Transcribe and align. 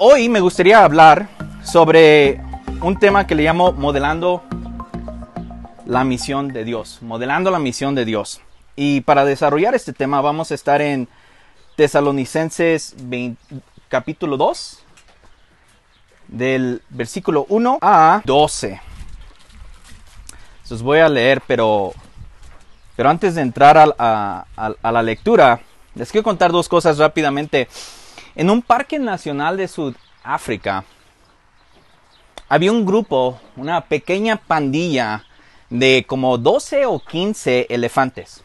Hoy 0.00 0.28
me 0.28 0.38
gustaría 0.38 0.84
hablar 0.84 1.28
sobre 1.64 2.40
un 2.82 2.98
tema 3.00 3.26
que 3.26 3.34
le 3.34 3.42
llamo 3.42 3.72
modelando 3.72 4.44
la 5.86 6.04
misión 6.04 6.48
de 6.48 6.62
Dios, 6.62 6.98
modelando 7.02 7.50
la 7.50 7.58
misión 7.58 7.96
de 7.96 8.04
Dios. 8.04 8.40
Y 8.76 9.00
para 9.00 9.24
desarrollar 9.24 9.74
este 9.74 9.92
tema 9.92 10.20
vamos 10.20 10.52
a 10.52 10.54
estar 10.54 10.80
en 10.82 11.08
Tesalonicenses 11.74 12.94
capítulo 13.88 14.36
2, 14.36 14.84
del 16.28 16.80
versículo 16.90 17.46
1 17.48 17.78
a 17.82 18.22
12. 18.24 18.80
Los 20.70 20.82
voy 20.82 21.00
a 21.00 21.08
leer, 21.08 21.42
pero, 21.44 21.92
pero 22.94 23.10
antes 23.10 23.34
de 23.34 23.42
entrar 23.42 23.76
a, 23.98 24.46
a 24.56 24.92
la 24.92 25.02
lectura, 25.02 25.60
les 25.96 26.12
quiero 26.12 26.22
contar 26.22 26.52
dos 26.52 26.68
cosas 26.68 26.98
rápidamente. 26.98 27.66
En 28.38 28.50
un 28.50 28.62
parque 28.62 29.00
nacional 29.00 29.56
de 29.56 29.66
Sudáfrica 29.66 30.84
había 32.48 32.70
un 32.70 32.86
grupo, 32.86 33.40
una 33.56 33.80
pequeña 33.86 34.36
pandilla 34.36 35.24
de 35.70 36.04
como 36.06 36.38
12 36.38 36.86
o 36.86 37.00
15 37.00 37.66
elefantes, 37.68 38.44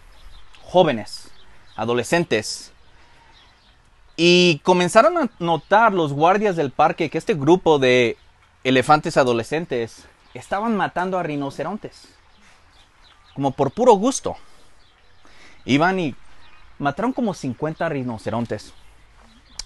jóvenes, 0.64 1.30
adolescentes. 1.76 2.74
Y 4.16 4.62
comenzaron 4.64 5.16
a 5.20 5.30
notar 5.38 5.94
los 5.94 6.12
guardias 6.12 6.56
del 6.56 6.72
parque 6.72 7.12
que 7.12 7.20
este 7.20 7.36
grupo 7.36 7.78
de 7.78 8.18
elefantes 8.64 9.16
adolescentes 9.16 10.08
estaban 10.34 10.76
matando 10.76 11.20
a 11.20 11.24
rinocerontes, 11.24 12.08
como 13.36 13.52
por 13.52 13.70
puro 13.70 13.94
gusto. 13.94 14.38
Iban 15.66 16.00
y 16.00 16.16
mataron 16.80 17.14
como 17.14 17.36
50 17.36 17.88
rinocerontes. 17.90 18.74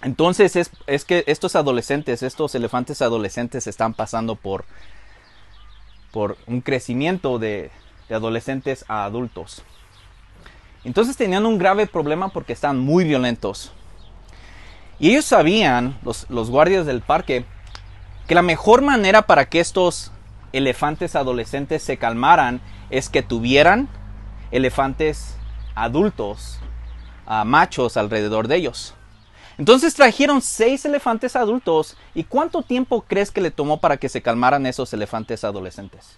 Entonces 0.02 0.56
es, 0.56 1.06
que 1.06 1.24
estos 1.28 1.56
adolescentes, 1.56 2.22
estos 2.22 2.54
elefantes 2.56 3.02
adolescentes 3.02 3.66
están 3.68 3.94
pasando 3.94 4.36
por, 4.36 4.66
por 6.12 6.38
un 6.46 6.62
crecimiento 6.62 7.40
de, 7.40 7.72
adolescentes 8.10 8.86
a 8.88 9.06
adultos. 9.06 9.64
Entonces 10.84 11.18
tenían 11.18 11.46
un 11.46 11.58
grave 11.58 11.88
problema 11.88 12.30
porque 12.30 12.54
estaban 12.54 12.80
muy 12.80 13.04
violentos. 13.04 13.72
Y 15.00 15.12
ellos 15.12 15.26
sabían, 15.26 15.98
los, 16.04 16.30
los 16.30 16.50
guardias 16.50 16.86
del 16.86 17.02
parque, 17.02 17.46
que 18.28 18.36
la 18.36 18.42
mejor 18.42 18.82
manera 18.82 19.24
para 19.24 19.50
que 19.50 19.60
estos 19.60 20.12
elefantes 20.54 21.16
adolescentes 21.16 21.84
se 21.84 21.98
calmaran 21.98 22.62
es 22.90 23.10
que 23.10 23.24
tuvieran 23.24 23.90
elefantes 24.52 25.36
adultos, 25.76 26.60
machos 27.46 27.98
alrededor 27.98 28.48
de 28.48 28.58
ellos. 28.58 28.94
Entonces 29.58 29.96
trajeron 29.96 30.42
seis 30.42 30.86
elefantes 30.86 31.36
adultos. 31.36 31.98
¿Y 32.14 32.24
cuánto 32.24 32.62
tiempo 32.62 33.02
crees 33.02 33.32
que 33.32 33.42
le 33.42 33.52
tomó 33.52 33.80
para 33.80 33.98
que 33.98 34.10
se 34.10 34.22
calmaran 34.22 34.66
esos 34.66 34.94
elefantes 34.94 35.44
adolescentes? 35.44 36.18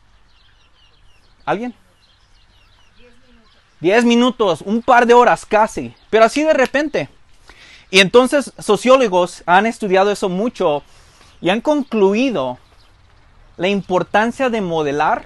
¿Alguien? 1.46 1.74
Diez 3.80 4.04
minutos. 4.04 4.62
Un 4.62 4.82
par 4.82 5.06
de 5.06 5.14
horas 5.14 5.46
casi, 5.46 5.94
pero 6.10 6.26
así 6.26 6.44
de 6.44 6.54
repente. 6.54 7.10
Y 7.90 8.00
entonces 8.02 8.54
sociólogos 8.60 9.42
han 9.46 9.66
estudiado 9.66 10.12
eso 10.12 10.30
mucho 10.30 10.84
y 11.42 11.50
han 11.50 11.62
concluido 11.62 12.60
la 13.58 13.68
importancia 13.68 14.50
de 14.50 14.62
modelar 14.62 15.26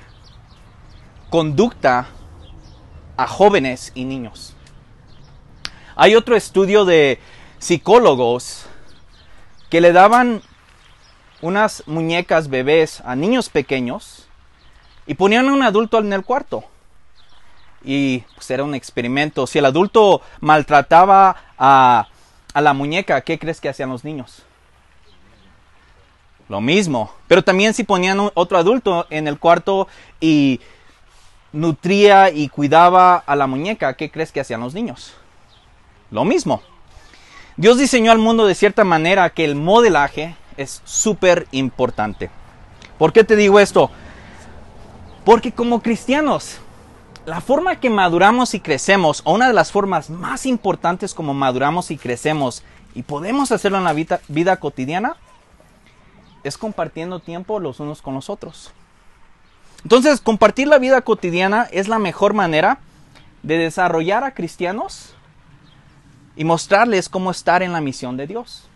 conducta 1.30 2.08
a 3.18 3.28
jóvenes 3.28 3.92
y 3.96 4.06
niños. 4.06 4.56
Hay 5.96 6.16
otro 6.16 6.36
estudio 6.36 6.86
de 6.86 7.20
psicólogos 7.64 8.66
que 9.70 9.80
le 9.80 9.94
daban 9.94 10.42
unas 11.42 11.84
muñecas 11.88 12.50
bebés 12.50 13.02
a 13.06 13.16
niños 13.16 13.48
pequeños 13.50 14.28
y 15.08 15.14
ponían 15.14 15.48
a 15.48 15.54
un 15.54 15.64
adulto 15.64 16.00
en 16.00 16.12
el 16.12 16.26
cuarto. 16.26 16.66
Y 17.82 18.20
pues 18.36 18.52
era 18.52 18.66
un 18.66 18.76
experimento. 18.76 19.48
Si 19.48 19.60
el 19.60 19.66
adulto 19.66 20.22
maltrataba 20.42 21.38
a, 21.58 22.08
a 22.54 22.62
la 22.62 22.74
muñeca, 22.74 23.22
¿qué 23.22 23.40
crees 23.40 23.62
que 23.62 23.70
hacían 23.70 23.90
los 23.90 24.04
niños? 24.04 24.44
Lo 26.50 26.60
mismo. 26.60 27.14
Pero 27.30 27.46
también 27.46 27.74
si 27.74 27.86
ponían 27.86 28.30
otro 28.34 28.58
adulto 28.58 29.08
en 29.10 29.28
el 29.28 29.40
cuarto 29.40 29.88
y 30.20 30.60
nutría 31.54 32.30
y 32.30 32.50
cuidaba 32.50 33.16
a 33.16 33.36
la 33.38 33.48
muñeca, 33.48 33.94
¿qué 33.96 34.12
crees 34.12 34.34
que 34.34 34.42
hacían 34.42 34.60
los 34.60 34.74
niños? 34.74 35.14
Lo 36.12 36.26
mismo. 36.26 36.62
Dios 37.56 37.78
diseñó 37.78 38.12
al 38.12 38.18
mundo 38.18 38.48
de 38.48 38.56
cierta 38.56 38.84
manera 38.84 39.30
que 39.30 39.46
el 39.46 39.56
modelaje 39.56 40.36
es 40.58 40.82
súper 40.86 41.48
importante. 41.52 42.32
¿Por 42.98 43.14
qué 43.14 43.24
te 43.24 43.36
digo 43.36 43.60
esto? 43.60 43.92
Porque 45.24 45.52
como 45.52 45.82
cristianos, 45.82 46.58
la 47.26 47.42
forma 47.42 47.80
que 47.80 47.92
maduramos 47.92 48.56
y 48.56 48.60
crecemos, 48.60 49.22
o 49.24 49.34
una 49.34 49.48
de 49.48 49.54
las 49.54 49.72
formas 49.72 50.10
más 50.10 50.46
importantes 50.46 51.14
como 51.14 51.34
maduramos 51.34 51.92
y 51.92 51.98
crecemos, 51.98 52.64
y 52.96 53.04
podemos 53.04 53.52
hacerlo 53.52 53.78
en 53.78 53.84
la 53.84 53.94
vida, 53.94 54.20
vida 54.28 54.58
cotidiana, 54.58 55.16
es 56.44 56.58
compartiendo 56.58 57.20
tiempo 57.20 57.60
los 57.60 57.80
unos 57.80 58.02
con 58.02 58.16
los 58.16 58.30
otros. 58.30 58.72
Entonces, 59.84 60.22
compartir 60.22 60.68
la 60.68 60.80
vida 60.80 61.02
cotidiana 61.02 61.68
es 61.72 61.88
la 61.88 62.00
mejor 62.00 62.34
manera 62.34 62.80
de 63.44 63.58
desarrollar 63.58 64.24
a 64.24 64.34
cristianos 64.34 65.14
y 66.36 66.44
mostrarles 66.44 67.10
cómo 67.10 67.32
estar 67.32 67.64
en 67.64 67.74
la 67.74 67.82
misión 67.82 68.18
de 68.18 68.28
Dios. 68.28 68.68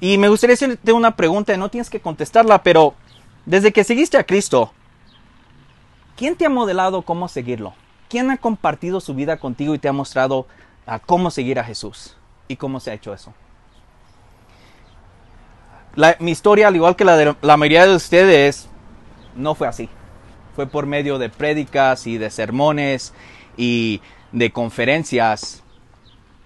Y 0.00 0.18
me 0.18 0.28
gustaría 0.28 0.54
hacerte 0.54 0.92
una 0.92 1.16
pregunta, 1.16 1.56
no 1.56 1.70
tienes 1.70 1.90
que 1.90 2.00
contestarla, 2.00 2.62
pero 2.62 2.94
desde 3.46 3.72
que 3.72 3.84
seguiste 3.84 4.16
a 4.16 4.24
Cristo, 4.24 4.72
¿quién 6.16 6.36
te 6.36 6.46
ha 6.46 6.50
modelado 6.50 7.02
cómo 7.02 7.28
seguirlo? 7.28 7.74
¿Quién 8.08 8.30
ha 8.30 8.36
compartido 8.36 9.00
su 9.00 9.14
vida 9.14 9.38
contigo 9.38 9.74
y 9.74 9.78
te 9.78 9.88
ha 9.88 9.92
mostrado 9.92 10.46
a 10.86 10.98
cómo 10.98 11.30
seguir 11.30 11.58
a 11.58 11.64
Jesús? 11.64 12.16
¿Y 12.46 12.56
cómo 12.56 12.80
se 12.80 12.90
ha 12.90 12.94
hecho 12.94 13.12
eso? 13.12 13.34
mi 16.20 16.30
historia, 16.30 16.68
al 16.68 16.76
igual 16.76 16.94
que 16.94 17.04
la 17.04 17.16
de 17.16 17.34
la 17.42 17.56
mayoría 17.56 17.86
de 17.86 17.96
ustedes, 17.96 18.68
no 19.34 19.54
fue 19.56 19.66
así. 19.66 19.88
Fue 20.54 20.66
por 20.66 20.86
medio 20.86 21.18
de 21.18 21.28
prédicas 21.28 22.06
y 22.06 22.18
de 22.18 22.30
sermones 22.30 23.12
y 23.56 24.00
de 24.32 24.50
conferencias, 24.50 25.62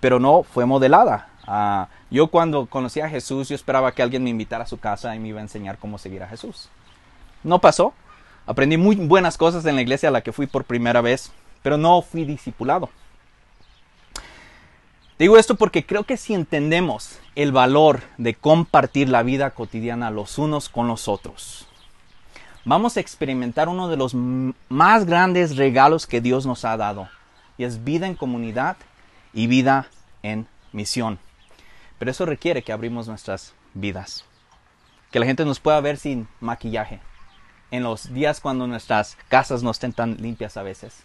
pero 0.00 0.19
no 0.19 0.43
fue 0.43 0.66
modelada. 0.66 1.28
Ah, 1.47 1.88
yo 2.10 2.28
cuando 2.28 2.66
conocí 2.66 3.00
a 3.00 3.09
Jesús, 3.09 3.48
yo 3.48 3.54
esperaba 3.54 3.93
que 3.93 4.03
alguien 4.03 4.22
me 4.22 4.31
invitara 4.31 4.65
a 4.65 4.69
su 4.69 4.78
casa 4.78 5.15
y 5.15 5.19
me 5.19 5.28
iba 5.28 5.41
a 5.41 5.43
enseñar 5.43 5.78
cómo 5.78 5.98
seguir 5.98 6.22
a 6.22 6.28
Jesús. 6.28 6.69
No 7.43 7.60
pasó. 7.60 7.94
Aprendí 8.47 8.76
muy 8.76 8.97
buenas 8.97 9.38
cosas 9.38 9.65
en 9.66 9.76
la 9.76 9.82
iglesia 9.82 10.09
a 10.09 10.12
la 10.12 10.20
que 10.20 10.32
fui 10.32 10.47
por 10.47 10.65
primera 10.65 11.00
vez, 11.00 11.32
pero 11.62 11.78
no 11.78 12.03
fui 12.03 12.25
discipulado. 12.25 12.91
Digo 15.19 15.38
esto 15.38 15.54
porque 15.54 15.87
creo 15.87 16.03
que 16.03 16.16
si 16.16 16.34
entendemos 16.34 17.20
el 17.37 17.53
valor 17.53 18.00
de 18.19 18.34
compartir 18.34 19.09
la 19.09 19.22
vida 19.22 19.50
cotidiana 19.50 20.10
los 20.10 20.38
unos 20.38 20.69
con 20.69 20.88
los 20.88 21.06
otros, 21.06 21.69
vamos 22.64 22.97
a 22.97 23.00
experimentar 23.00 23.69
uno 23.69 23.88
de 23.88 23.97
los 23.97 24.14
más 24.14 25.06
grandes 25.06 25.56
regalos 25.56 26.09
que 26.09 26.20
Dios 26.20 26.44
nos 26.44 26.64
ha 26.64 26.76
dado, 26.76 27.09
y 27.59 27.65
es 27.65 27.85
vida 27.85 28.07
en 28.07 28.15
comunidad 28.15 28.77
y 29.33 29.47
vida 29.47 29.89
en 30.23 30.47
misión. 30.73 31.19
Pero 31.99 32.11
eso 32.11 32.27
requiere 32.27 32.63
que 32.63 32.73
abrimos 32.73 33.09
nuestras 33.09 33.55
vidas. 33.75 34.25
Que 35.11 35.21
la 35.21 35.27
gente 35.27 35.45
nos 35.45 35.61
pueda 35.61 35.81
ver 35.81 35.99
sin 35.99 36.29
maquillaje. 36.41 37.01
En 37.71 37.83
los 37.83 38.12
días 38.12 38.41
cuando 38.41 38.67
nuestras 38.67 39.17
casas 39.29 39.62
no 39.62 39.71
estén 39.71 39.93
tan 39.93 40.17
limpias 40.17 40.57
a 40.57 40.62
veces. 40.62 41.05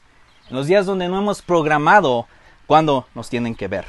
En 0.50 0.56
los 0.56 0.68
días 0.68 0.86
donde 0.86 1.08
no 1.08 1.18
hemos 1.18 1.42
programado 1.42 2.28
cuando 2.66 3.08
nos 3.16 3.30
tienen 3.30 3.56
que 3.56 3.68
ver. 3.68 3.86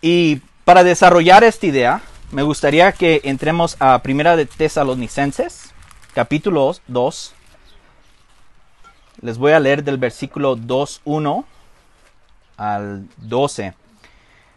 Y 0.00 0.36
para 0.64 0.84
desarrollar 0.84 1.44
esta 1.44 1.66
idea, 1.66 2.02
me 2.30 2.42
gustaría 2.42 2.92
que 2.92 3.20
entremos 3.24 3.76
a 3.80 4.00
Primera 4.02 4.36
de 4.36 4.46
Tesalonicenses, 4.46 5.72
capítulo 6.14 6.74
2, 6.86 7.34
les 9.22 9.38
voy 9.38 9.52
a 9.52 9.60
leer 9.60 9.84
del 9.84 9.98
versículo 9.98 10.56
2.1 10.56 11.44
al 12.56 13.06
12. 13.18 13.74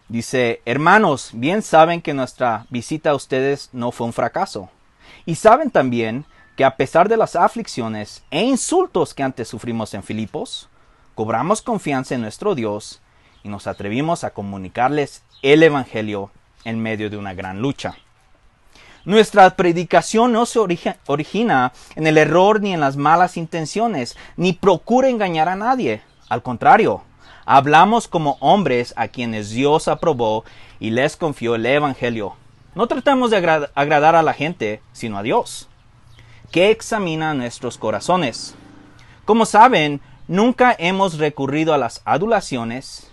Dice, 0.07 0.61
hermanos, 0.65 1.31
bien 1.33 1.61
saben 1.61 2.01
que 2.01 2.13
nuestra 2.13 2.65
visita 2.69 3.11
a 3.11 3.15
ustedes 3.15 3.69
no 3.73 3.91
fue 3.91 4.07
un 4.07 4.13
fracaso. 4.13 4.69
Y 5.25 5.35
saben 5.35 5.71
también 5.71 6.25
que 6.55 6.65
a 6.65 6.75
pesar 6.75 7.09
de 7.09 7.17
las 7.17 7.35
aflicciones 7.35 8.23
e 8.29 8.43
insultos 8.43 9.13
que 9.13 9.23
antes 9.23 9.47
sufrimos 9.47 9.93
en 9.93 10.03
Filipos, 10.03 10.69
cobramos 11.15 11.61
confianza 11.61 12.15
en 12.15 12.21
nuestro 12.21 12.55
Dios 12.55 13.01
y 13.43 13.49
nos 13.49 13.67
atrevimos 13.67 14.23
a 14.23 14.31
comunicarles 14.31 15.23
el 15.41 15.63
Evangelio 15.63 16.31
en 16.63 16.81
medio 16.81 17.09
de 17.09 17.17
una 17.17 17.33
gran 17.33 17.61
lucha. 17.61 17.95
Nuestra 19.05 19.49
predicación 19.57 20.31
no 20.31 20.45
se 20.45 20.59
origina 20.59 21.73
en 21.95 22.07
el 22.07 22.17
error 22.17 22.61
ni 22.61 22.73
en 22.73 22.79
las 22.79 22.95
malas 22.95 23.35
intenciones, 23.35 24.15
ni 24.37 24.53
procura 24.53 25.09
engañar 25.09 25.49
a 25.49 25.57
nadie. 25.57 26.01
Al 26.29 26.41
contrario, 26.41 27.03
hablamos 27.45 28.07
como 28.07 28.37
hombres 28.39 28.93
a 28.95 29.09
quienes 29.09 29.49
Dios 29.49 29.89
aprobó 29.89 30.45
y 30.79 30.91
les 30.91 31.17
confió 31.17 31.55
el 31.55 31.65
Evangelio. 31.65 32.35
No 32.75 32.87
tratamos 32.87 33.29
de 33.29 33.37
agradar 33.75 34.15
a 34.15 34.23
la 34.23 34.33
gente, 34.33 34.81
sino 34.93 35.17
a 35.17 35.23
Dios, 35.23 35.67
que 36.51 36.71
examina 36.71 37.33
nuestros 37.33 37.77
corazones. 37.77 38.55
Como 39.25 39.45
saben, 39.45 39.99
nunca 40.29 40.73
hemos 40.79 41.17
recurrido 41.17 41.73
a 41.73 41.77
las 41.77 42.01
adulaciones 42.05 43.11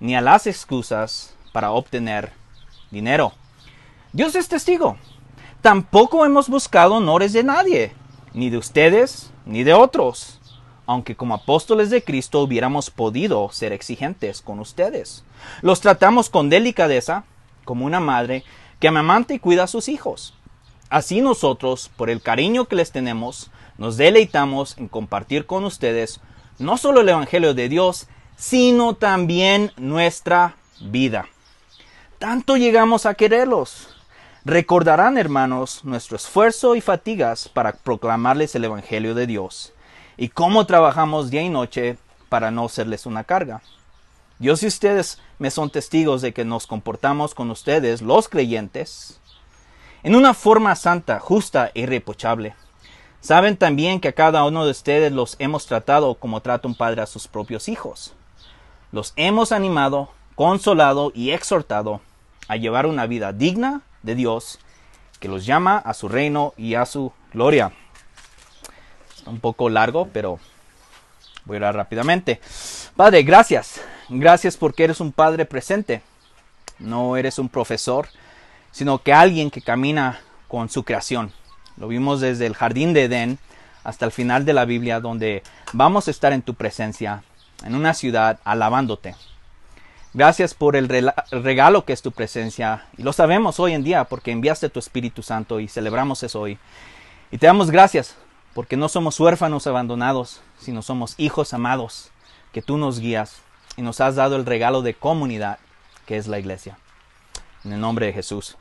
ni 0.00 0.14
a 0.16 0.20
las 0.20 0.46
excusas 0.46 1.34
para 1.52 1.70
obtener 1.70 2.32
dinero. 2.90 3.32
Dios 4.12 4.34
es 4.34 4.48
testigo. 4.48 4.98
Tampoco 5.62 6.24
hemos 6.24 6.48
buscado 6.48 6.94
honores 6.94 7.34
de 7.34 7.44
nadie, 7.44 7.92
ni 8.32 8.48
de 8.48 8.56
ustedes, 8.56 9.30
ni 9.44 9.62
de 9.62 9.74
otros, 9.74 10.40
aunque 10.86 11.14
como 11.14 11.34
apóstoles 11.34 11.90
de 11.90 12.02
Cristo 12.02 12.40
hubiéramos 12.40 12.90
podido 12.90 13.50
ser 13.52 13.74
exigentes 13.74 14.40
con 14.40 14.58
ustedes. 14.58 15.22
Los 15.60 15.82
tratamos 15.82 16.30
con 16.30 16.48
delicadeza, 16.48 17.24
como 17.66 17.84
una 17.84 18.00
madre 18.00 18.42
que 18.78 18.88
amamanta 18.88 19.34
y 19.34 19.38
cuida 19.38 19.64
a 19.64 19.66
sus 19.66 19.88
hijos. 19.88 20.34
Así 20.88 21.20
nosotros, 21.20 21.90
por 21.94 22.08
el 22.08 22.22
cariño 22.22 22.64
que 22.64 22.76
les 22.76 22.90
tenemos, 22.90 23.50
nos 23.76 23.98
deleitamos 23.98 24.78
en 24.78 24.88
compartir 24.88 25.44
con 25.44 25.64
ustedes 25.64 26.20
no 26.58 26.78
solo 26.78 27.02
el 27.02 27.08
Evangelio 27.10 27.52
de 27.52 27.68
Dios, 27.68 28.08
sino 28.36 28.94
también 28.94 29.72
nuestra 29.76 30.56
vida. 30.80 31.28
Tanto 32.18 32.56
llegamos 32.56 33.04
a 33.04 33.12
quererlos. 33.12 33.99
Recordarán, 34.44 35.18
hermanos, 35.18 35.84
nuestro 35.84 36.16
esfuerzo 36.16 36.74
y 36.74 36.80
fatigas 36.80 37.46
para 37.46 37.74
proclamarles 37.74 38.54
el 38.54 38.64
Evangelio 38.64 39.14
de 39.14 39.26
Dios, 39.26 39.74
y 40.16 40.30
cómo 40.30 40.64
trabajamos 40.64 41.30
día 41.30 41.42
y 41.42 41.50
noche 41.50 41.98
para 42.30 42.50
no 42.50 42.70
serles 42.70 43.04
una 43.04 43.24
carga. 43.24 43.60
Dios 44.38 44.62
y 44.62 44.66
ustedes 44.68 45.18
me 45.38 45.50
son 45.50 45.68
testigos 45.68 46.22
de 46.22 46.32
que 46.32 46.46
nos 46.46 46.66
comportamos 46.66 47.34
con 47.34 47.50
ustedes, 47.50 48.00
los 48.00 48.30
creyentes, 48.30 49.20
en 50.02 50.14
una 50.14 50.32
forma 50.32 50.74
santa, 50.74 51.20
justa 51.20 51.70
e 51.74 51.80
irreprochable. 51.80 52.54
Saben 53.20 53.58
también 53.58 54.00
que 54.00 54.08
a 54.08 54.14
cada 54.14 54.46
uno 54.46 54.64
de 54.64 54.70
ustedes 54.70 55.12
los 55.12 55.36
hemos 55.38 55.66
tratado 55.66 56.14
como 56.14 56.40
trata 56.40 56.66
un 56.66 56.74
padre 56.74 57.02
a 57.02 57.06
sus 57.06 57.28
propios 57.28 57.68
hijos. 57.68 58.14
Los 58.90 59.12
hemos 59.16 59.52
animado, 59.52 60.08
consolado 60.34 61.12
y 61.14 61.32
exhortado 61.32 62.00
a 62.48 62.56
llevar 62.56 62.86
una 62.86 63.06
vida 63.06 63.34
digna 63.34 63.82
de 64.02 64.14
Dios, 64.14 64.58
que 65.18 65.28
los 65.28 65.46
llama 65.46 65.78
a 65.78 65.94
su 65.94 66.08
reino 66.08 66.54
y 66.56 66.74
a 66.74 66.86
su 66.86 67.12
gloria. 67.32 67.72
un 69.26 69.38
poco 69.38 69.68
largo, 69.68 70.08
pero 70.12 70.40
voy 71.44 71.56
a 71.56 71.58
orar 71.58 71.76
rápidamente. 71.76 72.40
Padre, 72.96 73.22
gracias. 73.22 73.80
Gracias 74.08 74.56
porque 74.56 74.84
eres 74.84 75.00
un 75.00 75.12
padre 75.12 75.44
presente. 75.44 76.02
No 76.78 77.16
eres 77.16 77.38
un 77.38 77.48
profesor, 77.48 78.08
sino 78.72 79.02
que 79.02 79.12
alguien 79.12 79.50
que 79.50 79.62
camina 79.62 80.20
con 80.48 80.68
su 80.68 80.84
creación. 80.84 81.32
Lo 81.76 81.88
vimos 81.88 82.20
desde 82.20 82.46
el 82.46 82.54
jardín 82.54 82.92
de 82.92 83.04
Edén 83.04 83.38
hasta 83.84 84.04
el 84.04 84.12
final 84.12 84.44
de 84.44 84.52
la 84.52 84.64
Biblia, 84.64 85.00
donde 85.00 85.42
vamos 85.72 86.08
a 86.08 86.10
estar 86.10 86.32
en 86.32 86.42
tu 86.42 86.54
presencia, 86.54 87.22
en 87.64 87.74
una 87.74 87.94
ciudad, 87.94 88.40
alabándote. 88.44 89.14
Gracias 90.12 90.54
por 90.54 90.74
el 90.74 90.88
regalo 91.30 91.84
que 91.84 91.92
es 91.92 92.02
tu 92.02 92.10
presencia. 92.10 92.86
Y 92.98 93.02
lo 93.04 93.12
sabemos 93.12 93.60
hoy 93.60 93.74
en 93.74 93.84
día 93.84 94.04
porque 94.04 94.32
enviaste 94.32 94.68
tu 94.68 94.80
Espíritu 94.80 95.22
Santo 95.22 95.60
y 95.60 95.68
celebramos 95.68 96.22
eso 96.24 96.40
hoy. 96.40 96.58
Y 97.30 97.38
te 97.38 97.46
damos 97.46 97.70
gracias 97.70 98.16
porque 98.52 98.76
no 98.76 98.88
somos 98.88 99.20
huérfanos 99.20 99.68
abandonados, 99.68 100.40
sino 100.58 100.82
somos 100.82 101.14
hijos 101.16 101.54
amados, 101.54 102.10
que 102.52 102.60
tú 102.60 102.76
nos 102.76 102.98
guías 102.98 103.36
y 103.76 103.82
nos 103.82 104.00
has 104.00 104.16
dado 104.16 104.34
el 104.34 104.46
regalo 104.46 104.82
de 104.82 104.94
comunidad 104.94 105.58
que 106.06 106.16
es 106.16 106.26
la 106.26 106.40
iglesia. 106.40 106.76
En 107.64 107.72
el 107.72 107.80
nombre 107.80 108.06
de 108.06 108.12
Jesús. 108.12 108.56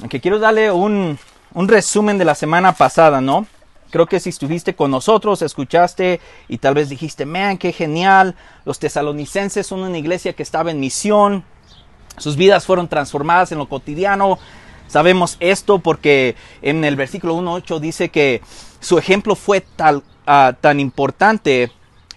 Aunque 0.00 0.20
quiero 0.20 0.38
darle 0.38 0.70
un, 0.70 1.18
un 1.54 1.68
resumen 1.68 2.18
de 2.18 2.26
la 2.26 2.34
semana 2.34 2.72
pasada, 2.72 3.22
¿no? 3.22 3.46
Creo 3.90 4.06
que 4.06 4.20
si 4.20 4.30
estuviste 4.30 4.74
con 4.74 4.90
nosotros, 4.90 5.42
escuchaste 5.42 6.20
y 6.48 6.58
tal 6.58 6.74
vez 6.74 6.88
dijiste, 6.88 7.26
man, 7.26 7.58
qué 7.58 7.72
genial. 7.72 8.36
Los 8.64 8.78
tesalonicenses 8.78 9.66
son 9.66 9.80
una 9.80 9.98
iglesia 9.98 10.32
que 10.32 10.42
estaba 10.42 10.70
en 10.70 10.80
misión. 10.80 11.44
Sus 12.16 12.36
vidas 12.36 12.66
fueron 12.66 12.88
transformadas 12.88 13.52
en 13.52 13.58
lo 13.58 13.68
cotidiano. 13.68 14.38
Sabemos 14.86 15.36
esto 15.40 15.78
porque 15.78 16.36
en 16.62 16.84
el 16.84 16.96
versículo 16.96 17.36
1.8 17.36 17.78
dice 17.78 18.08
que 18.08 18.42
su 18.80 18.98
ejemplo 18.98 19.34
fue 19.36 19.60
tal, 19.60 20.02
ah, 20.26 20.54
tan 20.60 20.80
importante 20.80 21.70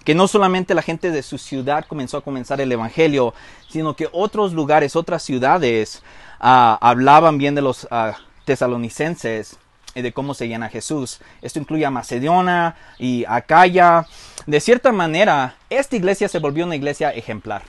que 0.03 0.15
no 0.15 0.27
solamente 0.27 0.73
la 0.73 0.81
gente 0.81 1.11
de 1.11 1.23
su 1.23 1.37
ciudad 1.37 1.85
comenzó 1.87 2.17
a 2.17 2.21
comenzar 2.21 2.59
el 2.59 2.71
Evangelio, 2.71 3.33
sino 3.69 3.95
que 3.95 4.09
otros 4.11 4.53
lugares, 4.53 4.95
otras 4.95 5.23
ciudades 5.23 6.03
Ah, 6.45 6.77
hablaban 6.81 7.37
bien 7.37 7.55
de 7.55 7.61
los 7.61 7.87
ah, 7.89 8.17
tesalonicenses 8.43 9.57
de 10.01 10.11
cómo 10.11 10.33
seguían 10.33 10.63
a 10.63 10.69
Jesús. 10.69 11.19
Esto 11.41 11.59
incluye 11.59 11.85
a 11.85 11.91
Macedonia 11.91 12.75
y 12.97 13.25
Acaya. 13.27 14.07
De 14.47 14.59
cierta 14.59 14.91
manera, 14.91 15.55
esta 15.69 15.95
iglesia 15.95 16.27
se 16.27 16.39
volvió 16.39 16.65
una 16.65 16.75
iglesia 16.75 17.11
ejemplar. 17.11 17.61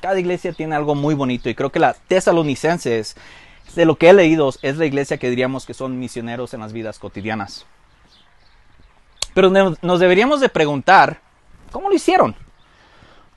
Cada 0.00 0.18
iglesia 0.18 0.52
tiene 0.52 0.74
algo 0.74 0.94
muy 0.94 1.14
bonito 1.14 1.48
y 1.48 1.54
creo 1.54 1.70
que 1.70 1.78
la 1.78 1.94
tesalonicenses, 1.94 3.16
de 3.74 3.84
lo 3.84 3.96
que 3.96 4.10
he 4.10 4.12
leído, 4.12 4.52
es 4.62 4.76
la 4.76 4.86
iglesia 4.86 5.18
que 5.18 5.30
diríamos 5.30 5.64
que 5.64 5.74
son 5.74 5.98
misioneros 5.98 6.52
en 6.54 6.60
las 6.60 6.72
vidas 6.72 6.98
cotidianas. 6.98 7.64
Pero 9.32 9.50
nos 9.50 10.00
deberíamos 10.00 10.40
de 10.40 10.48
preguntar, 10.48 11.20
¿cómo 11.72 11.88
lo 11.88 11.94
hicieron? 11.94 12.36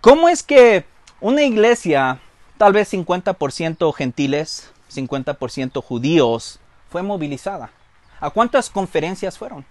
¿Cómo 0.01 0.29
es 0.29 0.43
que 0.43 0.85
una 1.21 1.43
iglesia 1.43 2.19
tal 2.57 2.73
vez 2.73 2.91
50% 2.91 3.93
gentiles, 3.93 4.71
50% 4.93 5.83
judíos, 5.83 6.59
fue 6.89 7.03
movilizada. 7.03 7.71
¿A 8.19 8.29
cuántas 8.29 8.69
conferencias 8.69 9.37
fueron? 9.37 9.65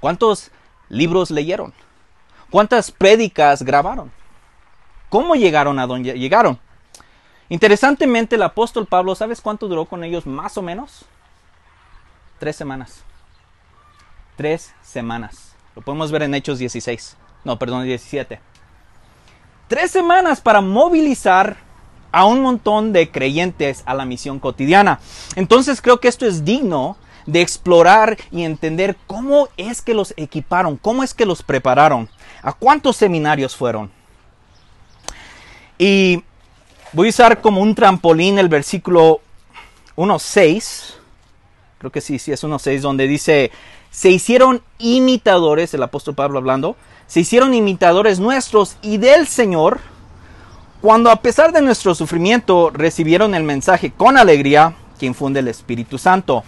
¿Cuántos 0.00 0.50
libros 0.88 1.30
leyeron? 1.30 1.72
¿Cuántas 2.50 2.90
prédicas 2.90 3.62
grabaron? 3.62 4.12
¿Cómo 5.08 5.34
llegaron 5.34 5.78
a 5.78 5.86
donde 5.86 6.18
llegaron? 6.18 6.58
Interesantemente, 7.48 8.36
el 8.36 8.42
apóstol 8.42 8.86
Pablo, 8.86 9.14
¿sabes 9.14 9.40
cuánto 9.40 9.68
duró 9.68 9.84
con 9.84 10.04
ellos 10.04 10.26
más 10.26 10.58
o 10.58 10.62
menos? 10.62 11.04
Tres 12.38 12.56
semanas. 12.56 13.02
Tres 14.36 14.74
semanas. 14.82 15.54
Lo 15.74 15.82
podemos 15.82 16.10
ver 16.10 16.22
en 16.22 16.34
Hechos 16.34 16.58
16. 16.58 17.16
No, 17.44 17.58
perdón, 17.58 17.84
17. 17.84 18.40
Tres 19.68 19.90
semanas 19.90 20.40
para 20.40 20.60
movilizar 20.60 21.56
a 22.12 22.24
un 22.24 22.40
montón 22.40 22.92
de 22.92 23.10
creyentes 23.10 23.82
a 23.86 23.94
la 23.94 24.04
misión 24.04 24.38
cotidiana. 24.38 25.00
Entonces 25.34 25.80
creo 25.80 26.00
que 26.00 26.08
esto 26.08 26.26
es 26.26 26.44
digno 26.44 26.96
de 27.26 27.40
explorar 27.40 28.16
y 28.30 28.44
entender 28.44 28.96
cómo 29.06 29.48
es 29.56 29.82
que 29.82 29.94
los 29.94 30.14
equiparon, 30.16 30.76
cómo 30.76 31.02
es 31.02 31.12
que 31.12 31.26
los 31.26 31.42
prepararon, 31.42 32.08
a 32.42 32.52
cuántos 32.52 32.96
seminarios 32.96 33.56
fueron. 33.56 33.90
Y 35.78 36.22
voy 36.92 37.08
a 37.08 37.10
usar 37.10 37.40
como 37.40 37.60
un 37.60 37.74
trampolín 37.74 38.38
el 38.38 38.48
versículo 38.48 39.20
1.6, 39.96 40.94
creo 41.78 41.90
que 41.90 42.00
sí, 42.00 42.18
sí 42.18 42.32
es 42.32 42.42
1.6, 42.42 42.80
donde 42.80 43.06
dice, 43.06 43.50
se 43.90 44.10
hicieron 44.10 44.62
imitadores, 44.78 45.74
el 45.74 45.82
apóstol 45.82 46.14
Pablo 46.14 46.38
hablando, 46.38 46.76
se 47.06 47.20
hicieron 47.20 47.54
imitadores 47.54 48.18
nuestros 48.20 48.76
y 48.82 48.98
del 48.98 49.26
Señor, 49.26 49.80
cuando 50.80 51.10
a 51.10 51.16
pesar 51.16 51.52
de 51.52 51.62
nuestro 51.62 51.94
sufrimiento 51.94 52.70
recibieron 52.70 53.34
el 53.34 53.42
mensaje 53.42 53.90
con 53.90 54.16
alegría 54.16 54.74
que 54.98 55.06
infunde 55.06 55.40
el 55.40 55.48
Espíritu 55.48 55.98
Santo. 55.98 56.44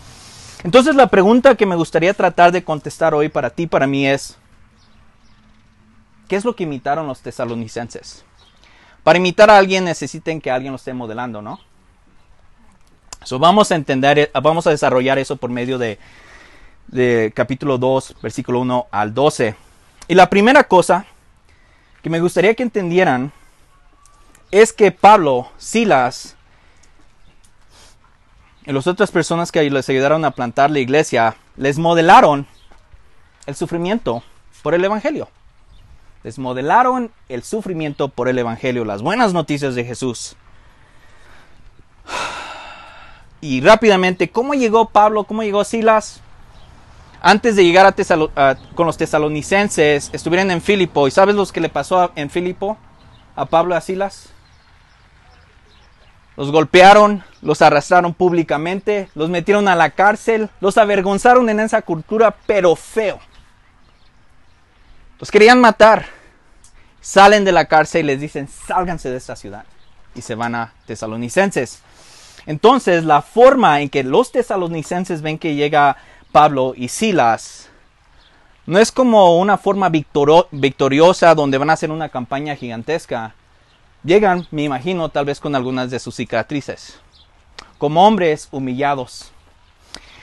Entonces 0.65 0.95
la 0.97 1.07
pregunta 1.07 1.55
que 1.55 1.67
me 1.67 1.77
gustaría 1.77 2.13
tratar 2.15 2.53
de 2.53 2.65
contestar 2.65 3.15
hoy 3.15 3.29
para 3.29 3.51
ti, 3.51 3.67
para 3.67 3.87
mí 3.87 4.07
es, 4.07 4.37
¿qué 6.27 6.37
es 6.37 6.45
lo 6.45 6.57
que 6.57 6.65
imitaron 6.65 7.07
los 7.07 7.21
tesalonicenses? 7.21 8.25
Para 9.05 9.19
imitar 9.19 9.51
a 9.51 9.57
alguien 9.57 9.85
necesiten 9.85 10.41
que 10.41 10.51
alguien 10.51 10.73
lo 10.73 10.77
esté 10.77 10.93
modelando, 10.93 11.41
¿no? 11.41 11.61
So, 13.25 13.39
vamos 13.39 13.71
a 13.71 13.75
entender, 13.75 14.31
vamos 14.43 14.67
a 14.67 14.71
desarrollar 14.71 15.19
eso 15.19 15.37
por 15.37 15.51
medio 15.51 15.79
de, 15.79 15.99
de 16.89 17.33
capítulo 17.35 17.79
2, 17.79 18.17
versículo 18.23 18.61
1 18.61 18.87
al 18.91 19.15
12. 19.15 19.55
Y 20.09 20.15
la 20.15 20.31
primera 20.31 20.65
cosa 20.65 21.05
que 22.03 22.11
me 22.11 22.21
gustaría 22.21 22.55
que 22.55 22.63
entendieran 22.63 23.33
es 24.51 24.73
que 24.73 24.93
Pablo, 24.93 25.51
Silas 25.59 26.38
y 28.69 28.73
las 28.73 28.87
otras 28.87 29.11
personas 29.11 29.51
que 29.51 29.63
les 29.71 29.89
ayudaron 29.89 30.27
a 30.27 30.33
plantar 30.33 30.71
la 30.71 30.79
iglesia 30.79 31.37
les 31.57 31.79
modelaron 31.79 32.47
el 33.47 33.55
sufrimiento 33.57 34.23
por 34.63 34.75
el 34.75 34.85
Evangelio. 34.85 35.31
Les 36.23 36.39
modelaron 36.39 37.11
el 37.31 37.43
sufrimiento 37.45 38.09
por 38.09 38.29
el 38.29 38.39
Evangelio, 38.39 38.85
las 38.85 39.01
buenas 39.01 39.33
noticias 39.33 39.75
de 39.75 39.87
Jesús. 39.87 40.37
Y 43.41 43.63
rápidamente, 43.63 44.29
¿cómo 44.29 44.53
llegó 44.53 44.91
Pablo? 44.91 45.25
¿Cómo 45.25 45.43
llegó 45.43 45.65
Silas? 45.65 46.21
Antes 47.23 47.57
de 47.57 47.65
llegar 47.65 47.87
a 47.87 48.57
con 48.75 48.87
los 48.87 48.99
tesalonicenses, 48.99 50.11
estuvieron 50.13 50.51
en 50.51 50.61
Filipo. 50.61 51.09
¿Y 51.09 51.11
sabes 51.11 51.35
lo 51.35 51.47
que 51.47 51.63
le 51.63 51.71
pasó 51.71 52.13
en 52.17 52.29
Filipo 52.29 52.77
a 53.35 53.47
Pablo 53.47 53.75
y 53.75 53.79
a 53.79 53.81
Silas? 53.81 54.29
Los 56.39 56.53
golpearon, 56.53 57.25
los 57.43 57.63
arrastraron 57.63 58.15
públicamente, 58.15 59.09
los 59.17 59.29
metieron 59.29 59.67
a 59.67 59.75
la 59.75 59.91
cárcel, 59.91 60.49
los 60.61 60.79
avergonzaron 60.79 61.49
en 61.51 61.59
esa 61.59 61.83
cultura, 61.83 62.37
pero 62.47 62.77
feo. 62.77 63.19
Los 65.19 65.33
querían 65.33 65.61
matar. 65.61 66.07
Salen 67.01 67.45
de 67.45 67.51
la 67.51 67.65
cárcel 67.65 68.05
y 68.05 68.07
les 68.07 68.21
dicen, 68.21 68.47
sálganse 68.47 69.11
de 69.11 69.17
esta 69.17 69.35
ciudad. 69.35 69.65
Y 70.15 70.23
se 70.23 70.37
van 70.37 70.55
a 70.55 70.75
tesalonicenses. 70.87 71.83
Entonces, 72.47 73.03
la 73.03 73.21
forma 73.21 73.81
en 73.81 73.89
que 73.89 74.05
los 74.05 74.31
tesalonicenses 74.31 75.23
ven 75.23 75.41
que 75.41 75.57
llega 75.57 75.97
Pablo 76.31 76.73
y 76.77 76.87
Silas 76.87 77.69
no 78.65 78.79
es 78.79 78.93
como 78.93 79.41
una 79.41 79.59
forma 79.59 79.91
victoriosa 79.91 81.35
donde 81.35 81.59
van 81.59 81.71
a 81.71 81.73
hacer 81.73 81.91
una 81.91 82.11
campaña 82.11 82.55
gigantesca. 82.55 83.35
Llegan, 84.05 84.47
me 84.51 84.63
imagino, 84.63 85.09
tal 85.09 85.25
vez 85.25 85.41
con 85.41 85.55
algunas 85.55 85.91
de 85.91 85.99
sus 85.99 86.15
cicatrices, 86.15 87.01
como 87.79 88.07
hombres 88.07 88.49
humillados. 88.53 89.33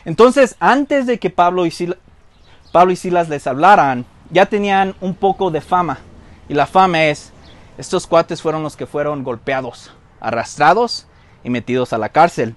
Entonces, 0.05 0.55
antes 0.59 1.05
de 1.07 1.19
que 1.19 1.29
Pablo 1.29 1.65
y, 1.65 1.71
Silas 1.71 3.29
les 3.29 3.47
hablaran, 3.47 4.05
ya 4.29 4.45
tenían 4.45 4.95
un 5.01 5.13
poco 5.13 5.51
de 5.51 5.61
fama. 5.61 5.99
Y 6.47 6.53
la 6.53 6.67
fama 6.67 7.05
es, 7.05 7.33
estos 7.77 8.07
cuates 8.07 8.41
fueron 8.41 8.63
los 8.63 8.77
que 8.77 8.85
fueron 8.85 9.23
golpeados, 9.23 9.91
arrastrados 10.19 11.07
y 11.43 11.49
metidos 11.49 11.91
a 11.91 11.97
la 11.97 12.09
cárcel. 12.09 12.55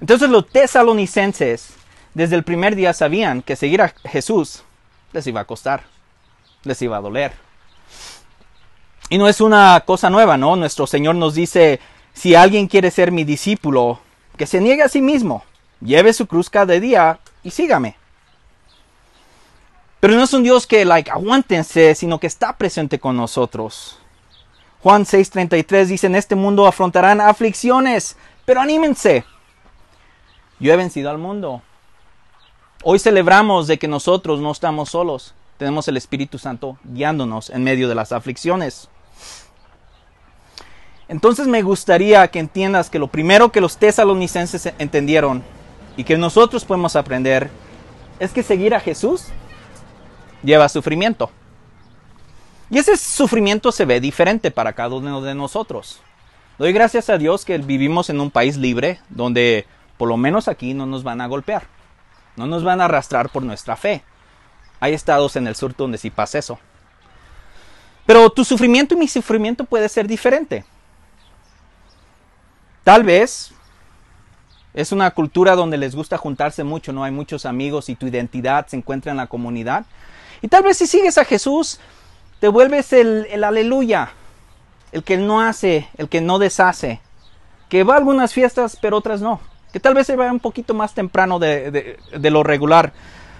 Entonces 0.00 0.28
los 0.28 0.48
tesalonicenses 0.48 1.70
desde 2.14 2.36
el 2.36 2.44
primer 2.44 2.76
día 2.76 2.92
sabían 2.92 3.42
que 3.42 3.56
seguir 3.56 3.80
a 3.80 3.94
Jesús 4.04 4.64
les 5.12 5.26
iba 5.26 5.40
a 5.40 5.46
costar, 5.46 5.84
les 6.64 6.82
iba 6.82 6.96
a 6.96 7.00
doler. 7.00 7.47
Y 9.10 9.18
no 9.18 9.28
es 9.28 9.40
una 9.40 9.82
cosa 9.86 10.10
nueva, 10.10 10.36
¿no? 10.36 10.56
Nuestro 10.56 10.86
Señor 10.86 11.14
nos 11.14 11.34
dice, 11.34 11.80
si 12.12 12.34
alguien 12.34 12.66
quiere 12.68 12.90
ser 12.90 13.10
mi 13.10 13.24
discípulo, 13.24 14.00
que 14.36 14.46
se 14.46 14.60
niegue 14.60 14.82
a 14.82 14.88
sí 14.88 15.00
mismo, 15.00 15.44
lleve 15.80 16.12
su 16.12 16.26
cruz 16.26 16.50
cada 16.50 16.78
día 16.78 17.18
y 17.42 17.50
sígame. 17.50 17.96
Pero 20.00 20.14
no 20.14 20.22
es 20.22 20.32
un 20.32 20.42
Dios 20.42 20.66
que, 20.66 20.84
like, 20.84 21.10
aguántense, 21.10 21.94
sino 21.94 22.20
que 22.20 22.26
está 22.26 22.56
presente 22.56 23.00
con 23.00 23.16
nosotros. 23.16 23.98
Juan 24.82 25.04
6:33 25.04 25.86
dice, 25.86 26.06
en 26.06 26.14
este 26.14 26.36
mundo 26.36 26.66
afrontarán 26.66 27.20
aflicciones, 27.20 28.16
pero 28.44 28.60
anímense. 28.60 29.24
Yo 30.60 30.72
he 30.72 30.76
vencido 30.76 31.10
al 31.10 31.18
mundo. 31.18 31.62
Hoy 32.84 32.98
celebramos 32.98 33.66
de 33.66 33.78
que 33.78 33.88
nosotros 33.88 34.38
no 34.40 34.52
estamos 34.52 34.90
solos. 34.90 35.34
Tenemos 35.56 35.88
el 35.88 35.96
Espíritu 35.96 36.38
Santo 36.38 36.78
guiándonos 36.84 37.50
en 37.50 37.64
medio 37.64 37.88
de 37.88 37.96
las 37.96 38.12
aflicciones. 38.12 38.88
Entonces 41.08 41.46
me 41.46 41.62
gustaría 41.62 42.28
que 42.28 42.38
entiendas 42.38 42.90
que 42.90 42.98
lo 42.98 43.08
primero 43.08 43.50
que 43.50 43.62
los 43.62 43.78
tesalonicenses 43.78 44.72
entendieron 44.78 45.42
y 45.96 46.04
que 46.04 46.18
nosotros 46.18 46.64
podemos 46.64 46.96
aprender 46.96 47.50
es 48.20 48.32
que 48.32 48.42
seguir 48.42 48.74
a 48.74 48.80
Jesús 48.80 49.26
lleva 50.42 50.68
sufrimiento. 50.68 51.30
Y 52.70 52.78
ese 52.78 52.96
sufrimiento 52.96 53.72
se 53.72 53.86
ve 53.86 54.00
diferente 54.00 54.50
para 54.50 54.74
cada 54.74 54.94
uno 54.94 55.22
de 55.22 55.34
nosotros. 55.34 56.00
Doy 56.58 56.72
gracias 56.72 57.08
a 57.08 57.16
Dios 57.16 57.44
que 57.44 57.56
vivimos 57.56 58.10
en 58.10 58.20
un 58.20 58.30
país 58.30 58.56
libre 58.56 59.00
donde 59.08 59.66
por 59.96 60.08
lo 60.08 60.16
menos 60.16 60.46
aquí 60.48 60.74
no 60.74 60.84
nos 60.84 61.02
van 61.02 61.20
a 61.20 61.26
golpear, 61.26 61.64
no 62.36 62.46
nos 62.46 62.64
van 62.64 62.80
a 62.80 62.84
arrastrar 62.84 63.30
por 63.30 63.42
nuestra 63.42 63.76
fe. 63.76 64.02
Hay 64.80 64.92
estados 64.92 65.36
en 65.36 65.46
el 65.46 65.56
sur 65.56 65.74
donde 65.74 65.98
sí 65.98 66.10
pasa 66.10 66.38
eso. 66.38 66.58
Pero 68.04 68.28
tu 68.30 68.44
sufrimiento 68.44 68.94
y 68.94 68.98
mi 68.98 69.08
sufrimiento 69.08 69.64
puede 69.64 69.88
ser 69.88 70.06
diferente. 70.06 70.64
Tal 72.84 73.04
vez 73.04 73.52
es 74.74 74.92
una 74.92 75.10
cultura 75.10 75.56
donde 75.56 75.76
les 75.76 75.96
gusta 75.96 76.18
juntarse 76.18 76.62
mucho, 76.62 76.92
no 76.92 77.02
hay 77.02 77.10
muchos 77.10 77.46
amigos 77.46 77.88
y 77.88 77.96
tu 77.96 78.06
identidad 78.06 78.66
se 78.68 78.76
encuentra 78.76 79.10
en 79.10 79.16
la 79.16 79.26
comunidad. 79.26 79.86
Y 80.40 80.48
tal 80.48 80.62
vez 80.62 80.76
si 80.78 80.86
sigues 80.86 81.18
a 81.18 81.24
Jesús, 81.24 81.80
te 82.40 82.48
vuelves 82.48 82.92
el, 82.92 83.42
aleluya, 83.42 84.10
el 84.92 85.02
que 85.02 85.16
no 85.16 85.40
hace, 85.40 85.88
el 85.96 86.08
que 86.08 86.20
no 86.20 86.38
deshace, 86.38 87.00
que 87.68 87.82
va 87.82 87.94
a 87.94 87.98
algunas 87.98 88.32
fiestas 88.32 88.78
pero 88.80 88.96
otras 88.96 89.20
no, 89.20 89.40
que 89.72 89.80
tal 89.80 89.94
vez 89.94 90.06
se 90.06 90.16
va 90.16 90.30
un 90.30 90.38
poquito 90.38 90.74
más 90.74 90.94
temprano 90.94 91.38
de, 91.38 91.98
lo 92.12 92.42
regular, 92.42 92.92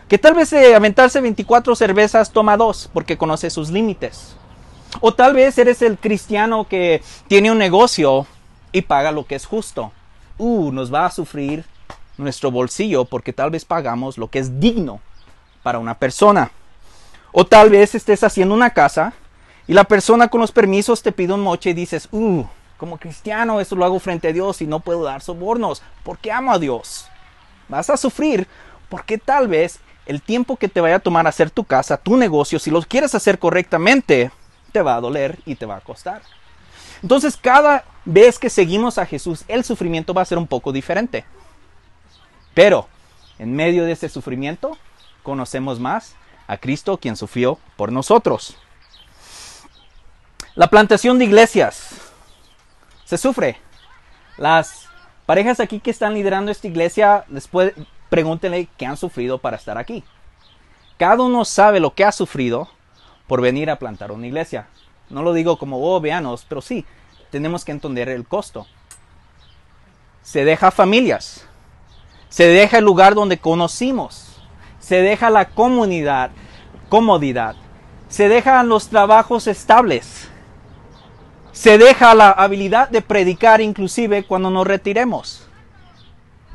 que 0.09 0.19
tal 0.19 0.35
vez 0.35 0.51
de 0.51 0.75
aventarse 0.75 1.21
24 1.21 1.77
cervezas 1.77 2.33
toma 2.33 2.57
dos 2.57 2.91
porque 2.93 3.17
conoce 3.17 3.51
sus 3.51 3.71
límites. 3.71 4.35
O 5.01 5.13
tal 5.15 5.35
vez 5.35 5.57
eres 5.59 5.83
el 5.83 5.99
cristiano 5.99 6.67
que 6.67 7.03
tiene 7.29 7.53
un 7.53 7.59
negocio 7.59 8.27
y 8.73 8.83
paga 8.83 9.13
lo 9.13 9.27
que 9.27 9.35
es 9.35 9.47
justo. 9.47 9.93
Uh, 10.39 10.71
nos 10.73 10.93
va 10.93 11.07
a 11.07 11.11
sufrir 11.11 11.65
nuestro 12.17 12.51
bolsillo 12.51 13.05
porque 13.05 13.33
tal 13.33 13.51
vez 13.51 13.65
pagamos 13.65 14.19
lo 14.19 14.29
que 14.29 14.39
es 14.39 14.61
digno 14.61 15.01
para 15.63 15.79
una 15.79 15.99
persona. 15.99 16.51
O 17.33 17.45
tal 17.47 17.71
vez 17.71 17.95
estés 17.95 18.25
haciendo 18.25 18.55
una 18.55 18.71
casa 18.71 19.13
y 19.67 19.75
la 19.75 19.85
persona 19.85 20.29
con 20.29 20.41
los 20.41 20.53
permisos 20.53 21.03
te 21.03 21.13
pide 21.13 21.35
un 21.35 21.43
moche 21.43 21.71
y 21.71 21.75
dices, 21.75 22.09
uh, 22.11 22.45
como 22.77 22.99
cristiano 22.99 23.61
eso 23.61 23.77
lo 23.77 23.85
hago 23.85 23.99
frente 23.99 24.29
a 24.29 24.33
Dios 24.33 24.63
y 24.63 24.67
no 24.67 24.81
puedo 24.81 25.03
dar 25.03 25.21
sobornos 25.21 25.83
porque 26.05 26.33
amo 26.33 26.53
a 26.53 26.59
Dios. 26.59 27.07
Vas 27.69 27.91
a 27.91 27.97
sufrir 27.97 28.47
porque 28.89 29.19
tal 29.19 29.49
vez 29.49 29.81
el 30.07 30.23
tiempo 30.23 30.57
que 30.57 30.69
te 30.69 30.81
vaya 30.81 30.97
a 30.97 31.01
tomar 31.01 31.27
hacer 31.27 31.51
tu 31.51 31.65
casa, 31.65 31.99
tu 31.99 32.17
negocio, 32.17 32.59
si 32.59 32.71
lo 32.71 32.81
quieres 32.81 33.15
hacer 33.15 33.39
correctamente, 33.39 34.31
te 34.73 34.81
va 34.81 34.97
a 34.97 35.01
doler 35.01 35.39
y 35.45 35.55
te 35.55 35.67
va 35.67 35.77
a 35.77 35.81
costar. 35.81 36.23
Entonces 37.03 37.37
cada 37.37 37.85
vez 38.09 38.39
que 38.39 38.49
seguimos 38.49 38.97
a 38.97 39.05
Jesús, 39.05 39.45
el 39.49 39.65
sufrimiento 39.65 40.15
va 40.15 40.23
a 40.23 40.25
ser 40.25 40.39
un 40.39 40.47
poco 40.47 40.73
diferente. 40.73 41.27
Pero 42.55 42.89
en 43.39 43.55
medio 43.55 43.85
de 43.85 43.93
ese 43.93 44.09
sufrimiento, 44.09 44.79
conocemos 45.23 45.79
más 45.79 46.17
a 46.47 46.57
Cristo 46.57 46.97
quien 46.97 47.17
sufrió 47.17 47.59
por 47.77 47.93
nosotros. 47.93 48.57
La 50.55 50.69
plantación 50.69 51.19
de 51.19 51.27
iglesias 51.27 51.91
se 53.05 53.19
sufre. 53.19 53.59
Las 54.39 54.89
parejas 55.27 55.61
aquí 55.61 55.79
que 55.79 55.91
están 55.91 56.15
liderando 56.15 56.51
esta 56.51 56.67
iglesia, 56.67 57.27
después 57.29 57.75
pregúntenle 58.09 58.69
qué 58.79 58.87
han 58.87 58.97
sufrido 58.97 59.37
para 59.37 59.59
estar 59.59 59.77
aquí. 59.77 60.03
Cada 60.97 61.23
uno 61.23 61.45
sabe 61.45 61.79
lo 61.79 61.95
que 61.95 62.05
ha 62.05 62.13
sufrido 62.13 62.71
por 63.27 63.43
venir 63.43 63.69
a 63.71 63.79
plantar 63.79 64.13
una 64.13 64.27
iglesia. 64.27 64.67
No 65.11 65.23
lo 65.23 65.35
digo 65.35 65.59
como, 65.59 65.79
oh, 65.95 66.01
veanos, 66.01 66.47
pero 66.49 66.63
sí, 66.63 66.87
tenemos 67.31 67.65
que 67.65 67.73
entender 67.73 68.09
el 68.09 68.27
costo. 68.27 68.67
Se 70.23 70.45
deja 70.45 70.71
familias. 70.71 71.47
Se 72.29 72.47
deja 72.47 72.79
el 72.79 72.85
lugar 72.85 73.15
donde 73.15 73.39
conocimos 73.39 74.29
se 74.89 75.03
deja 75.03 75.29
la 75.29 75.51
comunidad, 75.51 76.31
comodidad, 76.89 77.57
se 78.09 78.27
dejan 78.29 78.71
los 78.71 78.89
trabajos 78.89 79.47
estables, 79.47 80.29
se 81.53 81.77
deja 81.77 82.15
la 82.15 82.31
habilidad 82.31 82.89
de 82.89 83.03
predicar 83.03 83.61
inclusive 83.61 84.25
cuando 84.25 84.49
nos 84.49 84.67
retiremos. 84.67 85.47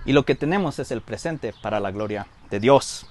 Y 0.06 0.13
lo 0.13 0.24
que 0.24 0.34
tenemos 0.34 0.80
es 0.80 0.89
el 0.89 1.01
presente 1.01 1.53
para 1.62 1.80
la 1.80 1.92
gloria 1.92 2.25
de 2.50 2.60
Dios. 2.60 3.06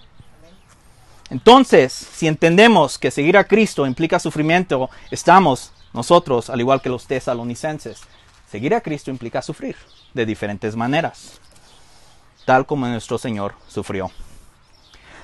Entonces, 1.30 1.92
si 1.92 2.26
entendemos 2.26 2.98
que 2.98 3.12
seguir 3.12 3.38
a 3.38 3.44
Cristo 3.44 3.86
implica 3.86 4.18
sufrimiento, 4.18 4.90
estamos 5.12 5.71
nosotros, 5.92 6.50
al 6.50 6.60
igual 6.60 6.80
que 6.80 6.88
los 6.88 7.06
tesalonicenses, 7.06 8.00
seguir 8.50 8.74
a 8.74 8.80
Cristo 8.80 9.10
implica 9.10 9.42
sufrir 9.42 9.76
de 10.14 10.26
diferentes 10.26 10.76
maneras, 10.76 11.40
tal 12.44 12.66
como 12.66 12.86
nuestro 12.86 13.18
Señor 13.18 13.54
sufrió. 13.68 14.10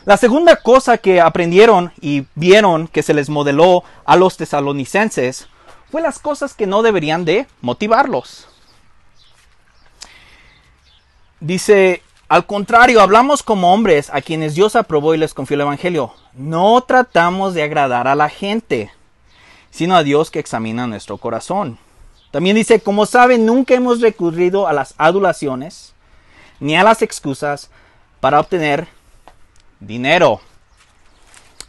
La 0.04 0.16
segunda 0.16 0.56
cosa 0.56 0.96
que 0.96 1.20
aprendieron 1.20 1.92
y 2.00 2.26
vieron 2.34 2.88
que 2.88 3.02
se 3.02 3.12
les 3.12 3.28
modeló 3.28 3.84
a 4.04 4.16
los 4.16 4.36
tesalonicenses 4.36 5.48
fue 5.90 6.00
las 6.00 6.18
cosas 6.18 6.54
que 6.54 6.66
no 6.66 6.82
deberían 6.82 7.24
de 7.24 7.46
motivarlos. 7.60 8.48
Dice, 11.40 12.02
al 12.28 12.46
contrario, 12.46 13.00
hablamos 13.00 13.42
como 13.42 13.72
hombres 13.72 14.10
a 14.12 14.20
quienes 14.20 14.54
Dios 14.54 14.76
aprobó 14.76 15.14
y 15.14 15.18
les 15.18 15.34
confió 15.34 15.54
el 15.54 15.62
Evangelio. 15.62 16.12
No 16.34 16.80
tratamos 16.82 17.54
de 17.54 17.62
agradar 17.62 18.08
a 18.08 18.14
la 18.14 18.28
gente, 18.28 18.90
sino 19.70 19.96
a 19.96 20.02
Dios 20.02 20.30
que 20.30 20.38
examina 20.38 20.86
nuestro 20.86 21.18
corazón. 21.18 21.78
También 22.30 22.56
dice, 22.56 22.80
como 22.80 23.06
saben, 23.06 23.46
nunca 23.46 23.74
hemos 23.74 24.00
recurrido 24.00 24.68
a 24.68 24.72
las 24.72 24.94
adulaciones 24.98 25.94
ni 26.60 26.76
a 26.76 26.84
las 26.84 27.02
excusas 27.02 27.70
para 28.20 28.40
obtener 28.40 28.88
dinero. 29.80 30.40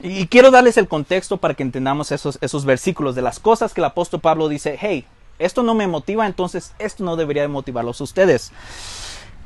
Y 0.01 0.27
quiero 0.27 0.51
darles 0.51 0.77
el 0.77 0.88
contexto 0.88 1.38
para 1.38 1.53
que 1.53 1.63
entendamos 1.63 2.12
esos, 2.12 2.38
esos 2.41 2.65
versículos 2.65 3.15
de 3.15 3.22
las 3.22 3.39
cosas 3.39 3.74
que 3.74 3.82
el 3.82 3.86
apóstol 3.86 4.22
Pablo 4.22 4.48
dice, 4.48 4.77
hey, 4.79 5.06
esto 5.39 5.63
no 5.63 5.74
me 5.74 5.88
motiva, 5.88 6.25
entonces 6.25 6.74
esto 6.79 7.03
no 7.03 7.15
debería 7.15 7.41
de 7.41 7.48
motivarlos 7.48 8.00
a 8.00 8.03
ustedes. 8.03 8.51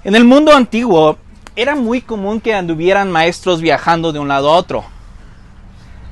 En 0.03 0.15
el 0.15 0.25
mundo 0.25 0.51
antiguo 0.53 1.17
era 1.55 1.75
muy 1.75 2.01
común 2.01 2.41
que 2.41 2.53
anduvieran 2.53 3.11
maestros 3.11 3.61
viajando 3.61 4.11
de 4.11 4.19
un 4.19 4.27
lado 4.27 4.51
a 4.51 4.57
otro. 4.57 4.85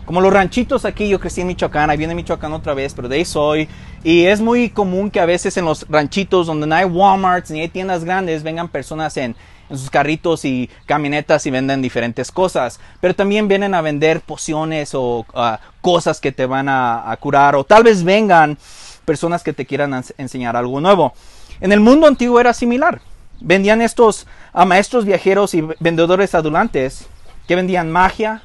Como 0.06 0.20
los 0.20 0.34
ranchitos 0.34 0.86
aquí, 0.86 1.08
yo 1.08 1.20
crecí 1.20 1.42
en 1.42 1.48
Michoacán, 1.48 1.90
ahí 1.90 1.98
viene 1.98 2.16
Michoacán 2.16 2.54
otra 2.54 2.74
vez, 2.74 2.94
pero 2.94 3.08
de 3.08 3.18
ahí 3.18 3.26
soy. 3.26 3.70
Y 4.04 4.26
es 4.26 4.42
muy 4.42 4.70
común 4.70 5.12
que 5.12 5.20
a 5.20 5.26
veces 5.26 5.56
en 5.58 5.66
los 5.66 5.86
ranchitos 5.88 6.48
donde 6.48 6.68
no 6.68 6.76
hay 6.76 6.86
Walmarts 6.86 7.52
ni 7.52 7.62
hay 7.62 7.70
tiendas 7.70 8.04
grandes 8.04 8.44
vengan 8.44 8.68
personas 8.68 9.16
en, 9.18 9.36
sus 9.70 9.90
carritos 9.90 10.44
y 10.44 10.70
camionetas 10.86 11.46
y 11.46 11.52
venden 11.52 11.82
diferentes 11.82 12.30
cosas. 12.30 12.80
Pero 13.00 13.16
también 13.16 13.48
vienen 13.48 13.74
a 13.74 13.80
vender 13.80 14.20
pociones 14.20 14.92
o 14.94 15.26
ah, 15.34 15.62
cosas 15.80 16.20
que 16.20 16.34
te 16.34 16.46
van 16.46 16.68
a, 16.68 17.16
curar. 17.22 17.56
O 17.56 17.64
tal 17.64 17.84
vez 17.84 18.04
vengan 18.04 18.58
personas 19.06 19.44
que 19.44 19.54
te 19.54 19.66
quieran 19.66 20.04
enseñar 20.18 20.58
algo 20.58 20.82
nuevo. 20.82 21.14
En 21.62 21.72
el 21.72 21.80
mundo 21.80 22.06
antiguo 22.06 22.40
era 22.40 22.54
similar. 22.54 23.00
Vendían 23.40 23.82
estos 23.82 24.28
a 24.52 24.66
maestros 24.66 25.06
viajeros 25.06 25.54
y 25.54 25.62
vendedores 25.80 26.36
adulantes 26.36 27.08
que 27.48 27.56
vendían 27.56 27.90
magia, 27.90 28.44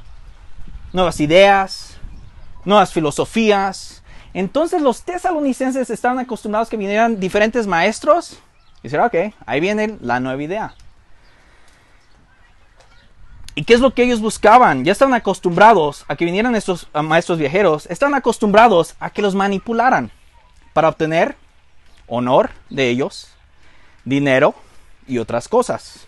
nuevas 0.97 1.21
ideas, 1.21 1.95
nuevas 2.65 2.91
filosofías. 2.91 4.03
Entonces 4.33 4.81
los 4.81 5.03
tesalonicenses 5.03 5.89
estaban 5.89 6.19
acostumbrados 6.19 6.69
que 6.69 6.75
vinieran 6.75 7.19
diferentes 7.19 7.65
maestros 7.67 8.39
y 8.79 8.89
decir, 8.89 8.99
ok, 8.99 9.33
ahí 9.45 9.59
viene 9.61 9.97
la 10.01 10.19
nueva 10.19 10.41
idea. 10.43 10.73
¿Y 13.55 13.63
qué 13.63 13.73
es 13.73 13.79
lo 13.79 13.93
que 13.93 14.03
ellos 14.03 14.19
buscaban? 14.19 14.85
Ya 14.85 14.91
estaban 14.91 15.13
acostumbrados 15.13 16.03
a 16.07 16.15
que 16.15 16.25
vinieran 16.25 16.55
estos 16.55 16.87
maestros 16.93 17.39
viajeros, 17.39 17.87
estaban 17.87 18.13
acostumbrados 18.13 18.95
a 18.99 19.09
que 19.09 19.21
los 19.21 19.33
manipularan 19.33 20.11
para 20.73 20.89
obtener 20.89 21.35
honor 22.07 22.51
de 22.69 22.89
ellos, 22.89 23.29
dinero 24.03 24.53
y 25.07 25.17
otras 25.17 25.47
cosas. 25.47 26.07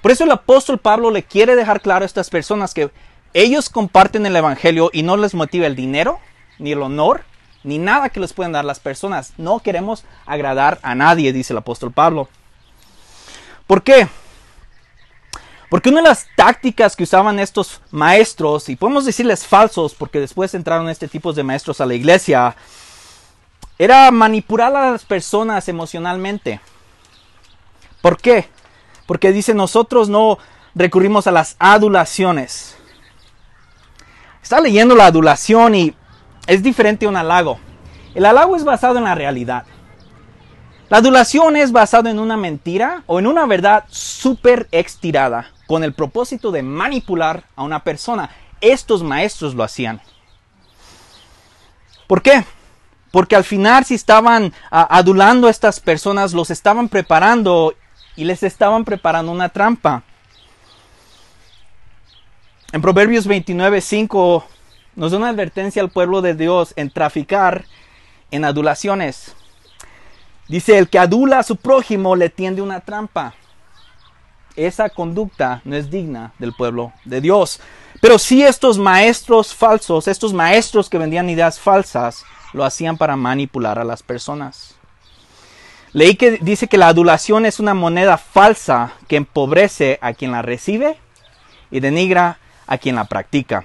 Por 0.00 0.10
eso 0.10 0.24
el 0.24 0.30
apóstol 0.30 0.78
Pablo 0.78 1.10
le 1.10 1.22
quiere 1.22 1.56
dejar 1.56 1.80
claro 1.80 2.02
a 2.02 2.06
estas 2.06 2.28
personas 2.28 2.74
que 2.74 2.90
ellos 3.34 3.68
comparten 3.68 4.24
el 4.24 4.36
Evangelio 4.36 4.90
y 4.92 5.02
no 5.02 5.16
les 5.16 5.34
motiva 5.34 5.66
el 5.66 5.76
dinero, 5.76 6.20
ni 6.58 6.72
el 6.72 6.82
honor, 6.82 7.24
ni 7.64 7.78
nada 7.78 8.08
que 8.08 8.20
les 8.20 8.32
puedan 8.32 8.52
dar 8.52 8.64
las 8.64 8.80
personas. 8.80 9.34
No 9.36 9.58
queremos 9.58 10.04
agradar 10.24 10.78
a 10.82 10.94
nadie, 10.94 11.32
dice 11.32 11.52
el 11.52 11.58
apóstol 11.58 11.92
Pablo. 11.92 12.28
¿Por 13.66 13.82
qué? 13.82 14.08
Porque 15.68 15.88
una 15.88 16.02
de 16.02 16.08
las 16.08 16.26
tácticas 16.36 16.94
que 16.94 17.02
usaban 17.02 17.40
estos 17.40 17.80
maestros, 17.90 18.68
y 18.68 18.76
podemos 18.76 19.04
decirles 19.04 19.46
falsos, 19.46 19.94
porque 19.94 20.20
después 20.20 20.54
entraron 20.54 20.88
este 20.88 21.08
tipo 21.08 21.32
de 21.32 21.42
maestros 21.42 21.80
a 21.80 21.86
la 21.86 21.94
iglesia, 21.94 22.54
era 23.78 24.10
manipular 24.12 24.76
a 24.76 24.92
las 24.92 25.04
personas 25.04 25.68
emocionalmente. 25.68 26.60
¿Por 28.00 28.18
qué? 28.18 28.48
Porque 29.06 29.32
dice, 29.32 29.54
nosotros 29.54 30.08
no 30.08 30.38
recurrimos 30.74 31.26
a 31.26 31.32
las 31.32 31.56
adulaciones. 31.58 32.73
Está 34.44 34.60
leyendo 34.60 34.94
la 34.94 35.06
adulación 35.06 35.74
y 35.74 35.94
es 36.46 36.62
diferente 36.62 37.06
a 37.06 37.08
un 37.08 37.16
halago. 37.16 37.58
El 38.14 38.26
halago 38.26 38.56
es 38.56 38.62
basado 38.62 38.98
en 38.98 39.04
la 39.04 39.14
realidad. 39.14 39.64
La 40.90 40.98
adulación 40.98 41.56
es 41.56 41.72
basado 41.72 42.10
en 42.10 42.18
una 42.18 42.36
mentira 42.36 43.04
o 43.06 43.18
en 43.18 43.26
una 43.26 43.46
verdad 43.46 43.84
súper 43.88 44.68
extirada 44.70 45.50
con 45.66 45.82
el 45.82 45.94
propósito 45.94 46.52
de 46.52 46.62
manipular 46.62 47.44
a 47.56 47.62
una 47.62 47.82
persona. 47.84 48.28
Estos 48.60 49.02
maestros 49.02 49.54
lo 49.54 49.64
hacían. 49.64 50.02
¿Por 52.06 52.20
qué? 52.20 52.44
Porque 53.12 53.36
al 53.36 53.44
final 53.44 53.86
si 53.86 53.94
estaban 53.94 54.52
adulando 54.70 55.46
a 55.46 55.50
estas 55.50 55.80
personas, 55.80 56.34
los 56.34 56.50
estaban 56.50 56.90
preparando 56.90 57.72
y 58.14 58.24
les 58.24 58.42
estaban 58.42 58.84
preparando 58.84 59.32
una 59.32 59.48
trampa. 59.48 60.02
En 62.74 62.82
Proverbios 62.82 63.28
29, 63.28 63.80
5 63.80 64.44
nos 64.96 65.12
da 65.12 65.18
una 65.18 65.28
advertencia 65.28 65.80
al 65.80 65.90
pueblo 65.90 66.22
de 66.22 66.34
Dios 66.34 66.72
en 66.74 66.90
traficar 66.90 67.66
en 68.32 68.44
adulaciones. 68.44 69.36
Dice, 70.48 70.76
el 70.76 70.88
que 70.88 70.98
adula 70.98 71.38
a 71.38 71.44
su 71.44 71.54
prójimo 71.54 72.16
le 72.16 72.30
tiende 72.30 72.62
una 72.62 72.80
trampa. 72.80 73.34
Esa 74.56 74.88
conducta 74.88 75.62
no 75.64 75.76
es 75.76 75.88
digna 75.88 76.32
del 76.40 76.52
pueblo 76.52 76.92
de 77.04 77.20
Dios. 77.20 77.60
Pero 78.00 78.18
si 78.18 78.42
estos 78.42 78.76
maestros 78.76 79.54
falsos, 79.54 80.08
estos 80.08 80.32
maestros 80.32 80.90
que 80.90 80.98
vendían 80.98 81.30
ideas 81.30 81.60
falsas, 81.60 82.24
lo 82.52 82.64
hacían 82.64 82.96
para 82.96 83.14
manipular 83.14 83.78
a 83.78 83.84
las 83.84 84.02
personas. 84.02 84.74
Leí 85.92 86.16
que 86.16 86.38
dice 86.38 86.66
que 86.66 86.78
la 86.78 86.88
adulación 86.88 87.46
es 87.46 87.60
una 87.60 87.74
moneda 87.74 88.18
falsa 88.18 88.94
que 89.06 89.14
empobrece 89.14 90.00
a 90.02 90.12
quien 90.12 90.32
la 90.32 90.42
recibe 90.42 90.98
y 91.70 91.78
denigra 91.78 92.40
a 92.66 92.78
quien 92.78 92.96
la 92.96 93.04
practica. 93.04 93.64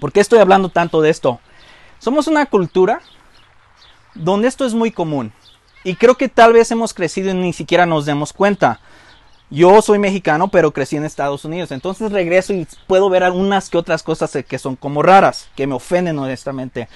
¿Por 0.00 0.12
qué 0.12 0.20
estoy 0.20 0.38
hablando 0.38 0.68
tanto 0.68 1.00
de 1.00 1.10
esto? 1.10 1.40
Somos 1.98 2.26
una 2.26 2.46
cultura 2.46 3.00
donde 4.14 4.48
esto 4.48 4.64
es 4.64 4.74
muy 4.74 4.90
común. 4.90 5.32
Y 5.84 5.96
creo 5.96 6.16
que 6.16 6.28
tal 6.28 6.52
vez 6.52 6.70
hemos 6.70 6.94
crecido 6.94 7.30
y 7.30 7.34
ni 7.34 7.52
siquiera 7.52 7.86
nos 7.86 8.06
demos 8.06 8.32
cuenta. 8.32 8.80
Yo 9.50 9.82
soy 9.82 9.98
mexicano, 9.98 10.48
pero 10.48 10.72
crecí 10.72 10.96
en 10.96 11.04
Estados 11.04 11.44
Unidos. 11.44 11.72
Entonces 11.72 12.12
regreso 12.12 12.52
y 12.52 12.66
puedo 12.86 13.10
ver 13.10 13.22
algunas 13.22 13.68
que 13.68 13.78
otras 13.78 14.02
cosas 14.02 14.36
que 14.48 14.58
son 14.58 14.76
como 14.76 15.02
raras, 15.02 15.48
que 15.54 15.66
me 15.66 15.74
ofenden 15.74 16.18
honestamente. 16.18 16.88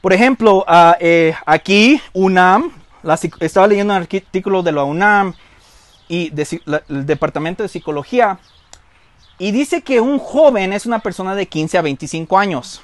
Por 0.00 0.12
ejemplo, 0.12 0.64
ah, 0.68 0.96
eh, 1.00 1.34
aquí 1.44 2.00
UNAM 2.12 2.72
estaba 3.40 3.66
leyendo 3.66 3.94
un 3.94 4.02
artículo 4.02 4.62
de 4.62 4.72
la 4.72 4.84
UNAM 4.84 5.34
y 6.08 6.32
el 6.88 7.06
Departamento 7.06 7.62
de 7.62 7.68
Psicología 7.68 8.38
y 9.40 9.50
dice 9.50 9.82
que 9.82 10.00
un 10.00 10.20
joven 10.20 10.72
es 10.72 10.86
una 10.86 11.00
persona 11.00 11.34
de 11.34 11.46
15 11.46 11.78
a 11.78 11.82
25 11.82 12.38
años. 12.38 12.80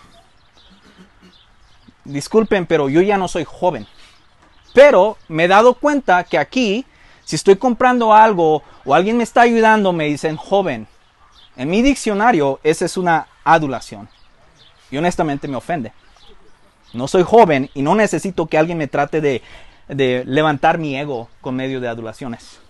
Disculpen, 2.05 2.67
pero 2.67 2.89
yo 2.89 3.01
ya 3.01 3.17
no 3.17 3.29
soy 3.29 3.45
joven. 3.45 3.87
Pero 4.75 5.17
me 5.29 5.45
he 5.45 5.49
dado 5.49 5.75
cuenta 5.75 6.25
que 6.25 6.39
aquí, 6.39 6.85
si 7.25 7.37
estoy 7.37 7.55
comprando 7.55 8.13
algo 8.13 8.65
o 8.85 8.95
alguien 8.95 9.17
me 9.17 9.23
está 9.23 9.43
ayudando, 9.43 9.93
me 9.93 10.07
dicen 10.07 10.37
joven. 10.37 10.89
En 11.57 11.71
mi 11.71 11.81
diccionario, 11.83 12.59
esa 12.65 12.87
es 12.87 12.97
una 12.97 13.29
adulación. 13.45 14.09
Y 14.91 14.97
honestamente 14.97 15.47
me 15.47 15.57
ofende. 15.57 15.93
No 16.93 17.07
soy 17.07 17.23
joven 17.23 17.71
y 17.75 17.83
no 17.83 17.95
necesito 17.95 18.47
que 18.47 18.59
alguien 18.59 18.79
me 18.79 18.89
trate 18.89 19.21
de 19.21 19.43
de 19.89 20.25
levantar 20.27 20.79
mi 20.79 20.97
ego 20.97 21.29
con 21.41 21.55
medio 21.55 21.81
de 21.81 21.89
adulaciones. 21.89 22.61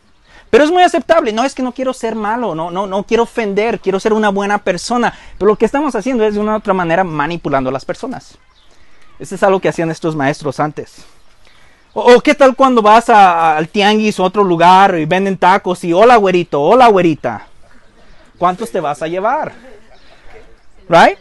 Pero 0.57 0.65
es 0.65 0.73
muy 0.73 0.83
aceptable, 0.83 1.35
no 1.35 1.45
es 1.45 1.55
que 1.55 1.63
no 1.63 1.73
quiero 1.73 1.93
ser 1.93 2.15
malo, 2.15 2.55
no, 2.55 2.71
no, 2.71 2.87
no 2.87 3.03
quiero 3.03 3.25
ofender, 3.25 3.79
quiero 3.79 4.01
ser 4.01 4.15
una 4.15 4.31
buena 4.31 4.57
persona, 4.57 5.13
pero 5.37 5.51
lo 5.51 5.57
que 5.57 5.67
estamos 5.67 5.95
haciendo 5.95 6.25
es 6.25 6.33
de 6.33 6.41
una 6.41 6.57
otra 6.57 6.73
manera 6.73 7.05
manipulando 7.05 7.69
a 7.69 7.73
las 7.75 7.85
personas. 7.85 8.39
Eso 9.19 9.35
es 9.35 9.43
algo 9.43 9.61
que 9.61 9.69
hacían 9.69 9.91
estos 9.91 10.17
maestros 10.17 10.59
antes. 10.59 11.05
O, 11.93 12.23
qué 12.23 12.35
tal 12.35 12.57
cuando 12.57 12.81
vas 12.81 13.11
al 13.11 13.69
tianguis 13.69 14.19
o 14.19 14.25
otro 14.25 14.43
lugar 14.43 14.99
y 14.99 15.05
venden 15.05 15.37
tacos 15.37 15.85
y 15.85 15.93
hola 15.93 16.17
güerito, 16.17 16.63
hola 16.63 16.89
güerita. 16.89 17.49
¿Cuántos 18.39 18.73
te 18.73 18.81
vas 18.81 19.03
a 19.03 19.09
llevar? 19.09 19.53
Right? 20.89 21.19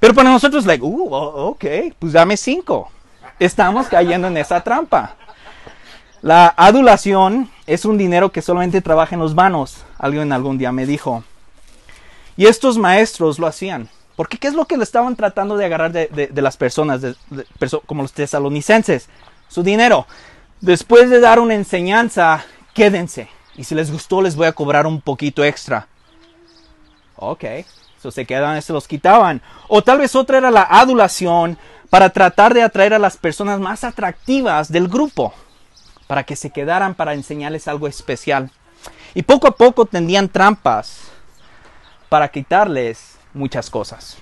Pero 0.00 0.14
para 0.14 0.30
nosotros, 0.30 0.66
like, 0.66 0.82
uh, 0.84 1.14
ok, 1.14 1.64
pues 1.96 2.12
dame 2.12 2.36
cinco. 2.36 2.90
Estamos 3.38 3.86
cayendo 3.86 4.26
en 4.26 4.36
esa 4.36 4.64
trampa. 4.64 5.14
La 6.24 6.54
adulación 6.56 7.50
es 7.66 7.84
un 7.84 7.98
dinero 7.98 8.32
que 8.32 8.40
solamente 8.40 8.80
trabaja 8.80 9.14
en 9.14 9.20
los 9.20 9.34
vanos, 9.34 9.84
alguien 9.98 10.32
algún 10.32 10.56
día 10.56 10.72
me 10.72 10.86
dijo. 10.86 11.22
Y 12.38 12.46
estos 12.46 12.78
maestros 12.78 13.38
lo 13.38 13.46
hacían. 13.46 13.90
Porque 14.16 14.38
¿qué 14.38 14.48
es 14.48 14.54
lo 14.54 14.64
que 14.64 14.78
le 14.78 14.84
estaban 14.84 15.16
tratando 15.16 15.58
de 15.58 15.66
agarrar 15.66 15.92
de, 15.92 16.30
las 16.36 16.56
personas, 16.56 17.02
como 17.84 18.00
los 18.00 18.14
tesalonicenses? 18.14 19.10
Su 19.48 19.62
dinero. 19.62 20.06
Después 20.62 21.10
de 21.10 21.20
dar 21.20 21.38
una 21.40 21.56
enseñanza, 21.56 22.46
quédense. 22.72 23.28
Y 23.54 23.64
si 23.64 23.74
les 23.74 23.92
gustó, 23.92 24.22
les 24.22 24.34
voy 24.34 24.46
a 24.46 24.52
cobrar 24.52 24.86
un 24.86 25.02
poquito 25.02 25.44
extra. 25.44 25.88
Ok. 27.16 27.44
So 28.00 28.10
se 28.10 28.24
quedaban, 28.24 28.62
se 28.62 28.72
los 28.72 28.88
quitaban. 28.88 29.42
O 29.68 29.82
tal 29.82 29.98
vez 29.98 30.16
otra 30.16 30.38
era 30.38 30.50
la 30.50 30.66
adulación 30.70 31.58
para 31.90 32.08
tratar 32.08 32.54
de 32.54 32.62
atraer 32.62 32.94
a 32.94 32.98
las 32.98 33.18
personas 33.18 33.60
más 33.60 33.84
atractivas 33.84 34.72
del 34.72 34.88
grupo 34.88 35.34
para 36.06 36.24
que 36.24 36.36
se 36.36 36.50
quedaran 36.50 36.94
para 36.94 37.14
enseñarles 37.14 37.68
algo 37.68 37.88
especial. 37.88 38.50
Y 39.14 39.22
poco 39.22 39.46
a 39.46 39.56
poco 39.56 39.86
tendían 39.86 40.28
trampas 40.28 41.08
para 42.08 42.28
quitarles 42.28 43.16
muchas 43.32 43.70
cosas. 43.70 44.18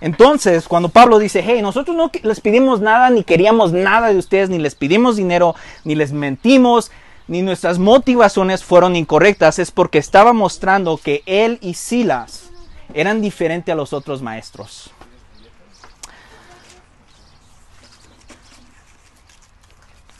Entonces, 0.00 0.66
cuando 0.66 0.88
Pablo 0.88 1.18
dice, 1.18 1.44
hey, 1.46 1.60
nosotros 1.60 1.96
no 1.96 2.10
les 2.22 2.40
pedimos 2.40 2.80
nada, 2.80 3.10
ni 3.10 3.22
queríamos 3.22 3.72
nada 3.72 4.08
de 4.08 4.18
ustedes, 4.18 4.48
ni 4.48 4.58
les 4.58 4.74
pedimos 4.74 5.16
dinero, 5.16 5.54
ni 5.84 5.94
les 5.94 6.12
mentimos, 6.12 6.90
ni 7.28 7.42
nuestras 7.42 7.78
motivaciones 7.78 8.64
fueron 8.64 8.96
incorrectas, 8.96 9.58
es 9.58 9.70
porque 9.70 9.98
estaba 9.98 10.32
mostrando 10.32 10.96
que 10.96 11.22
él 11.26 11.58
y 11.60 11.74
Silas 11.74 12.50
eran 12.94 13.20
diferentes 13.20 13.72
a 13.72 13.76
los 13.76 13.92
otros 13.92 14.22
maestros. 14.22 14.90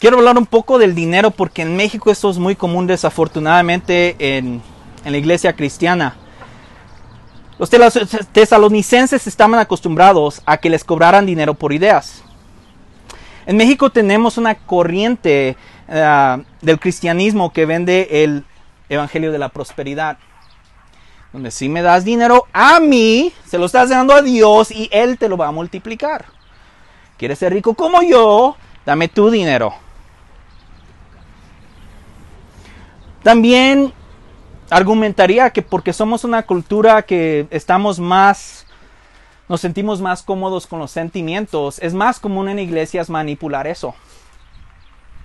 Quiero 0.01 0.17
hablar 0.17 0.39
un 0.39 0.47
poco 0.47 0.79
del 0.79 0.95
dinero 0.95 1.31
porque 1.31 1.61
en 1.61 1.77
México 1.77 2.11
esto 2.11 2.31
es 2.31 2.39
muy 2.39 2.57
común 2.57 2.87
desafortunadamente 2.87 4.17
en, 4.19 4.63
la 5.05 5.19
iglesia 5.19 5.53
cristiana. 5.55 6.17
Los 7.59 7.69
tesalonicenses 8.33 9.27
estaban 9.27 9.61
acostumbrados 9.61 10.41
a 10.47 10.57
que 10.57 10.71
les 10.71 10.85
cobraran 10.85 11.27
dinero 11.27 11.53
por 11.53 11.75
ideas. 11.75 12.23
En 13.45 13.59
México 13.59 13.91
tenemos 13.91 14.39
una 14.39 14.55
corriente 14.55 15.59
uh, 15.87 16.43
del 16.63 16.81
cristianismo 16.81 17.53
que 17.53 17.67
vende 17.67 18.25
el 18.25 18.47
evangelio 18.89 19.33
de 19.33 19.39
la 19.39 19.51
prosperidad. 19.51 20.17
Donde 21.31 21.51
si 21.51 21.69
me 21.69 21.83
das 21.83 22.07
dinero 22.07 22.47
a 22.55 22.81
mí, 22.81 23.35
se 23.45 23.59
lo 23.59 23.67
estás 23.67 23.91
dando 23.91 24.15
a 24.15 24.23
Dios 24.23 24.71
y 24.71 24.89
Él 24.93 25.19
te 25.19 25.29
lo 25.29 25.37
va 25.37 25.49
a 25.49 25.53
multiplicar. 25.53 26.25
¿Quieres 27.19 27.39
ser 27.39 27.53
rico 27.53 27.75
como 27.75 28.03
yo? 28.03 28.57
Dame 28.87 29.09
tu 29.09 29.31
dinero. 29.31 29.90
También 33.23 33.93
argumentaría 34.71 35.51
que 35.51 35.63
porque 35.63 35.93
somos 35.93 36.25
una 36.25 36.45
cultura 36.45 37.03
que 37.03 37.47
estamos 37.51 37.99
más, 37.99 38.67
nos 39.49 39.61
sentimos 39.61 40.01
más 40.01 40.23
cómodos 40.23 40.67
con 40.67 40.79
los 40.79 40.91
sentimientos, 40.91 41.79
es 41.81 41.93
más 41.93 42.21
común 42.21 42.49
en 42.49 42.59
iglesias 42.59 43.11
manipular 43.11 43.67
eso. 43.67 43.95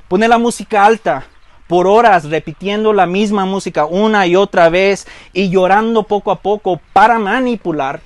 Pone 0.08 0.28
la 0.28 0.38
música 0.38 0.86
alta 0.86 1.26
por 1.68 1.88
horas 1.88 2.30
repitiendo 2.30 2.94
la 2.94 3.06
misma 3.06 3.46
música 3.46 3.86
una 3.86 4.28
y 4.28 4.36
otra 4.36 4.70
vez 4.70 5.08
y 5.34 5.50
llorando 5.50 6.04
poco 6.04 6.32
a 6.32 6.42
poco 6.42 6.80
para 6.94 7.18
manipular 7.18 8.02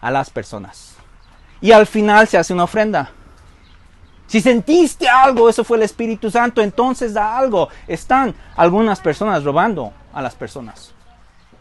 a 0.00 0.10
las 0.10 0.30
personas. 0.30 0.96
Y 1.60 1.72
al 1.72 1.86
final 1.86 2.26
se 2.26 2.38
hace 2.38 2.52
una 2.52 2.64
ofrenda. 2.64 3.12
Si 4.26 4.40
sentiste 4.40 5.08
algo, 5.08 5.48
eso 5.48 5.64
fue 5.64 5.76
el 5.76 5.82
Espíritu 5.82 6.30
Santo, 6.30 6.62
entonces 6.62 7.12
da 7.12 7.36
algo. 7.36 7.68
Están 7.86 8.34
algunas 8.56 9.00
personas 9.00 9.44
robando 9.44 9.92
a 10.12 10.22
las 10.22 10.34
personas, 10.34 10.92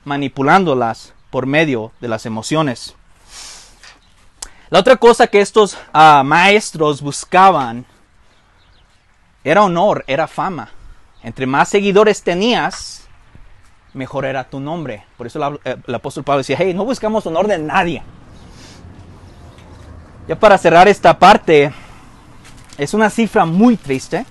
manipulándolas 0.06 1.14
por 1.30 1.46
medio 1.46 1.92
de 2.00 2.08
las 2.08 2.26
emociones. 2.26 2.96
La 4.70 4.80
otra 4.80 4.96
cosa 4.96 5.28
que 5.28 5.42
estos 5.42 5.78
uh, 5.94 6.24
maestros 6.24 7.02
buscaban 7.02 7.86
era 9.44 9.64
honor, 9.64 10.06
era 10.08 10.28
fama. 10.28 10.70
Entre 11.24 11.46
más 11.46 11.70
seguidores 11.70 12.24
tenías, 12.24 13.08
mejor 13.94 14.26
era 14.26 14.46
tu 14.46 14.60
nombre. 14.60 15.04
Por 15.18 15.28
eso 15.28 15.60
eh, 15.66 15.78
el 15.86 15.96
apóstol 15.96 16.24
Pablo 16.24 16.40
decía, 16.40 16.56
hey, 16.60 16.74
no 16.74 16.86
buscamos 16.86 17.26
honor 17.26 17.48
de 17.48 17.60
nadie. 17.60 18.02
Ya 20.28 20.40
para 20.40 20.58
cerrar 20.58 20.88
esta 20.88 21.18
parte, 21.20 21.74
es 22.82 22.96
una 22.96 23.12
cifra 23.12 23.46
muy 23.46 23.78
triste. 23.78 24.26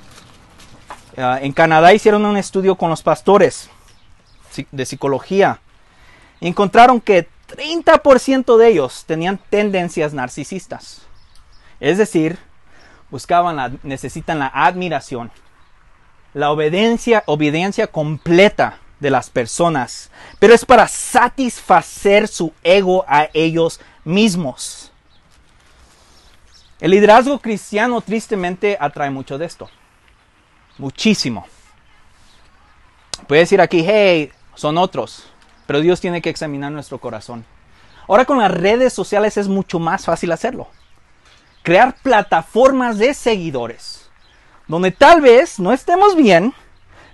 Uh, 1.16 1.38
en 1.40 1.52
Canadá 1.52 1.94
hicieron 1.94 2.24
un 2.24 2.36
estudio 2.36 2.74
con 2.74 2.90
los 2.90 3.00
pastores 3.00 3.70
de 4.72 4.86
psicología 4.86 5.60
y 6.40 6.48
encontraron 6.48 7.00
que 7.00 7.28
30% 7.56 8.56
de 8.56 8.68
ellos 8.68 9.04
tenían 9.06 9.38
tendencias 9.50 10.12
narcisistas. 10.14 11.02
Es 11.78 11.96
decir, 11.96 12.38
buscaban 13.08 13.54
la, 13.54 13.70
necesitan 13.84 14.40
la 14.40 14.48
admiración, 14.52 15.30
la 16.34 16.50
obediencia, 16.50 17.22
obediencia 17.26 17.86
completa 17.86 18.78
de 18.98 19.10
las 19.10 19.30
personas, 19.30 20.10
pero 20.40 20.54
es 20.54 20.64
para 20.64 20.88
satisfacer 20.88 22.26
su 22.26 22.52
ego 22.64 23.04
a 23.06 23.28
ellos 23.32 23.80
mismos. 24.04 24.89
El 26.80 26.92
liderazgo 26.92 27.38
cristiano 27.40 28.00
tristemente 28.00 28.76
atrae 28.80 29.10
mucho 29.10 29.36
de 29.36 29.44
esto. 29.44 29.68
Muchísimo. 30.78 31.46
Puede 33.26 33.42
decir 33.42 33.60
aquí, 33.60 33.84
hey, 33.86 34.32
son 34.54 34.78
otros, 34.78 35.26
pero 35.66 35.80
Dios 35.80 36.00
tiene 36.00 36.22
que 36.22 36.30
examinar 36.30 36.72
nuestro 36.72 36.98
corazón. 36.98 37.44
Ahora 38.08 38.24
con 38.24 38.38
las 38.38 38.50
redes 38.50 38.94
sociales 38.94 39.36
es 39.36 39.46
mucho 39.46 39.78
más 39.78 40.06
fácil 40.06 40.32
hacerlo. 40.32 40.68
Crear 41.62 41.96
plataformas 42.02 42.96
de 42.96 43.12
seguidores, 43.12 44.08
donde 44.66 44.90
tal 44.90 45.20
vez 45.20 45.60
no 45.60 45.72
estemos 45.72 46.16
bien, 46.16 46.54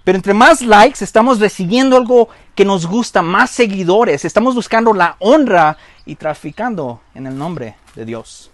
pero 0.05 0.17
entre 0.17 0.33
más 0.33 0.63
likes 0.63 1.03
estamos 1.03 1.41
recibiendo 1.41 1.97
algo 1.97 2.29
que 2.55 2.65
nos 2.65 2.87
gusta, 2.87 3.21
más 3.21 3.51
seguidores, 3.51 4.25
estamos 4.25 4.55
buscando 4.55 4.95
la 4.95 5.17
honra 5.19 5.77
y 6.05 6.15
traficando 6.15 7.01
en 7.15 7.27
el 7.27 7.37
nombre 7.37 7.75
de 7.97 8.05
Dios. 8.05 8.53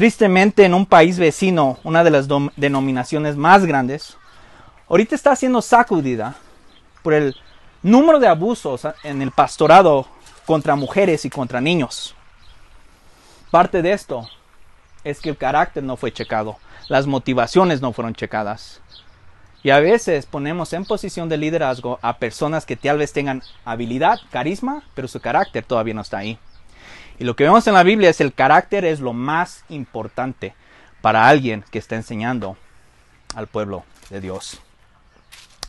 Tristemente, 0.00 0.64
en 0.64 0.72
un 0.72 0.86
país 0.86 1.18
vecino, 1.18 1.78
una 1.84 2.02
de 2.02 2.10
las 2.10 2.26
denominaciones 2.56 3.36
más 3.36 3.66
grandes, 3.66 4.16
ahorita 4.88 5.14
está 5.14 5.36
siendo 5.36 5.60
sacudida 5.60 6.36
por 7.02 7.12
el 7.12 7.36
número 7.82 8.18
de 8.18 8.26
abusos 8.26 8.88
en 9.04 9.20
el 9.20 9.30
pastorado 9.30 10.06
contra 10.46 10.74
mujeres 10.74 11.26
y 11.26 11.28
contra 11.28 11.60
niños. 11.60 12.14
Parte 13.50 13.82
de 13.82 13.92
esto 13.92 14.26
es 15.04 15.20
que 15.20 15.28
el 15.28 15.36
carácter 15.36 15.82
no 15.82 15.98
fue 15.98 16.10
checado, 16.10 16.56
las 16.88 17.06
motivaciones 17.06 17.82
no 17.82 17.92
fueron 17.92 18.14
checadas. 18.14 18.80
Y 19.62 19.68
a 19.68 19.80
veces 19.80 20.24
ponemos 20.24 20.72
en 20.72 20.86
posición 20.86 21.28
de 21.28 21.36
liderazgo 21.36 21.98
a 22.00 22.16
personas 22.16 22.64
que 22.64 22.76
tal 22.76 22.96
vez 22.96 23.12
tengan 23.12 23.42
habilidad, 23.66 24.18
carisma, 24.30 24.82
pero 24.94 25.08
su 25.08 25.20
carácter 25.20 25.62
todavía 25.62 25.92
no 25.92 26.00
está 26.00 26.16
ahí. 26.16 26.38
Y 27.20 27.24
lo 27.24 27.36
que 27.36 27.44
vemos 27.44 27.66
en 27.66 27.74
la 27.74 27.82
Biblia 27.82 28.08
es 28.08 28.22
el 28.22 28.32
carácter 28.32 28.86
es 28.86 28.98
lo 28.98 29.12
más 29.12 29.62
importante 29.68 30.54
para 31.02 31.28
alguien 31.28 31.62
que 31.70 31.78
está 31.78 31.94
enseñando 31.94 32.56
al 33.34 33.46
pueblo 33.46 33.84
de 34.08 34.22
Dios. 34.22 34.58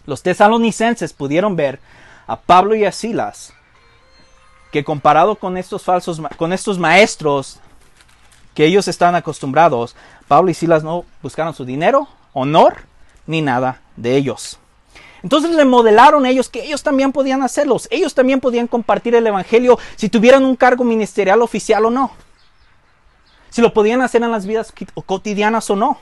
Los 0.05 0.23
tesalonicenses 0.23 1.11
pudieron 1.11 1.57
ver 1.57 1.81
a 2.25 2.39
Pablo 2.39 2.73
y 2.73 2.85
a 2.85 2.93
Silas 2.93 3.53
que 4.71 4.85
comparado 4.85 5.35
con 5.35 5.57
estos 5.57 5.83
falsos 5.83 6.21
con 6.37 6.53
estos 6.53 6.79
maestros 6.79 7.59
que 8.55 8.63
ellos 8.63 8.87
estaban 8.87 9.15
acostumbrados, 9.15 9.97
Pablo 10.29 10.51
y 10.51 10.53
Silas 10.53 10.85
no 10.85 11.03
buscaron 11.21 11.53
su 11.53 11.65
dinero, 11.65 12.07
honor 12.31 12.83
ni 13.27 13.41
nada 13.41 13.81
de 13.97 14.15
ellos. 14.15 14.57
Entonces 15.23 15.51
le 15.51 15.65
modelaron 15.65 16.25
ellos 16.25 16.49
que 16.49 16.63
ellos 16.65 16.83
también 16.83 17.11
podían 17.11 17.43
hacerlos. 17.43 17.87
Ellos 17.91 18.13
también 18.13 18.39
podían 18.39 18.67
compartir 18.67 19.15
el 19.15 19.27
Evangelio 19.27 19.77
si 19.95 20.09
tuvieran 20.09 20.43
un 20.43 20.55
cargo 20.55 20.83
ministerial 20.83 21.41
oficial 21.41 21.85
o 21.85 21.89
no. 21.91 22.11
Si 23.49 23.61
lo 23.61 23.73
podían 23.73 24.01
hacer 24.01 24.23
en 24.23 24.31
las 24.31 24.45
vidas 24.45 24.73
cotidianas 25.05 25.69
o 25.69 25.75
no. 25.75 25.99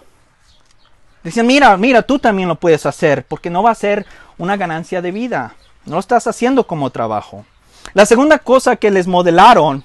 Decían, 1.24 1.48
mira, 1.48 1.76
mira, 1.76 2.02
tú 2.02 2.20
también 2.20 2.48
lo 2.48 2.56
puedes 2.56 2.86
hacer, 2.86 3.26
porque 3.26 3.50
no 3.50 3.62
va 3.62 3.72
a 3.72 3.76
ser 3.76 4.06
una 4.38 4.56
ganancia 4.56 5.02
de 5.02 5.12
vida. 5.12 5.56
No 5.86 5.96
lo 5.96 6.00
estás 6.00 6.28
haciendo 6.28 6.66
como 6.66 6.92
trabajo. 6.92 7.46
La 7.94 8.06
segunda 8.06 8.40
cosa 8.40 8.76
que 8.76 8.92
les 8.92 9.08
modelaron 9.08 9.84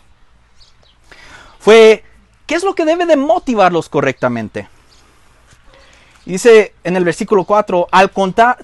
fue, 1.59 2.05
¿qué 2.47 2.55
es 2.55 2.62
lo 2.62 2.75
que 2.75 2.85
debe 2.85 3.07
de 3.07 3.16
motivarlos 3.16 3.88
correctamente? 3.88 4.68
Dice 6.25 6.73
en 6.85 6.97
el 6.97 7.05
versículo 7.05 7.45
4, 7.45 7.89
al 7.91 8.11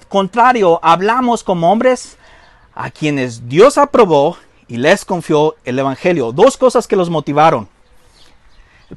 contrario, 0.09 0.79
hablamos 0.81 1.43
como 1.43 1.71
hombres 1.71 2.17
a 2.73 2.89
quienes 2.89 3.47
Dios 3.47 3.77
aprobó 3.77 4.37
y 4.67 4.77
les 4.77 5.05
confió 5.05 5.55
el 5.63 5.77
Evangelio. 5.77 6.31
Dos 6.31 6.57
cosas 6.57 6.87
que 6.87 6.95
los 6.95 7.09
motivaron. 7.11 7.69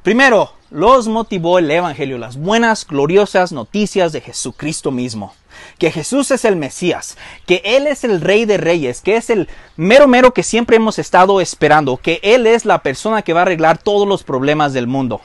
primero, 0.01 0.51
los 0.71 1.07
motivó 1.07 1.59
el 1.59 1.69
Evangelio, 1.69 2.17
las 2.17 2.37
buenas, 2.37 2.87
gloriosas 2.87 3.51
noticias 3.51 4.11
de 4.11 4.21
Jesucristo 4.21 4.89
mismo. 4.89 5.35
Que 5.77 5.91
Jesús 5.91 6.31
es 6.31 6.43
el 6.43 6.55
Mesías, 6.55 7.17
que 7.45 7.61
Él 7.63 7.85
es 7.85 8.03
el 8.03 8.19
Rey 8.19 8.45
de 8.45 8.57
Reyes, 8.57 9.01
que 9.01 9.15
es 9.15 9.29
el 9.29 9.47
mero 9.77 10.07
mero 10.07 10.33
que 10.33 10.43
siempre 10.43 10.77
hemos 10.77 10.97
estado 10.97 11.39
esperando, 11.39 11.97
que 11.97 12.19
Él 12.23 12.47
es 12.47 12.65
la 12.65 12.81
persona 12.81 13.21
que 13.21 13.33
va 13.33 13.41
a 13.41 13.43
arreglar 13.43 13.77
todos 13.77 14.07
los 14.07 14.23
problemas 14.23 14.73
del 14.73 14.87
mundo. 14.87 15.21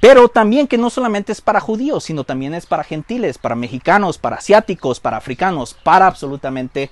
Pero 0.00 0.28
también 0.28 0.66
que 0.66 0.78
no 0.78 0.90
solamente 0.90 1.32
es 1.32 1.40
para 1.40 1.60
judíos, 1.60 2.04
sino 2.04 2.24
también 2.24 2.54
es 2.54 2.66
para 2.66 2.84
gentiles, 2.84 3.38
para 3.38 3.54
mexicanos, 3.54 4.18
para 4.18 4.36
asiáticos, 4.36 5.00
para 5.00 5.16
africanos, 5.16 5.74
para 5.74 6.06
absolutamente 6.06 6.90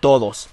todos. 0.00 0.48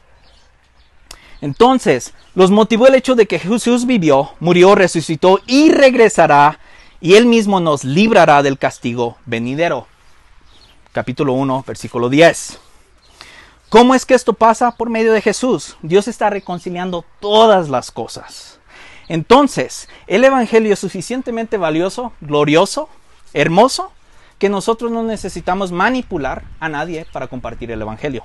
Entonces, 1.41 2.13
los 2.35 2.51
motivó 2.51 2.87
el 2.87 2.95
hecho 2.95 3.15
de 3.15 3.27
que 3.27 3.39
Jesús 3.39 3.85
vivió, 3.85 4.31
murió, 4.39 4.75
resucitó 4.75 5.39
y 5.45 5.71
regresará, 5.71 6.59
y 7.01 7.15
él 7.15 7.25
mismo 7.25 7.59
nos 7.59 7.83
librará 7.83 8.43
del 8.43 8.57
castigo 8.57 9.17
venidero. 9.25 9.87
Capítulo 10.93 11.33
1, 11.33 11.65
versículo 11.67 12.07
10. 12.07 12.59
¿Cómo 13.67 13.95
es 13.95 14.05
que 14.05 14.13
esto 14.13 14.33
pasa? 14.33 14.71
Por 14.77 14.89
medio 14.89 15.11
de 15.11 15.21
Jesús. 15.21 15.77
Dios 15.81 16.07
está 16.07 16.29
reconciliando 16.29 17.03
todas 17.19 17.69
las 17.69 17.91
cosas. 17.91 18.59
Entonces, 19.07 19.89
el 20.07 20.23
Evangelio 20.23 20.73
es 20.73 20.79
suficientemente 20.79 21.57
valioso, 21.57 22.13
glorioso, 22.21 22.89
hermoso, 23.33 23.91
que 24.37 24.49
nosotros 24.49 24.91
no 24.91 25.03
necesitamos 25.03 25.71
manipular 25.71 26.43
a 26.59 26.69
nadie 26.69 27.05
para 27.11 27.27
compartir 27.27 27.71
el 27.71 27.81
Evangelio. 27.81 28.23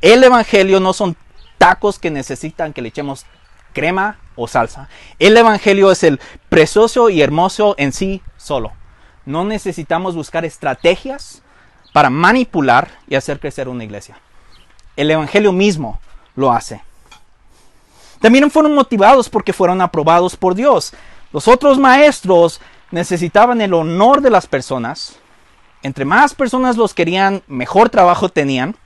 El 0.00 0.22
Evangelio 0.22 0.80
no 0.80 0.92
son 0.92 1.16
tacos 1.58 1.98
que 1.98 2.10
necesitan 2.10 2.72
que 2.72 2.82
le 2.82 2.88
echemos 2.88 3.26
crema 3.72 4.18
o 4.36 4.48
salsa. 4.48 4.88
El 5.18 5.36
Evangelio 5.36 5.90
es 5.90 6.02
el 6.02 6.20
precioso 6.48 7.10
y 7.10 7.22
hermoso 7.22 7.74
en 7.78 7.92
sí 7.92 8.22
solo. 8.36 8.72
No 9.24 9.44
necesitamos 9.44 10.14
buscar 10.14 10.44
estrategias 10.44 11.42
para 11.92 12.10
manipular 12.10 12.88
y 13.08 13.16
hacer 13.16 13.40
crecer 13.40 13.68
una 13.68 13.84
iglesia. 13.84 14.18
El 14.96 15.10
Evangelio 15.10 15.52
mismo 15.52 16.00
lo 16.34 16.52
hace. 16.52 16.82
También 18.20 18.50
fueron 18.50 18.74
motivados 18.74 19.28
porque 19.28 19.52
fueron 19.52 19.80
aprobados 19.80 20.36
por 20.36 20.54
Dios. 20.54 20.92
Los 21.32 21.48
otros 21.48 21.78
maestros 21.78 22.60
necesitaban 22.90 23.60
el 23.60 23.74
honor 23.74 24.20
de 24.20 24.30
las 24.30 24.46
personas. 24.46 25.16
Entre 25.82 26.04
más 26.04 26.34
personas 26.34 26.76
los 26.76 26.94
querían, 26.94 27.42
mejor 27.46 27.90
trabajo 27.90 28.28
tenían. 28.28 28.76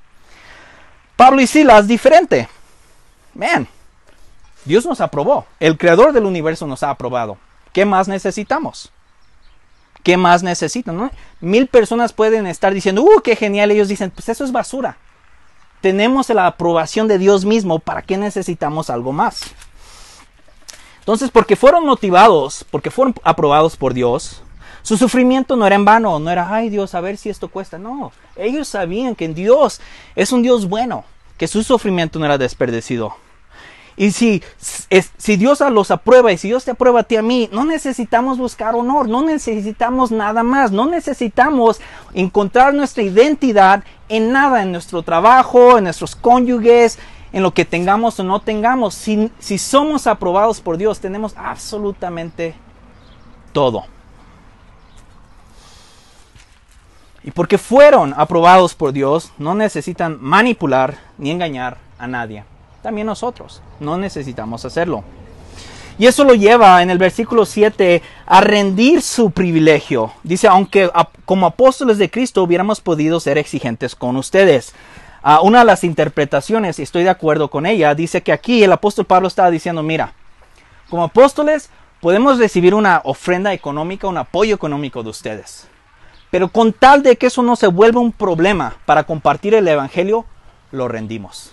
Pablo 1.17 1.41
y 1.41 1.47
Silas, 1.47 1.87
diferente. 1.87 2.49
Man, 3.35 3.67
Dios 4.65 4.85
nos 4.85 5.01
aprobó. 5.01 5.47
El 5.61 5.79
creador 5.79 6.13
del 6.13 6.27
universo 6.27 6.67
nos 6.67 6.83
ha 6.83 6.91
aprobado. 6.91 7.39
¿Qué 7.73 7.85
más 7.85 8.09
necesitamos? 8.09 8.93
¿Qué 10.03 10.17
más 10.17 10.43
necesitan? 10.43 11.11
Mil 11.41 11.69
personas 11.69 12.13
pueden 12.13 12.47
estar 12.47 12.75
diciendo, 12.75 13.03
¡uh, 13.03 13.21
qué 13.23 13.37
genial! 13.37 13.71
Ellos 13.71 13.89
dicen, 13.89 14.11
pues 14.11 14.29
eso 14.29 14.45
es 14.45 14.53
basura. 14.53 14.99
Tenemos 15.83 16.31
la 16.31 16.47
aprobación 16.47 17.09
de 17.09 17.19
Dios 17.19 17.45
mismo. 17.45 17.79
¿Para 17.79 18.01
qué 18.01 18.17
necesitamos 18.17 18.89
algo 18.89 19.13
más? 19.13 19.43
Entonces, 21.01 21.31
porque 21.31 21.57
fueron 21.57 21.85
motivados, 21.85 22.65
porque 22.71 22.91
fueron 22.91 23.15
aprobados 23.25 23.77
por 23.77 23.93
Dios, 23.93 24.43
su 24.83 24.97
sufrimiento 24.97 25.57
no 25.57 25.67
era 25.67 25.75
en 25.75 25.85
vano, 25.85 26.19
no 26.19 26.31
era, 26.31 26.53
ay 26.53 26.69
Dios, 26.71 26.95
a 26.95 27.01
ver 27.01 27.17
si 27.17 27.29
esto 27.29 27.49
cuesta. 27.49 27.79
No, 27.79 28.13
ellos 28.37 28.69
sabían 28.69 29.15
que 29.15 29.29
Dios 29.29 29.81
es 30.15 30.33
un 30.33 30.43
Dios 30.43 30.69
bueno, 30.69 31.05
que 31.37 31.49
su 31.49 31.63
sufrimiento 31.65 32.19
no 32.19 32.25
era 32.25 32.39
desperdecido. 32.39 33.15
Y 33.97 34.13
si, 34.13 34.43
si 35.19 35.37
Dios 35.37 35.61
los 35.61 35.91
aprueba 35.91 36.33
y 36.33 36.39
si 36.39 36.49
Dios 36.49 36.65
te 36.65 36.71
aprueba 36.71 37.01
a 37.01 37.05
ti 37.05 37.17
a 37.17 37.23
mí, 37.23 37.49
no 37.53 37.65
necesitamos 37.65 38.39
buscar 38.39 38.75
honor, 38.75 39.09
no 39.09 39.23
necesitamos 39.23 40.11
nada 40.11 40.43
más, 40.43 40.73
no 40.73 40.87
necesitamos 40.87 41.81
encontrar 42.15 42.73
nuestra 42.73 43.03
identidad 43.03 43.85
en 44.17 44.33
nada, 44.33 44.63
en 44.63 44.73
nuestro 44.73 45.03
trabajo, 45.03 45.79
en 45.79 45.85
nuestros 45.85 46.15
cónyuges, 46.15 46.99
en 47.33 47.43
lo 47.43 47.53
que 47.55 47.65
tengamos 47.65 48.21
o 48.21 48.25
no 48.25 48.41
tengamos. 48.41 48.95
Si, 48.95 49.59
somos 49.59 50.07
aprobados 50.07 50.61
por 50.61 50.77
Dios, 50.77 51.01
tenemos 51.01 51.35
absolutamente 51.37 52.55
todo. 53.53 53.85
Y 57.25 57.31
porque 57.31 57.57
fueron 57.57 58.15
aprobados 58.17 58.75
por 58.75 58.93
Dios, 58.93 59.33
no 59.39 59.55
necesitan 59.55 60.19
manipular 60.21 60.99
ni 61.19 61.31
engañar 61.31 61.79
a 61.99 62.07
nadie 62.07 62.45
también 62.83 63.07
nosotros. 63.07 63.63
No 63.81 63.97
necesitamos 63.97 64.65
hacerlo. 64.65 65.05
Y 66.03 66.09
eso 66.09 66.25
lo 66.25 66.35
lleva 66.35 66.83
en 66.83 66.91
el 66.91 66.99
versículo 66.99 67.47
7 67.47 68.03
a 68.27 68.41
rendir 68.41 69.03
su 69.03 69.31
privilegio. 69.31 70.13
Dice, 70.25 70.49
aunque 70.49 70.91
como 71.25 71.47
apóstoles 71.47 71.97
de 71.97 72.11
Cristo 72.11 72.43
hubiéramos 72.43 72.81
podido 72.81 73.21
ser 73.21 73.39
exigentes 73.39 73.95
con 73.95 74.17
ustedes. 74.17 74.75
Ah, 75.23 75.43
una 75.43 75.61
de 75.61 75.65
las 75.65 75.85
interpretaciones, 75.85 76.81
y 76.81 76.83
estoy 76.83 77.05
de 77.05 77.11
acuerdo 77.11 77.51
con 77.51 77.67
ella, 77.67 77.95
dice 77.95 78.21
que 78.21 78.33
aquí 78.33 78.65
el 78.65 78.73
apóstol 78.73 79.05
Pablo 79.05 79.29
estaba 79.29 79.53
diciendo, 79.53 79.85
mira, 79.85 80.13
como 80.91 81.05
apóstoles 81.05 81.71
podemos 82.01 82.37
recibir 82.37 82.75
una 82.75 83.01
ofrenda 83.05 83.53
económica, 83.53 84.09
un 84.09 84.19
apoyo 84.19 84.57
económico 84.57 85.05
de 85.05 85.11
ustedes. 85.11 85.69
Pero 86.33 86.49
con 86.49 86.73
tal 86.73 87.05
de 87.05 87.15
que 87.15 87.27
eso 87.27 87.45
no 87.45 87.55
se 87.55 87.69
vuelva 87.69 88.01
un 88.01 88.11
problema 88.11 88.75
para 88.87 89.05
compartir 89.05 89.55
el 89.55 89.69
Evangelio, 89.69 90.27
lo 90.73 90.89
rendimos 90.89 91.53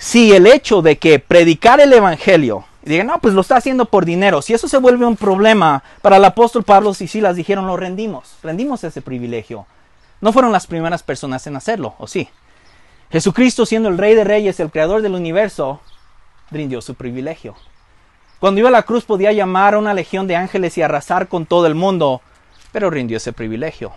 si 0.00 0.32
el 0.32 0.46
hecho 0.46 0.80
de 0.80 0.96
que 0.96 1.18
predicar 1.18 1.78
el 1.78 1.92
Evangelio, 1.92 2.64
y 2.82 2.90
digan, 2.90 3.08
no, 3.08 3.18
pues 3.20 3.34
lo 3.34 3.42
está 3.42 3.56
haciendo 3.56 3.84
por 3.84 4.04
dinero, 4.04 4.40
si 4.42 4.54
eso 4.54 4.68
se 4.68 4.78
vuelve 4.78 5.04
un 5.04 5.16
problema 5.16 5.82
para 6.02 6.16
el 6.16 6.24
apóstol 6.24 6.64
Pablo 6.64 6.92
y 6.98 7.06
Silas 7.06 7.36
dijeron, 7.36 7.66
lo 7.66 7.76
rendimos, 7.76 8.36
rendimos 8.42 8.84
ese 8.84 9.02
privilegio. 9.02 9.66
No 10.20 10.32
fueron 10.32 10.52
las 10.52 10.66
primeras 10.66 11.02
personas 11.02 11.46
en 11.46 11.56
hacerlo, 11.56 11.94
¿o 11.98 12.06
sí? 12.06 12.28
Jesucristo 13.10 13.66
siendo 13.66 13.88
el 13.88 13.98
Rey 13.98 14.14
de 14.14 14.24
Reyes, 14.24 14.60
el 14.60 14.70
Creador 14.70 15.02
del 15.02 15.14
universo, 15.14 15.80
rindió 16.50 16.80
su 16.80 16.94
privilegio. 16.94 17.54
Cuando 18.38 18.60
iba 18.60 18.68
a 18.68 18.72
la 18.72 18.84
cruz 18.84 19.04
podía 19.04 19.32
llamar 19.32 19.74
a 19.74 19.78
una 19.78 19.92
legión 19.92 20.26
de 20.26 20.36
ángeles 20.36 20.78
y 20.78 20.82
arrasar 20.82 21.28
con 21.28 21.44
todo 21.44 21.66
el 21.66 21.74
mundo, 21.74 22.22
pero 22.72 22.88
rindió 22.88 23.18
ese 23.18 23.32
privilegio. 23.32 23.92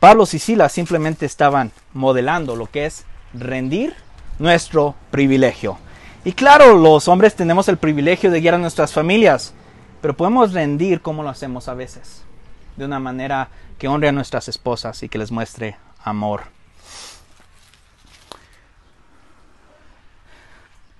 Pablo 0.00 0.24
y 0.30 0.38
Silas 0.38 0.72
simplemente 0.72 1.26
estaban 1.26 1.72
modelando 1.92 2.56
lo 2.56 2.66
que 2.70 2.86
es 2.86 3.04
rendir 3.34 3.94
nuestro 4.38 4.94
privilegio. 5.10 5.78
Y 6.26 6.32
claro, 6.32 6.76
los 6.76 7.06
hombres 7.06 7.36
tenemos 7.36 7.68
el 7.68 7.76
privilegio 7.76 8.32
de 8.32 8.40
guiar 8.40 8.54
a 8.54 8.58
nuestras 8.58 8.92
familias, 8.92 9.54
pero 10.02 10.16
podemos 10.16 10.52
rendir 10.52 11.00
como 11.00 11.22
lo 11.22 11.28
hacemos 11.28 11.68
a 11.68 11.74
veces, 11.74 12.24
de 12.74 12.84
una 12.84 12.98
manera 12.98 13.48
que 13.78 13.86
honre 13.86 14.08
a 14.08 14.12
nuestras 14.12 14.48
esposas 14.48 15.04
y 15.04 15.08
que 15.08 15.18
les 15.18 15.30
muestre 15.30 15.76
amor. 16.02 16.42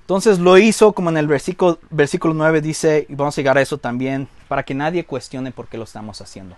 Entonces 0.02 0.38
lo 0.38 0.58
hizo 0.58 0.92
como 0.92 1.10
en 1.10 1.16
el 1.16 1.26
versículo, 1.26 1.80
versículo 1.90 2.32
9 2.32 2.60
dice, 2.60 3.04
y 3.08 3.16
vamos 3.16 3.36
a 3.36 3.40
llegar 3.40 3.58
a 3.58 3.62
eso 3.62 3.78
también, 3.78 4.28
para 4.46 4.62
que 4.62 4.74
nadie 4.74 5.06
cuestione 5.06 5.50
por 5.50 5.66
qué 5.66 5.76
lo 5.76 5.82
estamos 5.82 6.20
haciendo. 6.20 6.54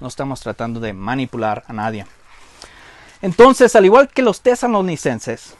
No 0.00 0.08
estamos 0.08 0.40
tratando 0.40 0.80
de 0.80 0.94
manipular 0.94 1.64
a 1.68 1.74
nadie. 1.74 2.06
Entonces, 3.20 3.76
al 3.76 3.84
igual 3.84 4.08
que 4.08 4.22
los 4.22 4.40
tesalonicenses, 4.40 5.54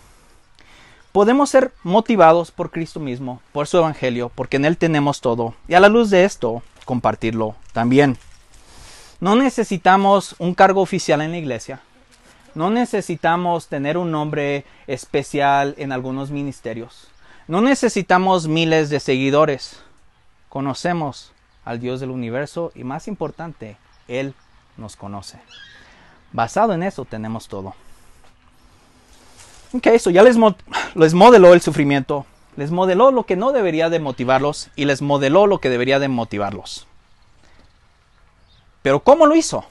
podemos 1.15 1.49
ser 1.49 1.73
motivados 1.85 2.51
por 2.51 2.73
Cristo 2.73 2.99
mismo, 2.99 3.41
por 3.53 3.69
su 3.69 3.77
Evangelio, 3.77 4.33
porque 4.35 4.57
en 4.57 4.65
Él 4.65 4.77
tenemos 4.77 5.21
todo, 5.21 5.55
y 5.69 5.75
a 5.75 5.81
la 5.81 5.89
luz 5.89 6.11
de 6.11 6.25
esto, 6.25 6.65
compartirlo 6.85 7.55
también. 7.73 8.19
No 9.21 9.37
necesitamos 9.37 10.35
un 10.41 10.55
cargo 10.55 10.81
oficial 10.81 11.21
en 11.21 11.31
la 11.31 11.39
iglesia, 11.39 11.81
no 12.57 12.69
necesitamos 12.69 13.69
tener 13.69 13.97
un 13.97 14.11
nombre 14.11 14.65
especial 14.89 15.77
en 15.79 15.93
algunos 15.93 16.33
ministerios, 16.33 17.07
no 17.47 17.61
necesitamos 17.61 18.49
miles 18.49 18.91
de 18.91 18.99
seguidores, 18.99 19.81
conocemos 20.49 21.31
al 21.65 21.79
Dios 21.79 22.01
del 22.01 22.11
universo 22.11 22.73
y 22.75 22.83
más 22.83 23.07
importante, 23.07 23.77
Él 24.09 24.35
nos 24.77 24.97
conoce. 24.97 25.39
Basado 26.33 26.73
en 26.73 26.83
eso 26.83 27.05
tenemos 27.05 27.47
todo. 27.47 27.77
Ok, 29.75 29.89
eso 29.89 30.11
ya 30.11 30.23
les, 30.23 30.37
modeló 30.37 31.53
el 31.53 31.61
sufrimiento, 31.61 32.27
les 32.55 32.71
modeló 32.71 33.11
lo 33.11 33.25
que 33.25 33.35
no 33.35 33.51
debería 33.51 33.91
de 33.91 33.99
motivarlos 33.99 34.71
y 34.77 34.85
les 34.85 35.03
modeló 35.03 35.49
lo 35.49 35.59
que 35.59 35.69
debería 35.69 35.99
de 35.99 36.07
motivarlos. 36.07 36.87
Pero 38.83 39.01
¿cómo 39.01 39.27
lo 39.27 39.35
hizo? 39.35 39.65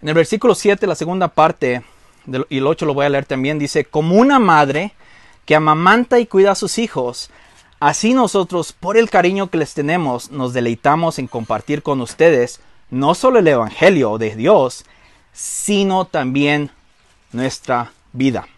En 0.00 0.08
el 0.08 0.14
versículo 0.14 0.54
7, 0.54 0.86
la 0.86 0.94
segunda 0.94 1.26
parte, 1.26 1.82
y 2.48 2.58
el 2.58 2.66
8 2.68 2.86
lo 2.86 2.94
voy 2.94 3.06
a 3.06 3.08
leer 3.08 3.24
también, 3.24 3.58
dice, 3.58 3.84
como 3.84 4.14
una 4.14 4.38
madre 4.38 4.92
que 5.46 5.56
amamanta 5.56 6.20
y 6.20 6.26
cuida 6.26 6.52
a 6.52 6.54
sus 6.54 6.78
hijos, 6.78 7.30
así 7.80 8.14
nosotros, 8.14 8.72
por 8.72 8.96
el 8.96 9.10
cariño 9.10 9.50
que 9.50 9.58
les 9.58 9.74
tenemos, 9.74 10.30
nos 10.30 10.52
deleitamos 10.52 11.18
en 11.18 11.26
compartir 11.26 11.82
con 11.82 12.00
ustedes 12.02 12.60
no 12.88 13.16
solo 13.16 13.40
el 13.40 13.48
Evangelio 13.48 14.16
de 14.16 14.36
Dios, 14.36 14.84
sino 15.32 16.04
también 16.04 16.70
nuestra 17.36 17.92
vida. 18.12 18.48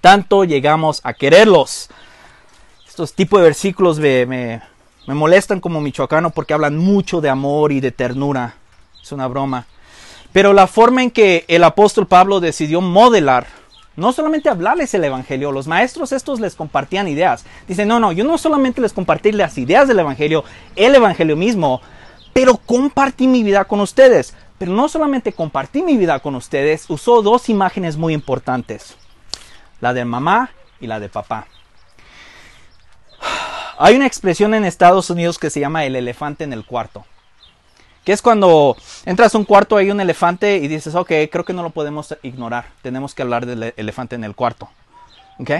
Tanto 0.00 0.44
llegamos 0.44 1.00
a 1.04 1.12
quererlos. 1.14 1.88
Estos 2.88 3.14
tipos 3.14 3.38
de 3.40 3.44
versículos 3.44 4.00
me, 4.00 4.26
me, 4.26 5.14
molestan 5.14 5.60
como 5.60 5.80
michoacano 5.80 6.30
porque 6.30 6.54
hablan 6.54 6.76
mucho 6.76 7.20
de 7.20 7.28
amor 7.28 7.70
y 7.70 7.80
de 7.80 7.92
ternura. 7.92 8.56
Es 9.00 9.12
una 9.12 9.28
broma. 9.28 9.66
Pero 10.32 10.52
la 10.52 10.66
forma 10.66 11.02
en 11.02 11.10
que 11.10 11.44
el 11.46 11.62
apóstol 11.62 12.06
Pablo 12.06 12.40
decidió 12.40 12.80
modelar, 12.80 13.46
no 13.94 14.12
solamente 14.12 14.48
hablarles 14.48 14.94
el 14.94 15.04
Evangelio, 15.04 15.52
los 15.52 15.66
maestros 15.66 16.12
estos 16.12 16.40
les 16.40 16.54
compartían 16.54 17.06
ideas. 17.06 17.44
Dicen, 17.68 17.86
no, 17.86 18.00
no, 18.00 18.12
yo 18.12 18.24
no 18.24 18.38
solamente 18.38 18.80
les 18.80 18.94
compartí 18.94 19.30
las 19.32 19.58
ideas 19.58 19.86
del 19.86 19.98
Evangelio, 19.98 20.44
el 20.74 20.94
Evangelio 20.94 21.36
mismo, 21.36 21.82
pero 22.32 22.56
compartí 22.56 23.26
mi 23.26 23.42
vida 23.42 23.64
con 23.64 23.80
ustedes. 23.80 24.34
Pero 24.62 24.74
no 24.74 24.88
solamente 24.88 25.32
compartí 25.32 25.82
mi 25.82 25.96
vida 25.96 26.20
con 26.20 26.36
ustedes, 26.36 26.84
usó 26.88 27.20
dos 27.20 27.48
imágenes 27.48 27.96
muy 27.96 28.14
importantes. 28.14 28.94
La 29.80 29.92
de 29.92 30.04
mamá 30.04 30.50
y 30.78 30.86
la 30.86 31.00
de 31.00 31.08
papá. 31.08 31.48
Hay 33.78 33.96
una 33.96 34.06
expresión 34.06 34.54
en 34.54 34.64
Estados 34.64 35.10
Unidos 35.10 35.40
que 35.40 35.50
se 35.50 35.58
llama 35.58 35.84
el 35.84 35.96
elefante 35.96 36.44
en 36.44 36.52
el 36.52 36.64
cuarto. 36.64 37.04
Que 38.04 38.12
es 38.12 38.22
cuando 38.22 38.76
entras 39.04 39.34
a 39.34 39.38
un 39.38 39.46
cuarto, 39.46 39.78
hay 39.78 39.90
un 39.90 40.00
elefante 40.00 40.58
y 40.58 40.68
dices, 40.68 40.94
ok, 40.94 41.10
creo 41.32 41.44
que 41.44 41.54
no 41.54 41.64
lo 41.64 41.70
podemos 41.70 42.16
ignorar. 42.22 42.66
Tenemos 42.82 43.16
que 43.16 43.22
hablar 43.22 43.46
del 43.46 43.74
elefante 43.76 44.14
en 44.14 44.22
el 44.22 44.36
cuarto. 44.36 44.68
¿Ok? 45.40 45.50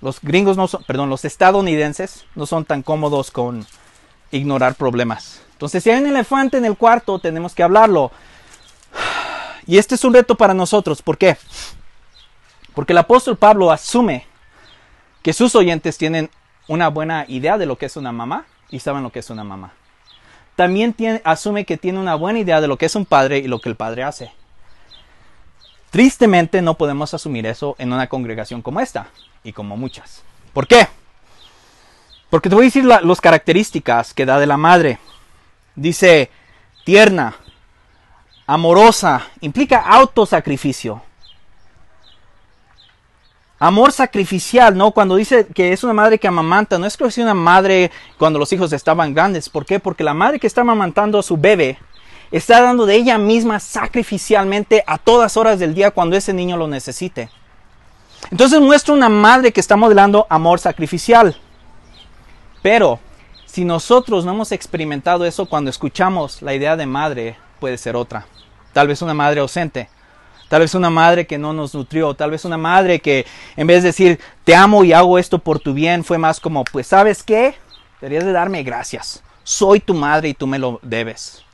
Los 0.00 0.20
gringos 0.20 0.56
no 0.56 0.66
son, 0.66 0.82
perdón, 0.82 1.08
los 1.08 1.24
estadounidenses 1.24 2.24
no 2.34 2.46
son 2.46 2.64
tan 2.64 2.82
cómodos 2.82 3.30
con 3.30 3.64
ignorar 4.32 4.74
problemas. 4.74 5.42
Entonces, 5.58 5.82
si 5.82 5.90
hay 5.90 6.00
un 6.00 6.06
elefante 6.06 6.56
en 6.56 6.64
el 6.64 6.76
cuarto, 6.76 7.18
tenemos 7.18 7.52
que 7.52 7.64
hablarlo. 7.64 8.12
Y 9.66 9.76
este 9.76 9.96
es 9.96 10.04
un 10.04 10.14
reto 10.14 10.34
para 10.34 10.54
nosotros. 10.54 11.02
¿Por 11.02 11.18
qué? 11.18 11.36
Porque 12.74 12.94
el 12.94 12.98
apóstol 12.98 13.36
Pablo 13.36 13.70
asume 13.70 14.24
que 15.20 15.34
sus 15.34 15.54
oyentes 15.54 15.98
tienen 15.98 16.30
una 16.68 16.88
buena 16.88 17.26
idea 17.28 17.58
de 17.58 17.66
lo 17.66 17.76
que 17.76 17.84
es 17.84 17.98
una 17.98 18.10
mamá 18.10 18.46
y 18.70 18.78
saben 18.78 19.02
lo 19.02 19.10
que 19.10 19.18
es 19.18 19.28
una 19.28 19.44
mamá. 19.44 19.72
También 20.56 20.94
asume 21.24 21.66
que 21.66 21.76
tiene 21.76 21.98
una 21.98 22.14
buena 22.14 22.38
idea 22.38 22.62
de 22.62 22.68
lo 22.68 22.78
que 22.78 22.86
es 22.86 22.94
un 22.94 23.04
padre 23.04 23.38
y 23.38 23.48
lo 23.48 23.60
que 23.60 23.68
el 23.68 23.76
padre 23.76 24.04
hace. 24.04 24.32
Tristemente 25.90 26.62
no 26.62 26.78
podemos 26.78 27.12
asumir 27.12 27.44
eso 27.44 27.74
en 27.78 27.92
una 27.92 28.06
congregación 28.06 28.62
como 28.62 28.80
esta 28.80 29.08
y 29.44 29.52
como 29.52 29.76
muchas. 29.76 30.22
¿Por 30.54 30.66
qué? 30.66 30.88
Porque 32.30 32.48
te 32.48 32.54
voy 32.54 32.64
a 32.64 32.68
decir 32.68 32.84
las 32.84 33.20
características 33.20 34.14
que 34.14 34.24
da 34.24 34.38
de 34.38 34.46
la 34.46 34.56
madre. 34.56 34.98
Dice 35.78 36.28
tierna, 36.84 37.36
amorosa, 38.48 39.28
implica 39.40 39.78
autosacrificio. 39.78 41.00
Amor 43.60 43.92
sacrificial, 43.92 44.76
¿no? 44.76 44.90
Cuando 44.90 45.14
dice 45.14 45.46
que 45.46 45.72
es 45.72 45.84
una 45.84 45.92
madre 45.92 46.18
que 46.18 46.26
amamanta, 46.26 46.78
no 46.78 46.86
es 46.86 46.96
que 46.96 47.04
es 47.04 47.18
una 47.18 47.34
madre 47.34 47.92
cuando 48.18 48.40
los 48.40 48.52
hijos 48.52 48.72
estaban 48.72 49.14
grandes. 49.14 49.48
¿Por 49.48 49.64
qué? 49.64 49.78
Porque 49.78 50.02
la 50.02 50.14
madre 50.14 50.40
que 50.40 50.48
está 50.48 50.62
amamantando 50.62 51.16
a 51.16 51.22
su 51.22 51.36
bebé 51.36 51.78
está 52.32 52.60
dando 52.60 52.84
de 52.84 52.96
ella 52.96 53.16
misma 53.16 53.60
sacrificialmente 53.60 54.82
a 54.84 54.98
todas 54.98 55.36
horas 55.36 55.60
del 55.60 55.74
día 55.74 55.92
cuando 55.92 56.16
ese 56.16 56.32
niño 56.32 56.56
lo 56.56 56.66
necesite. 56.66 57.30
Entonces 58.32 58.60
muestra 58.60 58.94
una 58.94 59.08
madre 59.08 59.52
que 59.52 59.60
está 59.60 59.76
modelando 59.76 60.26
amor 60.28 60.58
sacrificial. 60.58 61.36
Pero 62.62 62.98
si 63.48 63.64
nosotros 63.64 64.24
no 64.24 64.32
hemos 64.32 64.52
experimentado 64.52 65.24
eso 65.24 65.46
cuando 65.46 65.70
escuchamos 65.70 66.40
la 66.42 66.54
idea 66.54 66.76
de 66.76 66.86
madre, 66.86 67.36
puede 67.58 67.76
ser 67.76 67.96
otra. 67.96 68.26
Tal 68.72 68.86
vez 68.86 69.02
una 69.02 69.14
madre 69.14 69.40
ausente 69.40 69.88
Tal 70.48 70.62
vez 70.62 70.74
una 70.74 70.88
madre 70.88 71.26
que 71.26 71.36
no 71.36 71.52
nos 71.52 71.74
nutrió, 71.74 72.14
tal 72.14 72.30
vez 72.30 72.44
una 72.46 72.56
madre 72.56 73.00
que 73.00 73.26
en 73.56 73.66
vez 73.66 73.82
de 73.82 73.90
decir 73.90 74.18
te 74.44 74.56
amo 74.56 74.82
y 74.82 74.94
hago 74.94 75.18
esto 75.18 75.38
por 75.38 75.60
tu 75.60 75.74
bien, 75.74 76.04
fue 76.04 76.16
más 76.16 76.40
como, 76.40 76.64
pues 76.64 76.86
sabes 76.86 77.22
qué, 77.22 77.54
deberías 78.00 78.24
de 78.24 78.32
darme 78.32 78.62
gracias. 78.62 79.22
Soy 79.44 79.80
tu 79.80 79.92
madre 79.92 80.30
y 80.30 80.34
tú 80.34 80.46
me 80.46 80.58
lo 80.58 80.80
debes. 80.82 81.44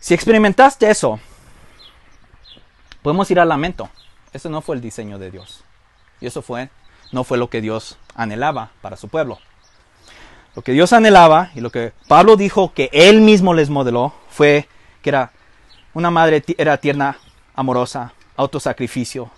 Si 0.00 0.14
experimentaste 0.14 0.90
eso, 0.90 1.20
podemos 3.02 3.30
ir 3.30 3.38
al 3.38 3.48
lamento. 3.48 3.88
Ese 4.32 4.48
no 4.48 4.60
fue 4.60 4.74
el 4.74 4.82
diseño 4.82 5.18
de 5.18 5.30
Dios. 5.30 5.62
Y 6.20 6.26
eso 6.26 6.42
fue, 6.42 6.70
no 7.12 7.22
fue 7.22 7.38
lo 7.38 7.50
que 7.50 7.60
Dios 7.60 7.98
anhelaba 8.14 8.70
para 8.80 8.96
su 8.96 9.08
pueblo. 9.08 9.38
Lo 10.54 10.62
que 10.62 10.72
Dios 10.72 10.92
anhelaba 10.92 11.50
y 11.54 11.60
lo 11.60 11.70
que 11.70 11.92
Pablo 12.08 12.36
dijo 12.36 12.72
que 12.72 12.90
él 12.92 13.20
mismo 13.20 13.54
les 13.54 13.70
modeló 13.70 14.12
fue 14.28 14.68
que 15.02 15.10
era 15.10 15.32
una 15.94 16.10
madre 16.10 16.42
era 16.58 16.76
tierna, 16.76 17.18
amorosa, 17.54 18.12
autosacrificio, 18.36 19.30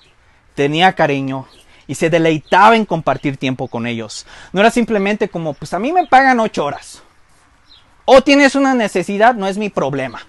tenía 0.54 0.92
cariño 0.94 1.46
y 1.86 1.94
se 1.94 2.10
deleitaba 2.10 2.76
en 2.76 2.84
compartir 2.84 3.36
tiempo 3.36 3.68
con 3.68 3.86
ellos. 3.86 4.26
No 4.52 4.60
era 4.60 4.70
simplemente 4.70 5.28
como, 5.28 5.54
pues 5.54 5.72
a 5.74 5.78
mí 5.78 5.92
me 5.92 6.06
pagan 6.06 6.40
ocho 6.40 6.64
horas. 6.64 7.02
O 8.04 8.22
tienes 8.22 8.54
una 8.54 8.74
necesidad, 8.74 9.34
no 9.34 9.46
es 9.46 9.58
mi 9.58 9.68
problema. 9.70 10.20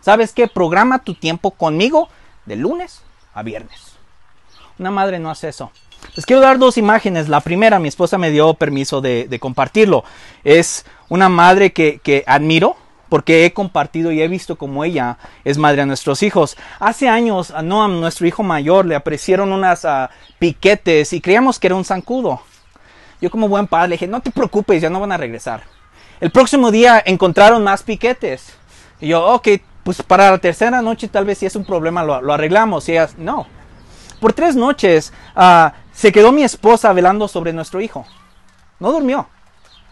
¿Sabes 0.00 0.32
qué? 0.32 0.48
Programa 0.48 1.00
tu 1.00 1.14
tiempo 1.14 1.50
conmigo 1.50 2.08
de 2.46 2.56
lunes 2.56 3.02
a 3.34 3.42
viernes. 3.42 3.92
Una 4.78 4.90
madre 4.90 5.18
no 5.18 5.30
hace 5.30 5.48
eso. 5.48 5.70
Les 6.16 6.26
quiero 6.26 6.42
dar 6.42 6.58
dos 6.58 6.76
imágenes. 6.76 7.28
La 7.28 7.40
primera, 7.40 7.78
mi 7.78 7.88
esposa 7.88 8.18
me 8.18 8.30
dio 8.30 8.54
permiso 8.54 9.00
de, 9.00 9.38
compartirlo. 9.40 10.04
Es 10.44 10.84
una 11.08 11.28
madre 11.28 11.72
que, 11.72 12.24
admiro, 12.26 12.76
porque 13.08 13.44
he 13.44 13.52
compartido 13.52 14.12
y 14.12 14.22
he 14.22 14.28
visto 14.28 14.56
como 14.56 14.84
ella 14.84 15.18
es 15.44 15.58
madre 15.58 15.82
a 15.82 15.86
nuestros 15.86 16.22
hijos. 16.22 16.56
Hace 16.78 17.08
años 17.08 17.50
a 17.50 17.62
Noam, 17.62 18.00
nuestro 18.00 18.26
hijo 18.26 18.42
mayor, 18.42 18.86
le 18.86 18.94
aparecieron 18.94 19.52
unas 19.52 19.84
ah, 19.84 20.10
piquetes 20.38 21.12
y 21.12 21.20
creíamos 21.20 21.58
que 21.58 21.66
era 21.66 21.76
un 21.76 21.84
zancudo. 21.84 22.40
Yo 23.20 23.30
como 23.30 23.48
buen 23.48 23.66
padre 23.66 23.88
le 23.88 23.94
dije, 23.94 24.06
no 24.06 24.20
te 24.20 24.30
preocupes, 24.30 24.80
ya 24.80 24.90
no 24.90 25.00
van 25.00 25.12
a 25.12 25.16
regresar. 25.16 25.62
El 26.20 26.30
próximo 26.30 26.70
día 26.70 27.02
encontraron 27.04 27.64
más 27.64 27.82
piquetes. 27.82 28.54
Y 29.00 29.08
yo, 29.08 29.24
ok, 29.26 29.48
pues 29.82 30.02
para 30.02 30.30
la 30.30 30.38
tercera 30.38 30.82
noche 30.82 31.08
tal 31.08 31.24
vez 31.24 31.38
si 31.38 31.46
es 31.46 31.56
un 31.56 31.64
problema 31.64 32.04
lo, 32.04 32.32
arreglamos. 32.32 32.88
Y 32.88 32.92
ellas, 32.92 33.16
no. 33.18 33.46
Por 34.20 34.32
tres 34.34 34.54
noches 34.54 35.12
ah, 35.34 35.72
se 35.92 36.12
quedó 36.12 36.32
mi 36.32 36.42
esposa 36.42 36.92
velando 36.92 37.28
sobre 37.28 37.52
nuestro 37.52 37.80
hijo. 37.80 38.06
No 38.78 38.92
durmió 38.92 39.28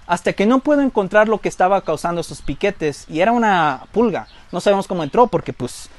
hasta 0.08 0.32
que 0.32 0.46
no 0.46 0.60
puedo 0.60 0.80
encontrar 0.80 1.28
lo 1.28 1.38
que 1.38 1.50
estaba 1.50 1.82
causando 1.82 2.22
esos 2.22 2.40
piquetes 2.40 3.04
y 3.08 3.20
era 3.20 3.30
una 3.30 3.84
pulga. 3.92 4.26
No 4.50 4.60
sabemos 4.60 4.88
cómo 4.88 5.02
entró 5.02 5.26
porque 5.26 5.52
pues 5.52 5.90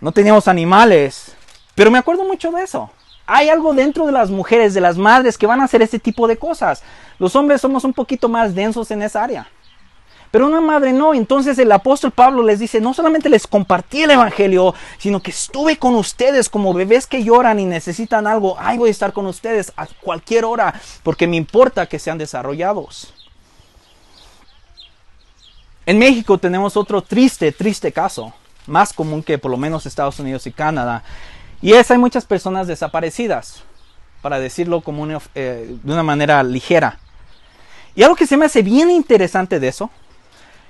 no 0.00 0.10
teníamos 0.10 0.48
animales. 0.48 1.36
Pero 1.76 1.92
me 1.92 1.98
acuerdo 1.98 2.24
mucho 2.24 2.50
de 2.50 2.64
eso. 2.64 2.90
Hay 3.24 3.50
algo 3.50 3.72
dentro 3.72 4.04
de 4.04 4.10
las 4.10 4.30
mujeres, 4.30 4.74
de 4.74 4.80
las 4.80 4.98
madres 4.98 5.38
que 5.38 5.46
van 5.46 5.60
a 5.60 5.64
hacer 5.64 5.80
este 5.80 6.00
tipo 6.00 6.26
de 6.26 6.38
cosas. 6.38 6.82
Los 7.20 7.36
hombres 7.36 7.60
somos 7.60 7.84
un 7.84 7.92
poquito 7.92 8.28
más 8.28 8.56
densos 8.56 8.90
en 8.90 9.02
esa 9.02 9.22
área. 9.22 9.48
Pero 10.30 10.46
una 10.46 10.60
madre 10.60 10.92
no. 10.92 11.14
Entonces 11.14 11.58
el 11.58 11.72
apóstol 11.72 12.10
Pablo 12.10 12.42
les 12.42 12.58
dice, 12.58 12.80
no 12.80 12.94
solamente 12.94 13.28
les 13.28 13.46
compartí 13.46 14.02
el 14.02 14.10
Evangelio, 14.10 14.74
sino 14.98 15.20
que 15.20 15.30
estuve 15.30 15.78
con 15.78 15.94
ustedes 15.94 16.48
como 16.48 16.74
bebés 16.74 17.06
que 17.06 17.24
lloran 17.24 17.58
y 17.60 17.64
necesitan 17.64 18.26
algo. 18.26 18.56
Ahí 18.58 18.78
voy 18.78 18.88
a 18.88 18.92
estar 18.92 19.12
con 19.12 19.26
ustedes 19.26 19.72
a 19.76 19.86
cualquier 19.86 20.44
hora, 20.44 20.78
porque 21.02 21.26
me 21.26 21.36
importa 21.36 21.86
que 21.86 21.98
sean 21.98 22.18
desarrollados. 22.18 23.14
En 25.86 25.98
México 25.98 26.36
tenemos 26.36 26.76
otro 26.76 27.00
triste, 27.00 27.50
triste 27.50 27.92
caso, 27.92 28.34
más 28.66 28.92
común 28.92 29.22
que 29.22 29.38
por 29.38 29.50
lo 29.50 29.56
menos 29.56 29.86
Estados 29.86 30.20
Unidos 30.20 30.46
y 30.46 30.52
Canadá. 30.52 31.02
Y 31.62 31.72
es, 31.72 31.90
hay 31.90 31.96
muchas 31.96 32.26
personas 32.26 32.66
desaparecidas, 32.66 33.62
para 34.20 34.38
decirlo 34.38 34.82
como 34.82 35.06
eh, 35.34 35.76
de 35.82 35.92
una 35.92 36.02
manera 36.02 36.42
ligera. 36.42 36.98
Y 37.94 38.02
algo 38.02 38.16
que 38.16 38.26
se 38.26 38.36
me 38.36 38.44
hace 38.44 38.62
bien 38.62 38.90
interesante 38.90 39.58
de 39.58 39.68
eso 39.68 39.90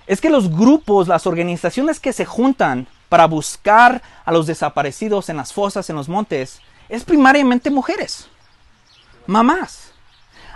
es 0.09 0.23
que 0.23 0.31
los 0.31 0.51
grupos, 0.51 1.07
las 1.07 1.27
organizaciones 1.27 2.01
que 2.01 2.15
se 2.15 2.25
juntan 2.25 2.89
para 3.11 3.27
buscar 3.27 4.03
a 4.25 4.33
los 4.33 4.47
desaparecidos 4.47 5.29
en 5.29 5.37
las 5.37 5.53
fosas, 5.53 5.89
en 5.91 5.97
los 5.97 6.09
montes, 6.09 6.61
es 6.89 7.05
primariamente 7.05 7.71
mujeres, 7.71 8.27
mamás. 9.27 9.93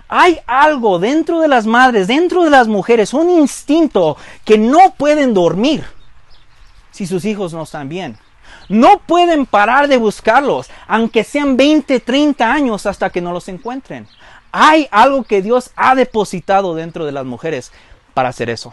Hay 0.08 0.40
algo 0.46 0.98
dentro 0.98 1.40
de 1.40 1.48
las 1.48 1.66
madres, 1.66 2.08
dentro 2.08 2.44
de 2.44 2.50
las 2.50 2.66
mujeres, 2.66 3.14
un 3.14 3.30
instinto 3.30 4.16
que 4.44 4.58
no 4.58 4.94
pueden 4.96 5.34
dormir 5.34 5.84
si 6.90 7.06
sus 7.06 7.24
hijos 7.24 7.52
no 7.52 7.62
están 7.62 7.88
bien. 7.88 8.18
No 8.68 9.00
pueden 9.00 9.44
parar 9.46 9.88
de 9.88 9.98
buscarlos, 9.98 10.70
aunque 10.86 11.24
sean 11.24 11.56
20, 11.56 12.00
30 12.00 12.50
años 12.52 12.86
hasta 12.86 13.10
que 13.10 13.20
no 13.20 13.32
los 13.32 13.48
encuentren. 13.48 14.06
Hay 14.50 14.88
algo 14.90 15.24
que 15.24 15.42
Dios 15.42 15.70
ha 15.76 15.94
depositado 15.94 16.74
dentro 16.74 17.04
de 17.04 17.12
las 17.12 17.24
mujeres 17.24 17.72
para 18.14 18.28
hacer 18.30 18.50
eso. 18.50 18.72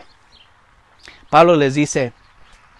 Pablo 1.29 1.55
les 1.55 1.75
dice, 1.75 2.13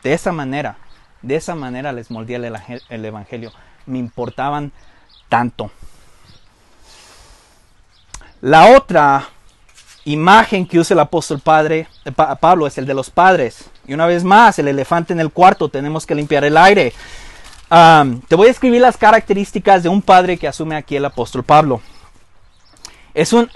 de 0.03 0.13
esa 0.13 0.31
manera, 0.31 0.77
de 1.21 1.35
esa 1.35 1.55
manera 1.55 1.91
les 1.91 2.09
moldeé 2.09 2.37
el, 2.37 3.05
Evangelio. 3.05 3.51
Me 3.85 3.99
importaban 3.99 4.71
tanto. 5.27 5.71
La 8.41 8.75
otra 8.75 9.27
imagen 10.05 10.65
que 10.65 10.79
usa 10.79 10.93
el 10.93 11.01
apóstol 11.01 11.39
padre, 11.39 11.87
eh, 12.05 12.11
Pablo 12.11 12.65
es 12.65 12.77
el 12.77 12.85
de 12.85 12.93
los 12.93 13.09
padres. 13.09 13.69
Y 13.85 13.93
una 13.93 14.07
vez 14.07 14.23
más, 14.23 14.57
el 14.57 14.67
elefante 14.67 15.13
en 15.13 15.19
el 15.19 15.31
cuarto, 15.31 15.69
tenemos 15.69 16.05
que 16.05 16.15
limpiar 16.15 16.43
el 16.43 16.57
aire. 16.57 16.93
te 18.27 18.35
voy 18.35 18.47
a 18.47 18.51
escribir 18.51 18.81
las 18.81 18.97
características 18.97 19.83
de 19.83 19.89
un 19.89 20.01
padre 20.01 20.37
que 20.37 20.47
asume 20.47 20.75
aquí 20.75 20.95
el 20.95 21.05
apóstol 21.05 21.43
Pablo. 21.43 21.81
Es, 23.13 23.33
un, 23.33 23.49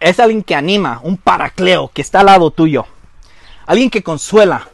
es 0.00 0.18
alguien 0.18 0.42
que 0.42 0.54
anima, 0.54 1.00
un 1.02 1.16
paracleo, 1.16 1.90
que 1.92 2.00
está 2.00 2.20
al 2.20 2.26
lado 2.26 2.50
tuyo 2.50 2.86
alguien 3.70 3.88
que 3.88 4.02
consuela. 4.02 4.66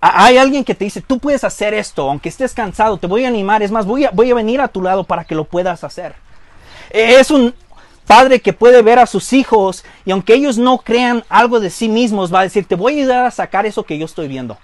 Hay 0.00 0.38
alguien 0.38 0.64
que 0.64 0.76
te 0.76 0.84
dice, 0.84 1.00
tú 1.00 1.18
puedes 1.18 1.42
hacer 1.42 1.74
esto, 1.74 2.08
aunque 2.08 2.28
estés 2.28 2.54
cansado, 2.54 2.98
te 2.98 3.08
voy 3.08 3.24
a 3.24 3.28
animar, 3.28 3.64
es 3.64 3.72
más, 3.72 3.84
voy 3.84 4.04
a, 4.04 4.10
voy 4.12 4.30
a 4.30 4.34
venir 4.34 4.60
a 4.60 4.68
tu 4.68 4.80
lado 4.80 5.02
para 5.02 5.24
que 5.24 5.34
lo 5.34 5.44
puedas 5.44 5.82
hacer. 5.82 6.14
E, 6.90 7.18
es 7.18 7.32
un 7.32 7.52
padre 8.06 8.40
que 8.40 8.52
puede 8.52 8.80
ver 8.82 9.00
a 9.00 9.06
sus 9.06 9.32
hijos 9.32 9.84
y 10.04 10.12
aunque 10.12 10.34
ellos 10.34 10.56
no 10.56 10.78
crean 10.78 11.24
algo 11.28 11.58
de 11.58 11.68
sí 11.68 11.88
mismos, 11.88 12.32
va 12.32 12.40
a 12.40 12.44
decir, 12.44 12.64
te 12.64 12.76
voy 12.76 12.92
a 12.92 12.96
ayudar 12.98 13.26
a 13.26 13.30
sacar 13.32 13.66
eso 13.66 13.82
que 13.82 13.98
yo 13.98 14.04
estoy 14.04 14.28
viendo. 14.28 14.56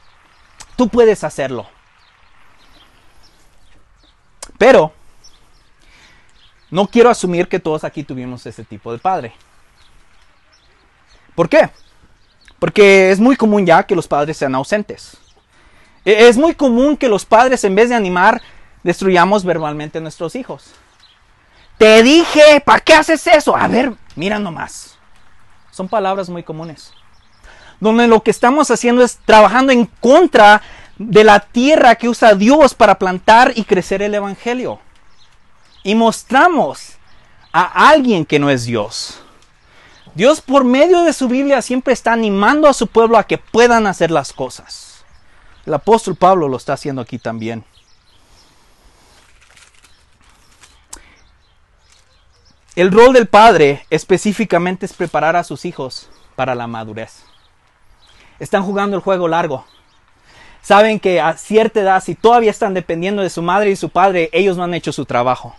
Tú 0.77 0.89
puedes 0.89 1.25
hacerlo. 1.25 1.67
Pero 4.57 4.93
no 6.71 6.87
quiero 6.87 7.11
asumir 7.11 7.49
que 7.49 7.59
todos 7.59 7.83
aquí 7.83 8.05
tuvimos 8.05 8.47
ese 8.47 8.63
tipo 8.63 8.93
de 8.93 8.99
padre. 8.99 9.33
¿Por 11.35 11.49
qué? 11.49 11.71
Porque 12.63 13.11
es 13.11 13.19
muy 13.19 13.35
común 13.35 13.67
ya 13.67 13.83
que 13.83 13.97
los 13.97 14.07
padres 14.07 14.37
sean 14.37 14.55
ausentes. 14.55 15.17
E, 16.05 16.29
es 16.29 16.37
muy 16.37 16.55
común 16.55 16.97
que 16.97 17.09
los 17.09 17.25
padres 17.25 17.65
en 17.65 17.75
vez 17.75 17.89
de 17.89 17.97
animar 17.97 18.41
destruyamos 18.85 19.45
verbalmente 19.45 19.99
a 19.99 20.01
nuestros 20.01 20.37
hijos. 20.37 20.71
Te 21.77 22.05
dije, 22.05 22.63
¿para 22.65 22.79
qué 22.79 22.95
haces 22.95 23.27
eso? 23.27 23.57
A 23.57 23.67
ver, 23.67 23.93
mira 24.15 24.39
nomás. 24.39 24.97
Son 25.73 25.89
palabras 25.89 26.29
muy 26.29 26.45
comunes. 26.45 26.93
Donde 27.81 28.07
lo 28.07 28.23
que 28.23 28.31
estamos 28.31 28.71
haciendo 28.71 29.03
es 29.03 29.19
trabajando 29.25 29.73
en 29.73 29.87
contra 29.87 30.63
de 30.99 31.25
la 31.25 31.41
tierra 31.41 31.97
que 31.97 32.09
usa 32.09 32.37
Dios 32.37 32.75
para 32.75 32.97
plantar 32.97 33.55
y 33.57 33.65
crecer 33.65 34.03
el 34.03 34.15
Evangelio. 34.15 34.79
Y 35.83 35.97
mostramos 35.97 36.93
a 37.53 37.91
alguien 37.91 38.25
que 38.25 38.39
no 38.39 38.51
es 38.51 38.67
Dios. 38.67 39.22
Dios 40.15 40.41
por 40.41 40.65
medio 40.65 41.03
de 41.03 41.13
su 41.13 41.29
Biblia 41.29 41.63
siempre 41.63 41.93
está 41.93 42.13
animando 42.13 42.69
a 42.69 42.75
su 42.75 42.87
pueblo 42.87 43.17
a 43.17 43.25
que 43.25 43.39
puedan 43.39 43.87
hacer 43.87 44.11
las 44.11 44.33
cosas. 44.33 45.05
El 45.65 45.75
apóstol 45.75 46.17
Pablo 46.17 46.49
lo 46.49 46.57
está 46.57 46.75
haciendo 46.75 47.01
aquí 47.01 47.19
también. 47.19 47.65
el 52.75 52.91
rol 52.91 53.13
del 53.13 53.27
padre 53.27 53.85
específicamente 53.91 54.87
es 54.87 54.95
preparar 54.95 55.37
a 55.37 55.45
sus 55.45 55.65
hijos 55.65 56.09
para 56.37 56.55
la 56.55 56.67
madurez. 56.67 57.25
Están 58.39 58.63
jugando 58.63 58.97
el 58.97 59.03
juego 59.03 59.29
largo. 59.29 59.65
Saben 60.63 60.99
que 60.99 61.21
a 61.21 61.37
cierta 61.37 61.81
edad, 61.81 62.03
si 62.03 62.15
todavía 62.15 62.51
están 62.51 62.73
dependiendo 62.73 63.23
de 63.23 63.31
su 63.31 63.43
madre 63.43 63.71
y 63.71 63.77
su 63.77 63.91
padre, 63.91 64.31
ellos 64.33 64.57
no 64.57 64.65
han 64.65 64.75
hecho 64.75 64.93
su 64.93 65.05
trabajo. 65.05 65.55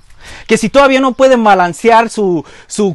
Que 0.48 0.58
si 0.58 0.70
todavía 0.70 1.00
no 1.00 1.14
pueden 1.14 1.44
balancear 1.44 2.10
su, 2.10 2.46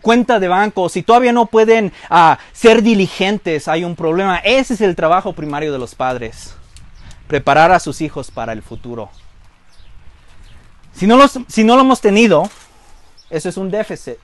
cuenta 0.03 0.41
de 0.41 0.49
banco, 0.49 0.89
si 0.89 1.03
todavía 1.03 1.33
no 1.33 1.47
pueden 1.47 1.93
ah, 2.11 2.39
ser 2.53 2.83
diligentes, 2.83 3.69
hay 3.69 3.85
un 3.85 3.97
problema. 3.97 4.39
Ese 4.39 4.75
es 4.75 4.81
el 4.81 4.97
trabajo 4.97 5.33
primario 5.33 5.73
de 5.73 5.79
los 5.79 5.95
padres. 5.95 6.55
Preparar 7.27 7.73
a 7.73 7.81
sus 7.81 8.01
hijos 8.01 8.31
para 8.31 8.53
el 8.53 8.63
futuro. 8.63 9.11
Si 10.93 11.07
no, 11.07 11.19
si 11.29 11.65
no 11.65 11.77
lo 11.77 11.83
hemos 11.83 12.01
tenido, 12.01 12.51
eso 13.31 13.49
es 13.49 13.57
un 13.57 13.71
déficit. 13.71 14.19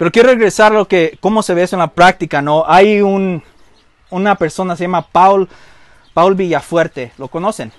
Pero 0.00 0.10
quiero 0.10 0.30
regresar 0.30 0.72
a 0.72 0.76
lo 0.76 0.88
que, 0.88 1.18
cómo 1.20 1.42
se 1.42 1.52
ve 1.52 1.64
eso 1.64 1.76
en 1.76 1.80
la 1.80 1.88
práctica, 1.88 2.40
¿no? 2.40 2.64
Hay 2.66 3.02
un, 3.02 3.42
una 4.08 4.34
persona, 4.36 4.74
se 4.74 4.84
llama 4.84 5.06
Paul, 5.06 5.46
Paul 6.14 6.36
Villafuerte, 6.36 7.12
¿lo 7.18 7.28
conocen? 7.28 7.70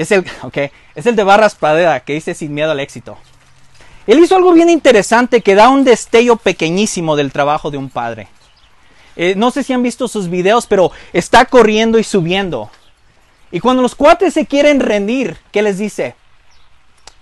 Es 0.00 0.10
el, 0.12 0.24
okay, 0.42 0.70
es 0.94 1.04
el 1.04 1.14
de 1.14 1.24
Barras 1.24 1.54
Pradera, 1.54 2.00
que 2.00 2.14
dice 2.14 2.34
sin 2.34 2.54
miedo 2.54 2.70
al 2.70 2.80
éxito. 2.80 3.18
Él 4.06 4.18
hizo 4.18 4.34
algo 4.34 4.52
bien 4.54 4.70
interesante 4.70 5.42
que 5.42 5.54
da 5.54 5.68
un 5.68 5.84
destello 5.84 6.36
pequeñísimo 6.36 7.16
del 7.16 7.32
trabajo 7.32 7.70
de 7.70 7.76
un 7.76 7.90
padre. 7.90 8.28
Eh, 9.14 9.34
no 9.36 9.50
sé 9.50 9.62
si 9.62 9.74
han 9.74 9.82
visto 9.82 10.08
sus 10.08 10.30
videos, 10.30 10.66
pero 10.66 10.90
está 11.12 11.44
corriendo 11.44 11.98
y 11.98 12.04
subiendo. 12.04 12.70
Y 13.52 13.60
cuando 13.60 13.82
los 13.82 13.94
cuates 13.94 14.32
se 14.32 14.46
quieren 14.46 14.80
rendir, 14.80 15.36
¿qué 15.52 15.60
les 15.60 15.76
dice? 15.76 16.14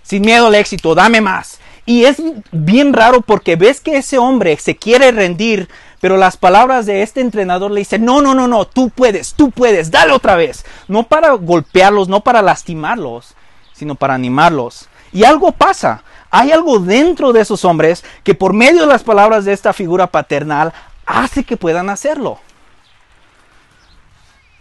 Sin 0.01 0.21
miedo 0.21 0.47
al 0.47 0.55
éxito, 0.55 0.95
dame 0.95 1.19
más. 1.19 1.59
Y 1.85 2.05
es 2.05 2.21
bien 2.51 2.93
raro 2.93 3.19
porque 3.19 3.57
ves 3.57 3.81
que 3.81 3.97
ese 3.97 4.17
hombre 4.17 4.55
se 4.57 4.77
quiere 4.77 5.11
rendir, 5.11 5.67
pero 5.99 6.17
las 6.17 6.37
palabras 6.37 6.85
de 6.85 7.01
este 7.01 7.21
entrenador 7.21 7.71
le 7.71 7.81
dicen, 7.81 8.05
no, 8.05 8.21
no, 8.21 8.33
no, 8.33 8.47
no, 8.47 8.65
tú 8.65 8.89
puedes, 8.89 9.33
tú 9.33 9.51
puedes, 9.51 9.91
dale 9.91 10.13
otra 10.13 10.35
vez. 10.35 10.65
No 10.87 11.03
para 11.03 11.31
golpearlos, 11.33 12.07
no 12.07 12.21
para 12.21 12.41
lastimarlos, 12.41 13.35
sino 13.73 13.95
para 13.95 14.13
animarlos. 14.13 14.87
Y 15.11 15.23
algo 15.23 15.51
pasa. 15.51 16.03
Hay 16.31 16.51
algo 16.51 16.79
dentro 16.79 17.33
de 17.33 17.41
esos 17.41 17.65
hombres 17.65 18.05
que 18.23 18.35
por 18.35 18.53
medio 18.53 18.81
de 18.81 18.87
las 18.87 19.03
palabras 19.03 19.45
de 19.45 19.53
esta 19.53 19.73
figura 19.73 20.07
paternal 20.07 20.73
hace 21.05 21.43
que 21.43 21.57
puedan 21.57 21.89
hacerlo. 21.89 22.39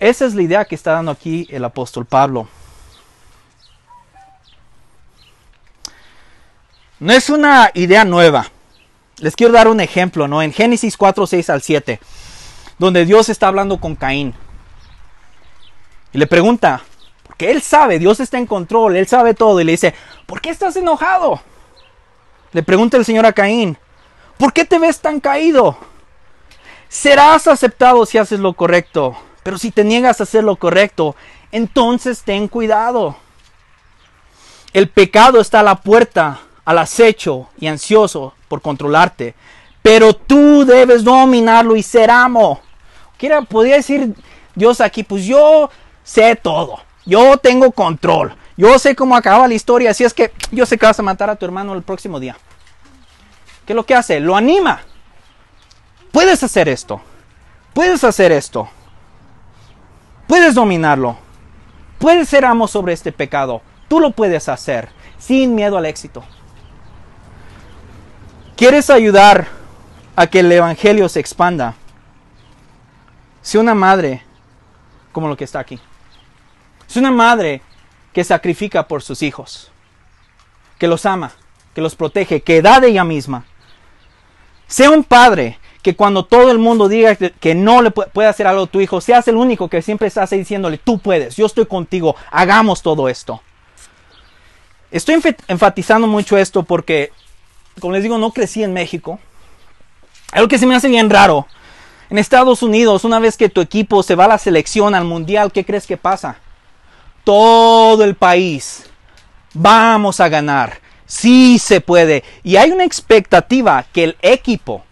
Esa 0.01 0.25
es 0.25 0.35
la 0.35 0.43
idea 0.43 0.65
que 0.65 0.75
está 0.75 0.93
dando 0.93 1.11
aquí 1.11 1.47
el 1.51 1.65
apóstol 1.65 2.07
Pablo. 2.07 2.49
No 7.01 7.13
es 7.13 7.31
una 7.31 7.71
idea 7.75 8.05
nueva. 8.05 8.51
Les 9.21 9.35
quiero 9.35 9.53
dar 9.53 9.67
un 9.67 9.81
ejemplo, 9.81 10.29
¿no? 10.29 10.43
En 10.43 10.53
Génesis 10.53 10.97
4, 10.97 11.27
6 11.27 11.51
al 11.51 11.63
7, 11.63 12.01
donde 12.79 13.05
Dios 13.05 13.29
está 13.29 13.49
hablando 13.49 13.81
con 13.81 13.97
Caín. 13.97 14.35
Y 16.13 16.19
le 16.19 16.27
pregunta, 16.29 16.83
porque 17.27 17.51
él 17.51 17.61
sabe, 17.61 17.99
Dios 17.99 18.21
está 18.21 18.39
en 18.39 18.47
control, 18.47 18.97
él 18.97 19.09
sabe 19.09 19.35
todo, 19.35 19.61
y 19.61 19.65
le 19.65 19.73
dice, 19.73 19.95
¿por 20.27 20.41
qué 20.41 20.51
estás 20.51 20.77
enojado? 20.77 21.41
Le 22.53 22.63
pregunta 22.63 22.97
el 22.97 23.05
Señor 23.05 23.27
a 23.27 23.33
Caín, 23.33 23.77
¿por 24.37 24.53
qué 24.53 24.65
te 24.65 24.79
ves 24.79 25.01
tan 25.01 25.19
caído? 25.19 25.77
Serás 26.89 27.49
aceptado 27.49 28.07
si 28.07 28.19
haces 28.19 28.39
lo 28.39 28.55
correcto, 28.55 29.17
pero 29.43 29.59
si 29.59 29.73
te 29.73 29.83
niegas 29.83 30.21
a 30.21 30.23
hacer 30.23 30.45
lo 30.45 30.57
correcto, 30.57 31.17
entonces 31.51 32.23
ten 32.23 32.47
cuidado. 32.47 33.17
El 34.73 34.89
pecado 34.89 35.41
está 35.41 35.61
a 35.61 35.65
la 35.65 35.77
puerta, 35.77 36.41
al 36.65 36.79
acecho 36.79 37.49
y 37.59 37.67
ansioso 37.67 38.35
por 38.49 38.61
controlarte, 38.61 39.35
pero 39.83 40.15
tú 40.15 40.65
debes 40.65 41.05
dominarlo 41.05 41.77
y 41.77 41.83
ser 41.83 42.11
amo. 42.11 42.61
Quiera, 43.17 43.43
podría 43.43 43.77
decir 43.77 44.15
Dios 44.55 44.81
aquí, 44.81 45.03
pues 45.03 45.25
yo 45.25 45.71
sé 46.03 46.37
todo, 46.37 46.81
yo 47.05 47.37
tengo 47.37 47.71
control, 47.73 48.35
yo 48.57 48.79
sé 48.79 48.97
cómo 48.97 49.17
acaba 49.17 49.49
la 49.49 49.55
historia, 49.55 49.91
así 49.91 50.05
es 50.05 50.15
que 50.15 50.33
yo 50.51 50.67
sé 50.67 50.79
que 50.79 50.87
vas 50.87 50.99
a 50.99 51.03
matar 51.03 51.31
a 51.31 51.37
tu 51.37 51.45
hermano 51.45 51.75
el 51.75 51.83
próximo 51.83 52.19
día. 52.21 52.37
¿Qué 53.67 53.73
es 53.73 53.77
lo 53.77 53.85
que 53.85 53.95
hace? 53.95 54.19
Lo 54.21 54.35
anima. 54.35 54.81
Puedes 56.11 56.43
hacer 56.43 56.69
esto, 56.69 57.01
puedes 57.75 58.03
hacer 58.03 58.33
esto. 58.33 58.69
Puedes 60.29 60.55
dominarlo. 60.55 61.17
Puedes 61.99 62.29
ser 62.29 62.45
amo 62.45 62.69
sobre 62.69 62.93
este 62.93 63.13
pecado. 63.13 63.63
Tú 63.89 63.99
lo 63.99 64.11
puedes 64.11 64.49
hacer 64.51 64.91
sin 65.19 65.55
miedo 65.55 65.79
al 65.79 65.87
éxito. 65.87 66.23
¿Quieres 68.59 68.91
ayudar 68.91 69.47
a 70.17 70.27
que 70.27 70.41
el 70.41 70.51
Evangelio 70.51 71.09
se 71.09 71.21
expanda? 71.21 71.77
Si 73.41 73.57
una 73.57 73.73
madre 73.73 74.25
como 75.13 75.29
lo 75.29 75.37
que 75.37 75.45
está 75.45 75.61
aquí. 75.61 75.79
Es 76.89 76.97
una 76.97 77.13
madre 77.13 77.63
que 78.13 78.25
sacrifica 78.25 78.89
por 78.89 79.01
sus 79.01 79.23
hijos, 79.23 79.71
que 80.77 80.89
los 80.89 81.07
ama, 81.07 81.31
que 81.73 81.81
los 81.81 81.95
protege, 81.95 82.43
que 82.43 82.61
da 82.61 82.81
de 82.81 82.89
ella 82.89 83.05
misma. 83.05 83.45
Sea 84.67 84.91
un 84.91 85.05
padre 85.05 85.61
que 85.81 85.95
cuando 85.95 86.25
todo 86.25 86.51
el 86.51 86.59
mundo 86.59 86.89
diga 86.89 87.15
que, 87.15 87.55
no 87.55 87.81
le 87.81 87.93
puede 87.93 88.29
hacer 88.29 88.49
algo 88.49 88.65
a 88.65 88.67
tu 88.67 88.81
hijo, 88.81 89.01
seas 89.01 89.29
el 89.29 89.37
único 89.37 89.69
que 89.69 89.83
siempre 89.83 90.09
estás 90.09 90.31
diciéndole, 90.31 90.79
tú 90.79 90.99
puedes, 90.99 91.37
yo 91.37 91.47
estoy 91.47 91.67
contigo, 91.67 92.17
hagamos 92.33 92.83
todo 92.83 93.09
esto. 93.09 93.41
Estoy 94.91 95.23
enfatizando 95.47 96.09
mucho 96.09 96.37
esto 96.37 96.65
porque, 96.65 97.13
como 97.79 97.95
les 97.95 98.03
digo, 98.03 98.19
no 98.19 98.31
crecí 98.31 98.63
en 98.63 98.73
México. 98.73 99.19
Algo 100.33 100.49
que 100.49 100.59
se 100.59 100.67
me 100.67 100.75
hace 100.75 100.89
bien 100.89 101.11
raro. 101.11 101.47
En 102.11 102.19
Estados 102.19 102.63
Unidos, 102.63 103.05
una 103.05 103.19
vez 103.19 103.37
que 103.37 103.49
tu 103.49 103.61
equipo 103.61 104.03
se 104.03 104.15
va 104.15 104.25
a 104.25 104.29
la 104.29 104.39
selección, 104.39 104.95
al 104.95 105.05
mundial, 105.05 105.53
¿qué 105.53 105.65
crees 105.65 105.87
que 105.87 105.97
pasa? 105.97 106.39
Todo 107.25 108.05
el 108.05 108.15
país. 108.15 108.89
Vamos 109.53 110.21
a 110.21 110.29
ganar. 110.29 110.81
Sí 111.07 111.59
se 111.59 111.81
puede. 111.81 112.25
Y 112.43 112.57
hay 112.57 112.71
una 112.71 112.85
expectativa 112.85 113.85
que 113.93 114.05
el 114.05 114.17
equipo 114.23 114.85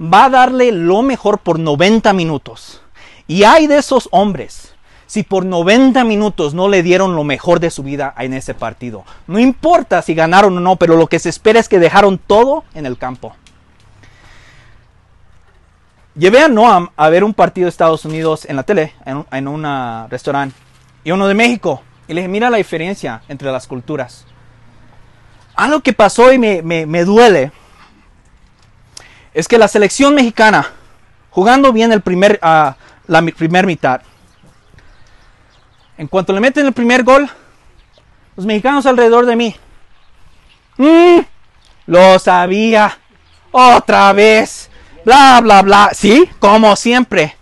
va 0.00 0.26
a 0.26 0.30
darle 0.30 0.72
lo 0.72 1.02
mejor 1.02 1.38
por 1.38 1.58
90 1.58 2.12
minutos. 2.12 2.82
Y 3.26 3.44
hay 3.44 3.66
de 3.66 3.78
esos 3.78 4.08
hombres, 4.12 4.73
si 5.14 5.22
por 5.22 5.44
90 5.44 6.02
minutos 6.02 6.54
no 6.54 6.68
le 6.68 6.82
dieron 6.82 7.14
lo 7.14 7.22
mejor 7.22 7.60
de 7.60 7.70
su 7.70 7.84
vida 7.84 8.12
en 8.18 8.34
ese 8.34 8.52
partido. 8.52 9.04
No 9.28 9.38
importa 9.38 10.02
si 10.02 10.12
ganaron 10.12 10.56
o 10.56 10.60
no, 10.60 10.74
pero 10.74 10.96
lo 10.96 11.06
que 11.06 11.20
se 11.20 11.28
espera 11.28 11.60
es 11.60 11.68
que 11.68 11.78
dejaron 11.78 12.18
todo 12.18 12.64
en 12.74 12.84
el 12.84 12.98
campo. 12.98 13.36
Llevé 16.16 16.40
a 16.40 16.48
Noam 16.48 16.88
a 16.96 17.08
ver 17.10 17.22
un 17.22 17.32
partido 17.32 17.66
de 17.66 17.68
Estados 17.68 18.04
Unidos 18.04 18.44
en 18.44 18.56
la 18.56 18.64
tele, 18.64 18.92
en 19.06 19.46
un 19.46 20.08
restaurante, 20.10 20.56
y 21.04 21.12
uno 21.12 21.28
de 21.28 21.34
México. 21.34 21.80
Y 22.08 22.14
le 22.14 22.22
dije, 22.22 22.28
mira 22.28 22.50
la 22.50 22.56
diferencia 22.56 23.22
entre 23.28 23.52
las 23.52 23.68
culturas. 23.68 24.26
Algo 25.54 25.78
que 25.78 25.92
pasó 25.92 26.32
y 26.32 26.40
me, 26.40 26.60
me 26.60 27.04
duele 27.04 27.52
es 29.32 29.46
que 29.46 29.58
la 29.58 29.68
selección 29.68 30.16
mexicana, 30.16 30.72
jugando 31.30 31.72
bien 31.72 31.92
el 31.92 32.00
primer, 32.00 32.40
uh, 32.42 32.72
la 33.06 33.22
primer 33.36 33.64
mitad, 33.64 34.00
en 35.96 36.08
cuanto 36.08 36.32
le 36.32 36.40
meten 36.40 36.66
el 36.66 36.72
primer 36.72 37.02
gol, 37.02 37.28
los 38.36 38.46
mexicanos 38.46 38.86
alrededor 38.86 39.26
de 39.26 39.36
mí, 39.36 39.56
mm, 40.76 41.20
lo 41.86 42.18
sabía, 42.18 42.98
otra 43.52 44.12
vez, 44.12 44.70
bla, 45.04 45.40
bla, 45.42 45.62
bla, 45.62 45.90
sí, 45.92 46.28
como 46.38 46.74
siempre. 46.76 47.36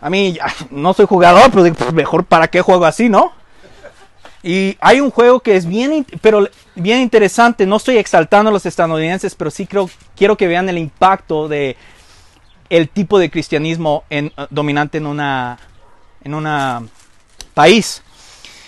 A 0.00 0.10
mí 0.10 0.38
no 0.70 0.92
soy 0.94 1.06
jugador, 1.06 1.50
pero 1.52 1.72
pues, 1.74 1.92
mejor 1.92 2.24
para 2.24 2.48
qué 2.48 2.60
juego 2.60 2.84
así, 2.84 3.08
¿no? 3.08 3.32
Y 4.42 4.76
hay 4.80 5.00
un 5.00 5.10
juego 5.10 5.40
que 5.40 5.56
es 5.56 5.66
bien, 5.66 6.06
pero 6.20 6.48
bien 6.76 7.00
interesante. 7.00 7.66
No 7.66 7.76
estoy 7.76 7.98
exaltando 7.98 8.50
a 8.50 8.52
los 8.52 8.66
estadounidenses, 8.66 9.34
pero 9.34 9.50
sí 9.50 9.66
creo, 9.66 9.90
quiero 10.16 10.36
que 10.36 10.46
vean 10.46 10.68
el 10.68 10.78
impacto 10.78 11.48
de 11.48 11.76
el 12.70 12.88
tipo 12.88 13.18
de 13.18 13.30
cristianismo 13.30 14.04
en, 14.10 14.26
uh, 14.36 14.46
dominante 14.50 14.98
en 14.98 15.06
una 15.06 15.58
en 16.22 16.34
una 16.34 16.82
país. 17.58 18.02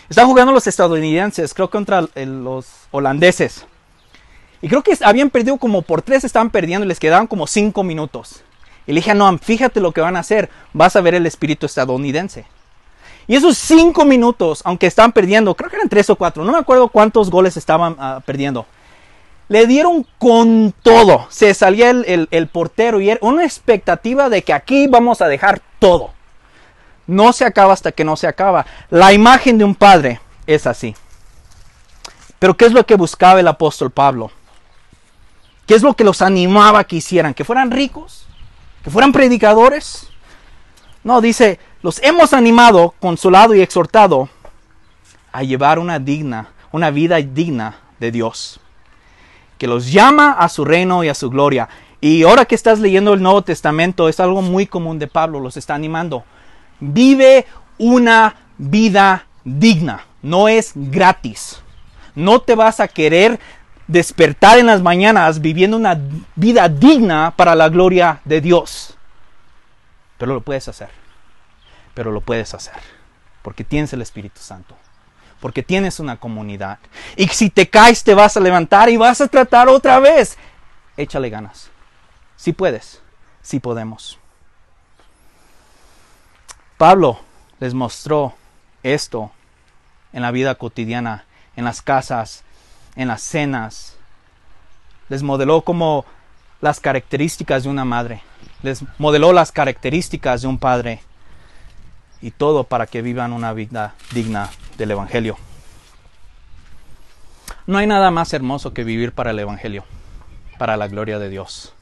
Están 0.08 0.26
jugando 0.26 0.50
los 0.50 0.66
estadounidenses, 0.66 1.54
creo 1.54 1.70
contra 1.70 2.08
los 2.16 2.66
holandeses. 2.90 3.64
Y 4.60 4.68
creo 4.68 4.82
que 4.82 4.98
habían 5.02 5.30
perdido 5.30 5.58
como 5.58 5.82
por 5.82 6.02
tres, 6.02 6.24
estaban 6.24 6.50
perdiendo 6.50 6.84
y 6.84 6.88
les 6.88 6.98
quedaban 6.98 7.28
como 7.28 7.46
cinco 7.46 7.84
minutos. 7.84 8.42
Y 8.88 8.92
le 8.92 8.98
dije 8.98 9.14
Noam, 9.14 9.38
fíjate 9.38 9.78
lo 9.78 9.92
que 9.92 10.00
van 10.00 10.16
a 10.16 10.20
hacer, 10.20 10.50
vas 10.72 10.96
a 10.96 11.02
ver 11.02 11.14
el 11.14 11.24
espíritu 11.24 11.66
estadounidense. 11.66 12.46
Y 13.28 13.36
esos 13.36 13.56
cinco 13.56 14.04
minutos, 14.04 14.60
aunque 14.64 14.88
estaban 14.88 15.12
perdiendo, 15.12 15.54
creo 15.54 15.70
que 15.70 15.76
eran 15.76 15.88
tres 15.88 16.10
o 16.10 16.16
cuatro, 16.16 16.44
no 16.44 16.50
me 16.50 16.58
acuerdo 16.58 16.88
cuántos 16.88 17.30
goles 17.30 17.56
estaban 17.56 17.94
ah, 18.00 18.20
perdiendo. 18.26 18.66
Le 19.46 19.68
dieron 19.68 20.04
con 20.18 20.74
todo. 20.82 21.28
Se 21.30 21.54
salía 21.54 21.90
el, 21.90 22.48
portero 22.48 23.00
y 23.00 23.10
era 23.10 23.20
una 23.22 23.44
expectativa 23.44 24.28
de 24.28 24.42
que 24.42 24.52
aquí 24.52 24.88
vamos 24.88 25.22
a 25.22 25.28
dejar 25.28 25.62
todo. 25.78 26.10
No 27.10 27.32
se 27.32 27.44
acaba 27.44 27.72
hasta 27.72 27.90
que 27.90 28.04
no 28.04 28.14
se 28.14 28.28
acaba. 28.28 28.64
La 28.88 29.12
imagen 29.12 29.58
de 29.58 29.64
un 29.64 29.74
padre 29.74 30.20
es 30.46 30.64
así. 30.64 30.94
Pero 32.38 32.56
¿qué 32.56 32.66
es 32.66 32.72
lo 32.72 32.86
que 32.86 32.94
buscaba 32.94 33.40
el 33.40 33.48
apóstol 33.48 33.90
Pablo? 33.90 34.30
¿Qué 35.66 35.74
es 35.74 35.82
lo 35.82 35.94
que 35.94 36.04
los 36.04 36.22
animaba 36.22 36.84
que 36.84 36.96
hicieran? 36.96 37.34
¿Que 37.34 37.44
fueran 37.44 37.72
ricos? 37.72 38.28
¿Que 38.84 38.90
fueran 38.90 39.10
predicadores? 39.10 40.06
No, 41.02 41.20
dice, 41.20 41.58
los 41.82 42.00
hemos 42.04 42.32
animado, 42.32 42.94
consolado 43.00 43.56
y 43.56 43.60
exhortado 43.60 44.28
a 45.32 45.42
llevar 45.42 45.80
una 45.80 45.98
digna, 45.98 46.50
una 46.70 46.92
vida 46.92 47.16
digna 47.16 47.80
de 47.98 48.12
Dios, 48.12 48.60
que 49.58 49.66
los 49.66 49.90
llama 49.90 50.30
a 50.30 50.48
su 50.48 50.64
reino 50.64 51.02
y 51.02 51.08
a 51.08 51.14
su 51.14 51.28
gloria. 51.28 51.68
Y 52.00 52.22
ahora 52.22 52.44
que 52.44 52.54
estás 52.54 52.78
leyendo 52.78 53.14
el 53.14 53.22
Nuevo 53.22 53.42
Testamento, 53.42 54.08
es 54.08 54.20
algo 54.20 54.42
muy 54.42 54.68
común 54.68 55.00
de 55.00 55.08
Pablo, 55.08 55.40
los 55.40 55.56
está 55.56 55.74
animando. 55.74 56.22
Vive 56.80 57.46
una 57.78 58.36
vida 58.58 59.26
digna, 59.44 60.04
no 60.22 60.48
es 60.48 60.72
gratis. 60.74 61.62
No 62.14 62.40
te 62.40 62.54
vas 62.54 62.80
a 62.80 62.88
querer 62.88 63.38
despertar 63.86 64.58
en 64.58 64.66
las 64.66 64.82
mañanas 64.82 65.40
viviendo 65.40 65.76
una 65.76 65.98
vida 66.36 66.68
digna 66.68 67.34
para 67.36 67.54
la 67.54 67.68
gloria 67.68 68.20
de 68.24 68.40
Dios. 68.40 68.96
Pero 70.18 70.34
lo 70.34 70.42
puedes 70.42 70.68
hacer. 70.68 70.90
Pero 71.94 72.12
lo 72.12 72.20
puedes 72.20 72.54
hacer. 72.54 72.74
Porque 73.42 73.64
tienes 73.64 73.92
el 73.92 74.02
Espíritu 74.02 74.40
Santo. 74.40 74.76
Porque 75.40 75.62
tienes 75.62 75.98
una 75.98 76.18
comunidad. 76.18 76.78
Y 77.16 77.28
si 77.28 77.50
te 77.50 77.68
caes 77.68 78.04
te 78.04 78.14
vas 78.14 78.36
a 78.36 78.40
levantar 78.40 78.90
y 78.90 78.96
vas 78.96 79.20
a 79.20 79.28
tratar 79.28 79.68
otra 79.68 79.98
vez. 79.98 80.36
Échale 80.96 81.30
ganas. 81.30 81.70
Si 82.36 82.52
puedes. 82.52 83.00
Si 83.42 83.58
podemos. 83.58 84.19
Pablo 86.80 87.20
les 87.58 87.74
mostró 87.74 88.32
esto 88.82 89.30
en 90.14 90.22
la 90.22 90.30
vida 90.30 90.54
cotidiana, 90.54 91.26
en 91.54 91.66
las 91.66 91.82
casas, 91.82 92.42
en 92.96 93.08
las 93.08 93.20
cenas. 93.20 93.98
Les 95.10 95.22
modeló 95.22 95.60
como 95.60 96.06
las 96.62 96.80
características 96.80 97.64
de 97.64 97.68
una 97.68 97.84
madre. 97.84 98.22
Les 98.62 98.82
modeló 98.96 99.34
las 99.34 99.52
características 99.52 100.40
de 100.40 100.48
un 100.48 100.56
padre. 100.56 101.02
Y 102.22 102.30
todo 102.30 102.64
para 102.64 102.86
que 102.86 103.02
vivan 103.02 103.34
una 103.34 103.52
vida 103.52 103.92
digna 104.12 104.48
del 104.78 104.92
Evangelio. 104.92 105.36
No 107.66 107.76
hay 107.76 107.86
nada 107.86 108.10
más 108.10 108.32
hermoso 108.32 108.72
que 108.72 108.84
vivir 108.84 109.12
para 109.12 109.32
el 109.32 109.38
Evangelio, 109.38 109.84
para 110.58 110.78
la 110.78 110.88
gloria 110.88 111.18
de 111.18 111.28
Dios. 111.28 111.74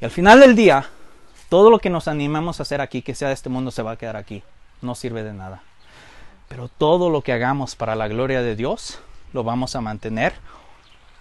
Y 0.00 0.06
al 0.06 0.10
final 0.10 0.40
del 0.40 0.56
día, 0.56 0.86
todo 1.52 1.68
lo 1.68 1.80
que 1.80 1.90
nos 1.90 2.08
animamos 2.08 2.58
a 2.58 2.62
hacer 2.62 2.80
aquí, 2.80 3.02
que 3.02 3.14
sea 3.14 3.28
de 3.28 3.34
este 3.34 3.50
mundo, 3.50 3.70
se 3.70 3.82
va 3.82 3.90
a 3.90 3.96
quedar 3.98 4.16
aquí. 4.16 4.42
No 4.80 4.94
sirve 4.94 5.22
de 5.22 5.34
nada. 5.34 5.62
Pero 6.48 6.68
todo 6.68 7.10
lo 7.10 7.20
que 7.20 7.34
hagamos 7.34 7.76
para 7.76 7.94
la 7.94 8.08
gloria 8.08 8.40
de 8.40 8.56
Dios, 8.56 9.00
lo 9.34 9.44
vamos 9.44 9.76
a 9.76 9.82
mantener 9.82 10.32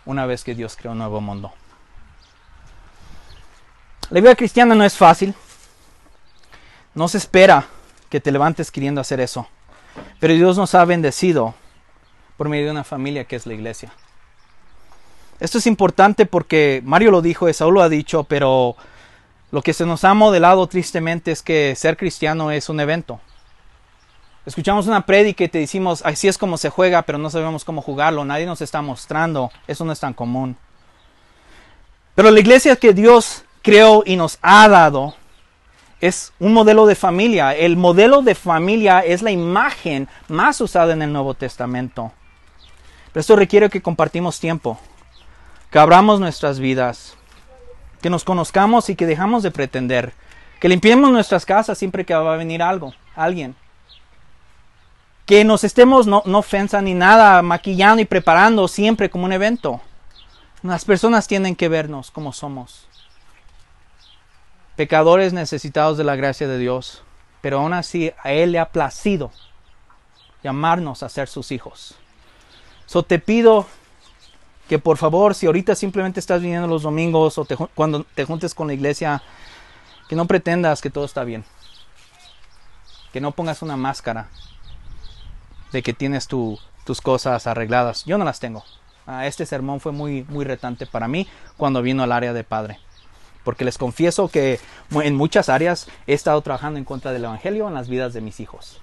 una 0.06 0.26
vez 0.26 0.46
que 0.46 0.56
Dios 0.56 0.78
creó 0.78 0.94
un 0.94 1.00
nuevo 1.00 1.20
mundo. 1.20 1.52
La 4.10 4.22
vida 4.22 4.34
cristiana 4.36 4.74
no 4.74 4.86
es 4.86 4.96
fácil. 4.96 5.36
No 6.96 7.10
se 7.10 7.18
espera 7.18 7.66
que 8.08 8.22
te 8.22 8.32
levantes 8.32 8.72
queriendo 8.72 9.02
hacer 9.02 9.20
eso. 9.20 9.50
Pero 10.22 10.34
Dios 10.34 10.56
nos 10.56 10.74
ha 10.76 10.86
bendecido 10.86 11.56
por 12.38 12.48
medio 12.48 12.68
de 12.68 12.72
una 12.72 12.86
familia 12.86 13.26
que 13.26 13.36
es 13.36 13.46
la 13.46 13.54
iglesia. 13.54 13.92
Esto 15.42 15.58
es 15.58 15.68
importante 15.68 16.26
porque 16.26 16.82
Mario 16.86 17.12
lo 17.12 17.22
dijo, 17.22 17.50
Esaú 17.50 17.72
lo 17.72 17.82
ha 17.82 17.90
dicho, 17.90 18.24
pero 18.24 18.78
lo 19.52 19.62
que 19.62 19.74
se 19.74 19.86
nos 19.86 20.04
ha 20.04 20.14
modelado 20.14 20.66
tristemente 20.68 21.32
es 21.32 21.44
que 21.44 21.76
ser 21.76 21.98
cristiano 21.98 22.52
es 22.52 22.70
un 22.70 22.80
evento. 22.80 23.20
Escuchamos 24.46 24.88
una 24.88 25.06
prédica 25.06 25.44
y 25.44 25.50
te 25.50 25.60
decimos, 25.60 26.02
así 26.04 26.28
es 26.28 26.38
como 26.38 26.58
se 26.58 26.70
juega, 26.70 27.04
pero 27.04 27.18
no 27.18 27.30
sabemos 27.30 27.64
cómo 27.64 27.82
jugarlo, 27.82 28.26
nadie 28.26 28.46
nos 28.46 28.62
está 28.62 28.82
mostrando, 28.82 29.52
eso 29.68 29.86
no 29.86 29.92
es 29.92 30.00
tan 30.00 30.14
común. 30.14 30.58
Pero 32.16 32.32
la 32.32 32.40
iglesia 32.40 32.76
que 32.76 32.94
Dios 32.94 33.44
creó 33.62 34.04
y 34.06 34.16
nos 34.16 34.40
ha 34.42 34.68
dado 34.68 35.16
es 36.00 36.34
un 36.40 36.54
modelo 36.54 36.88
de 36.88 36.96
familia. 36.96 37.56
El 37.56 37.78
modelo 37.78 38.24
de 38.24 38.34
familia 38.34 39.02
es 39.02 39.22
la 39.22 39.32
imagen 39.32 40.08
más 40.28 40.60
usada 40.60 40.94
en 40.94 41.04
el 41.04 41.14
Nuevo 41.14 41.36
Testamento. 41.36 42.12
Pero 43.14 43.22
esto 43.22 43.36
requiere 43.36 43.70
que 43.70 43.82
compartimos 43.82 44.40
tiempo, 44.40 44.80
que 45.70 45.78
abramos 45.78 46.20
nuestras 46.20 46.60
vidas, 46.60 47.16
que 48.02 48.10
nos 48.10 48.24
conozcamos 48.24 48.90
y 48.90 48.96
que 48.96 49.06
dejamos 49.06 49.44
de 49.44 49.52
pretender, 49.52 50.14
que 50.60 50.70
limpiemos 50.70 51.12
nuestras 51.12 51.46
casas 51.46 51.78
siempre 51.78 52.06
que 52.06 52.14
va 52.14 52.34
a 52.34 52.38
venir 52.38 52.62
algo, 52.62 52.94
alguien 53.16 53.56
que 55.32 55.46
nos 55.46 55.64
estemos, 55.64 56.08
no, 56.08 56.24
no 56.26 56.40
ofensa 56.40 56.82
ni 56.82 56.94
nada, 56.94 57.42
maquillando 57.42 58.02
y 58.02 58.06
preparando 58.06 58.68
siempre 58.68 59.10
como 59.10 59.24
un 59.24 59.32
evento. 59.32 59.80
Las 60.62 60.84
personas 60.84 61.26
tienen 61.26 61.56
que 61.56 61.70
vernos 61.70 62.12
como 62.12 62.34
somos. 62.34 62.86
Pecadores 64.76 65.32
necesitados 65.32 65.98
de 65.98 66.04
la 66.04 66.18
gracia 66.18 66.50
de 66.50 66.58
Dios, 66.58 67.04
pero 67.40 67.60
aún 67.60 67.72
así 67.72 68.12
a 68.22 68.34
Él 68.34 68.52
le 68.52 68.60
ha 68.60 68.74
placido 68.74 69.32
llamarnos 70.44 71.02
a 71.02 71.08
ser 71.08 71.30
sus 71.30 71.54
hijos. 71.54 71.96
So 72.86 73.04
te 73.04 73.18
pido 73.18 73.68
que 74.72 74.80
por 74.80 74.96
favor, 74.96 75.36
si 75.36 75.48
ahorita 75.48 75.76
simplemente 75.76 76.22
estás 76.22 76.42
viniendo 76.42 76.66
los 76.66 76.84
domingos 76.84 77.38
o 77.38 77.46
cuando 77.76 78.06
te 78.06 78.24
juntes 78.24 78.56
con 78.56 78.68
la 78.68 78.74
iglesia, 78.74 79.22
que 80.08 80.16
no 80.16 80.28
pretendas 80.28 80.80
que 80.80 80.90
todo 80.90 81.04
está 81.04 81.26
bien. 81.26 81.44
Que 83.12 83.20
no 83.20 83.34
pongas 83.34 83.62
una 83.62 83.76
máscara 83.76 84.30
de 85.74 85.84
que 85.84 85.92
tienes 85.92 86.30
tus 86.30 87.02
cosas 87.04 87.48
arregladas. 87.48 88.06
Yo 88.06 88.18
no 88.18 88.24
las 88.24 88.40
tengo. 88.40 88.64
Ah, 89.06 89.28
este 89.28 89.46
sermón 89.46 89.82
fue 89.82 89.92
muy, 89.92 90.24
muy 90.30 90.46
retante 90.46 90.86
para 90.86 91.10
mí 91.10 91.28
cuando 91.58 91.82
vino 91.82 92.04
al 92.04 92.14
área 92.14 92.32
de 92.32 92.46
padre. 92.46 92.80
Porque 93.44 93.66
les 93.66 93.78
confieso 93.78 94.30
que 94.30 94.62
en 94.92 95.18
muchas 95.18 95.50
áreas 95.50 95.90
he 96.08 96.14
estado 96.14 96.42
trabajando 96.44 96.80
en 96.80 96.86
contra 96.86 97.12
del 97.12 97.26
Evangelio 97.26 97.68
en 97.68 97.74
las 97.74 97.90
vidas 97.90 98.14
de 98.14 98.22
mis 98.22 98.40
hijos. 98.40 98.80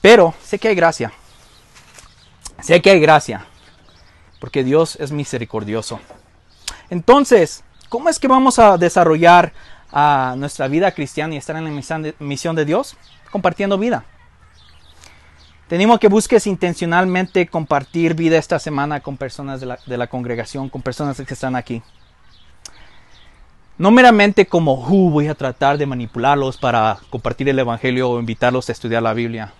Pero 0.00 0.34
sé 0.40 0.60
que 0.60 0.68
hay 0.68 0.76
gracia. 0.76 1.12
Sé 2.60 2.82
que 2.82 2.90
hay 2.90 3.00
gracia. 3.00 3.46
Porque 4.40 4.64
Dios 4.64 4.96
es 5.00 5.10
misericordioso. 5.10 6.00
Entonces, 6.90 7.64
¿cómo 7.88 8.08
es 8.08 8.18
que 8.18 8.28
vamos 8.28 8.58
a 8.58 8.78
desarrollar 8.78 9.52
a 9.90 10.34
nuestra 10.36 10.68
vida 10.68 10.92
cristiana 10.92 11.34
y 11.34 11.38
estar 11.38 11.56
en 11.56 11.64
la 11.64 12.14
misión 12.18 12.56
de 12.56 12.64
Dios? 12.64 12.96
compartiendo 13.30 13.78
vida. 13.78 14.04
Tenemos 15.68 15.98
que 15.98 16.08
busques 16.08 16.46
intencionalmente 16.46 17.46
compartir 17.46 18.14
vida 18.14 18.38
esta 18.38 18.58
semana 18.58 19.00
con 19.00 19.18
personas 19.18 19.60
de 19.60 19.96
la, 19.96 20.06
congregación, 20.06 20.70
con 20.70 20.80
personas 20.80 21.20
que 21.20 21.34
están 21.34 21.56
aquí. 21.56 21.82
No 23.76 23.90
meramente 23.90 24.46
como, 24.46 24.74
uh, 24.74 25.10
voy 25.10 25.28
a 25.28 25.34
tratar 25.34 25.76
de 25.76 25.86
manipularlos 25.86 26.56
para 26.56 26.98
compartir 27.10 27.48
el 27.48 27.58
Evangelio 27.58 28.10
o 28.10 28.18
invitarlos 28.18 28.68
a 28.68 28.72
estudiar 28.72 29.02
la 29.02 29.12
Biblia. 29.12 29.52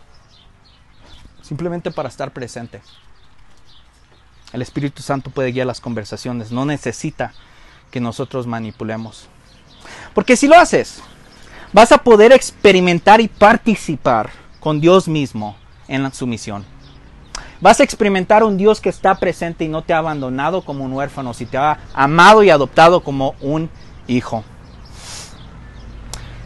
Simplemente 1.49 1.91
para 1.91 2.11
estar 2.11 2.31
presente. 2.31 2.83
El 4.53 4.61
Espíritu 4.61 5.03
Santo 5.03 5.31
puede 5.31 5.51
guiar 5.51 5.67
las 5.67 5.81
conversaciones, 5.81 6.53
no 6.53 6.67
necesita 6.67 7.33
que 7.91 8.01
nosotros 8.01 8.47
manipulemos. 8.47 9.29
Porque 10.13 10.37
si 10.37 10.47
lo 10.47 10.57
haces, 10.57 11.01
vas 11.73 11.91
a 11.91 12.05
poder 12.05 12.33
experimentar 12.33 13.23
y 13.23 13.29
participar 13.29 14.29
con 14.61 14.79
Dios 14.79 15.09
mismo 15.09 15.57
en 15.87 16.13
su 16.13 16.27
misión. 16.27 16.67
Vas 17.63 17.81
a 17.81 17.85
experimentar 17.85 18.45
un 18.45 18.59
Dios 18.59 18.83
que 18.83 18.91
está 18.91 19.15
presente 19.15 19.65
y 19.65 19.69
no 19.69 19.81
te 19.81 19.95
ha 19.95 19.99
abandonado 19.99 20.61
como 20.61 20.85
un 20.85 20.93
huérfano, 20.93 21.33
si 21.33 21.47
te 21.47 21.57
ha 21.57 21.79
amado 21.95 22.43
y 22.43 22.51
adoptado 22.51 23.01
como 23.01 23.37
un 23.41 23.71
hijo. 24.07 24.45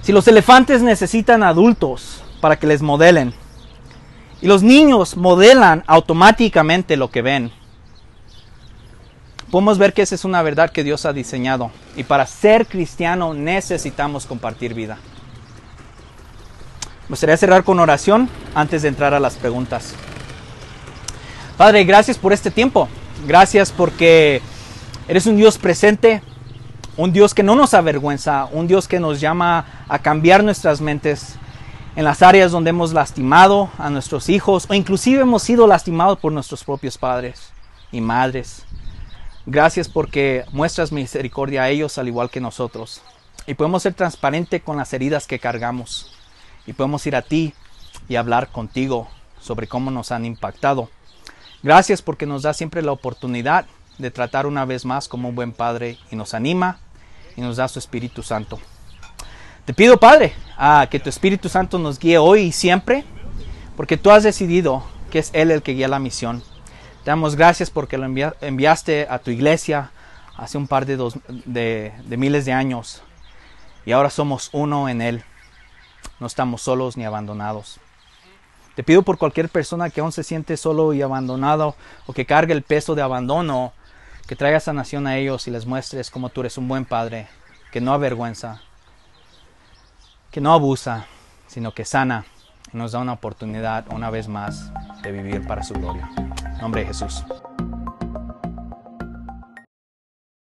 Si 0.03 0.13
los 0.13 0.29
elefantes 0.29 0.81
necesitan 0.81 1.43
adultos 1.43 2.23
para 2.41 2.57
que 2.57 2.69
les 2.69 2.83
modelen, 2.83 3.35
y 4.43 4.49
los 4.49 4.65
niños 4.65 5.17
modelan 5.17 5.85
automáticamente 5.87 6.97
lo 6.97 7.11
que 7.11 7.23
ven, 7.23 7.53
podemos 9.53 9.79
ver 9.79 9.93
que 9.93 10.03
esa 10.03 10.17
es 10.17 10.25
una 10.25 10.43
verdad 10.43 10.71
que 10.71 10.83
Dios 10.83 11.07
ha 11.07 11.13
diseñado. 11.13 11.71
Y 11.97 12.03
para 12.03 12.27
ser 12.27 12.67
cristiano 12.67 13.35
necesitamos 13.35 14.27
compartir 14.27 14.75
vida. 14.75 14.99
Me 17.05 17.11
gustaría 17.11 17.37
cerrar 17.37 17.63
con 17.63 17.79
oración 17.79 18.29
antes 18.55 18.83
de 18.83 18.89
entrar 18.89 19.15
a 19.15 19.21
las 19.21 19.35
preguntas. 19.35 19.95
Padre, 21.57 21.85
gracias 21.85 22.19
por 22.19 22.33
este 22.33 22.51
tiempo. 22.51 22.89
Gracias 23.29 23.71
porque 23.71 24.43
eres 25.07 25.27
un 25.27 25.37
Dios 25.37 25.57
presente, 25.57 26.21
un 26.97 27.13
Dios 27.13 27.33
que 27.33 27.45
no 27.45 27.55
nos 27.55 27.75
avergüenza, 27.75 28.49
un 28.51 28.67
Dios 28.67 28.89
que 28.89 28.99
nos 28.99 29.21
llama 29.21 29.85
a 29.89 30.01
cambiar 30.01 30.43
nuestras 30.43 30.81
mentes 30.81 31.37
en 31.95 32.05
las 32.05 32.23
áreas 32.23 32.53
donde 32.53 32.71
hemos 32.71 32.93
lastimado 32.93 33.71
a 33.79 33.91
nuestros 33.91 34.29
hijos 34.29 34.67
o 34.69 34.75
inclusive 34.75 35.23
hemos 35.23 35.43
sido 35.43 35.67
lastimados 35.67 36.19
por 36.19 36.33
nuestros 36.33 36.65
propios 36.65 36.97
padres 36.97 37.51
y 37.91 38.01
madres. 38.01 38.65
Gracias 39.45 39.89
porque 39.89 40.45
muestras 40.53 40.93
misericordia 40.93 41.65
a 41.65 41.69
ellos 41.69 41.99
al 41.99 42.09
igual 42.09 42.31
que 42.31 42.41
nosotros 42.41 43.03
y 43.47 43.55
podemos 43.55 43.83
ser 43.83 43.95
transparentes 43.95 44.63
con 44.63 44.77
las 44.77 44.93
heridas 44.93 45.27
que 45.27 45.39
cargamos 45.39 46.15
y 46.67 46.73
podemos 46.73 47.07
ir 47.07 47.17
a 47.17 47.23
ti 47.23 47.55
y 48.09 48.17
hablar 48.17 48.49
contigo 48.49 49.09
sobre 49.41 49.67
cómo 49.67 49.91
nos 49.91 50.13
han 50.13 50.25
impactado. 50.25 50.89
Gracias 51.63 52.03
porque 52.03 52.27
nos 52.27 52.43
da 52.43 52.55
siempre 52.55 52.83
la 52.83 52.93
oportunidad 52.93 53.67
de 53.99 54.11
tratar 54.11 54.47
una 54.47 54.65
vez 54.65 54.85
más 54.85 55.09
como 55.09 55.29
un 55.29 55.35
buen 55.35 55.53
Padre 55.53 55.99
y 56.11 56.17
nos 56.17 56.35
anima 56.35 56.79
y 57.37 57.41
nos 57.41 57.57
da 57.57 57.69
su 57.69 57.79
Espíritu 57.79 58.23
Santo. 58.23 58.59
Te 59.65 59.73
pido, 59.73 60.01
Padre, 60.01 60.33
a 60.57 60.89
que 60.91 60.99
tu 60.99 61.09
Espíritu 61.09 61.49
Santo 61.49 61.79
nos 61.79 62.01
guíe 62.01 62.19
hoy 62.19 62.41
y 62.41 62.53
siempre, 62.53 63.05
porque 63.77 63.97
tú 63.97 64.11
has 64.11 64.25
decidido 64.25 64.83
que 65.13 65.21
es 65.21 65.31
Él 65.35 65.53
el 65.53 65.63
que 65.63 65.75
guía 65.75 65.87
la 65.87 66.01
misión. 66.01 66.43
Te 67.05 67.11
damos 67.13 67.37
gracias 67.37 67.71
porque 67.71 67.97
lo 67.97 68.07
enviaste 68.41 69.07
a 69.09 69.21
tu 69.21 69.31
iglesia 69.31 69.93
hace 70.37 70.59
un 70.59 70.67
par 70.67 70.85
de, 70.85 70.97
de 71.47 72.17
miles 72.17 72.45
de 72.45 72.53
años 72.53 73.03
y 73.87 73.93
ahora 73.93 74.11
somos 74.11 74.51
uno 74.53 74.89
en 74.89 75.01
Él. 75.01 75.23
No 76.19 76.27
estamos 76.27 76.63
solos 76.63 76.97
ni 76.97 77.05
abandonados. 77.05 77.79
Te 78.75 78.83
pido 78.83 79.03
por 79.03 79.17
cualquier 79.17 79.49
persona 79.49 79.91
que 79.91 80.01
aún 80.01 80.11
se 80.11 80.25
siente 80.25 80.57
solo 80.57 80.93
y 80.93 81.03
abandonado 81.03 81.77
o 82.07 82.13
que 82.13 82.27
cargue 82.27 82.53
el 82.53 82.63
peso 82.63 82.97
de 82.97 83.03
abandono, 83.03 83.75
que 84.27 84.35
traigas 84.35 84.65
sanación 84.65 85.07
a 85.07 85.19
ellos 85.19 85.47
y 85.47 85.53
les 85.53 85.67
muestres 85.67 86.11
cómo 86.11 86.31
tú 86.31 86.41
eres 86.41 86.59
un 86.59 86.67
buen 86.67 86.85
padre, 86.85 87.29
que 87.71 87.81
no 87.81 87.93
avergüenza, 87.93 88.61
que 90.33 90.41
no 90.41 90.55
abusa, 90.55 91.05
sino 91.47 91.73
que 91.75 91.85
sana 91.85 92.25
y 92.73 92.77
nos 92.79 92.93
da 92.93 93.01
una 93.01 93.13
oportunidad 93.13 93.85
una 93.93 94.09
vez 94.09 94.29
más 94.29 94.73
de 95.03 95.13
vivir 95.13 95.47
para 95.47 95.63
su 95.63 95.75
gloria. 95.75 96.09
En 96.17 96.59
nombre 96.59 96.81
de 96.81 96.87
Jesús. 96.89 97.23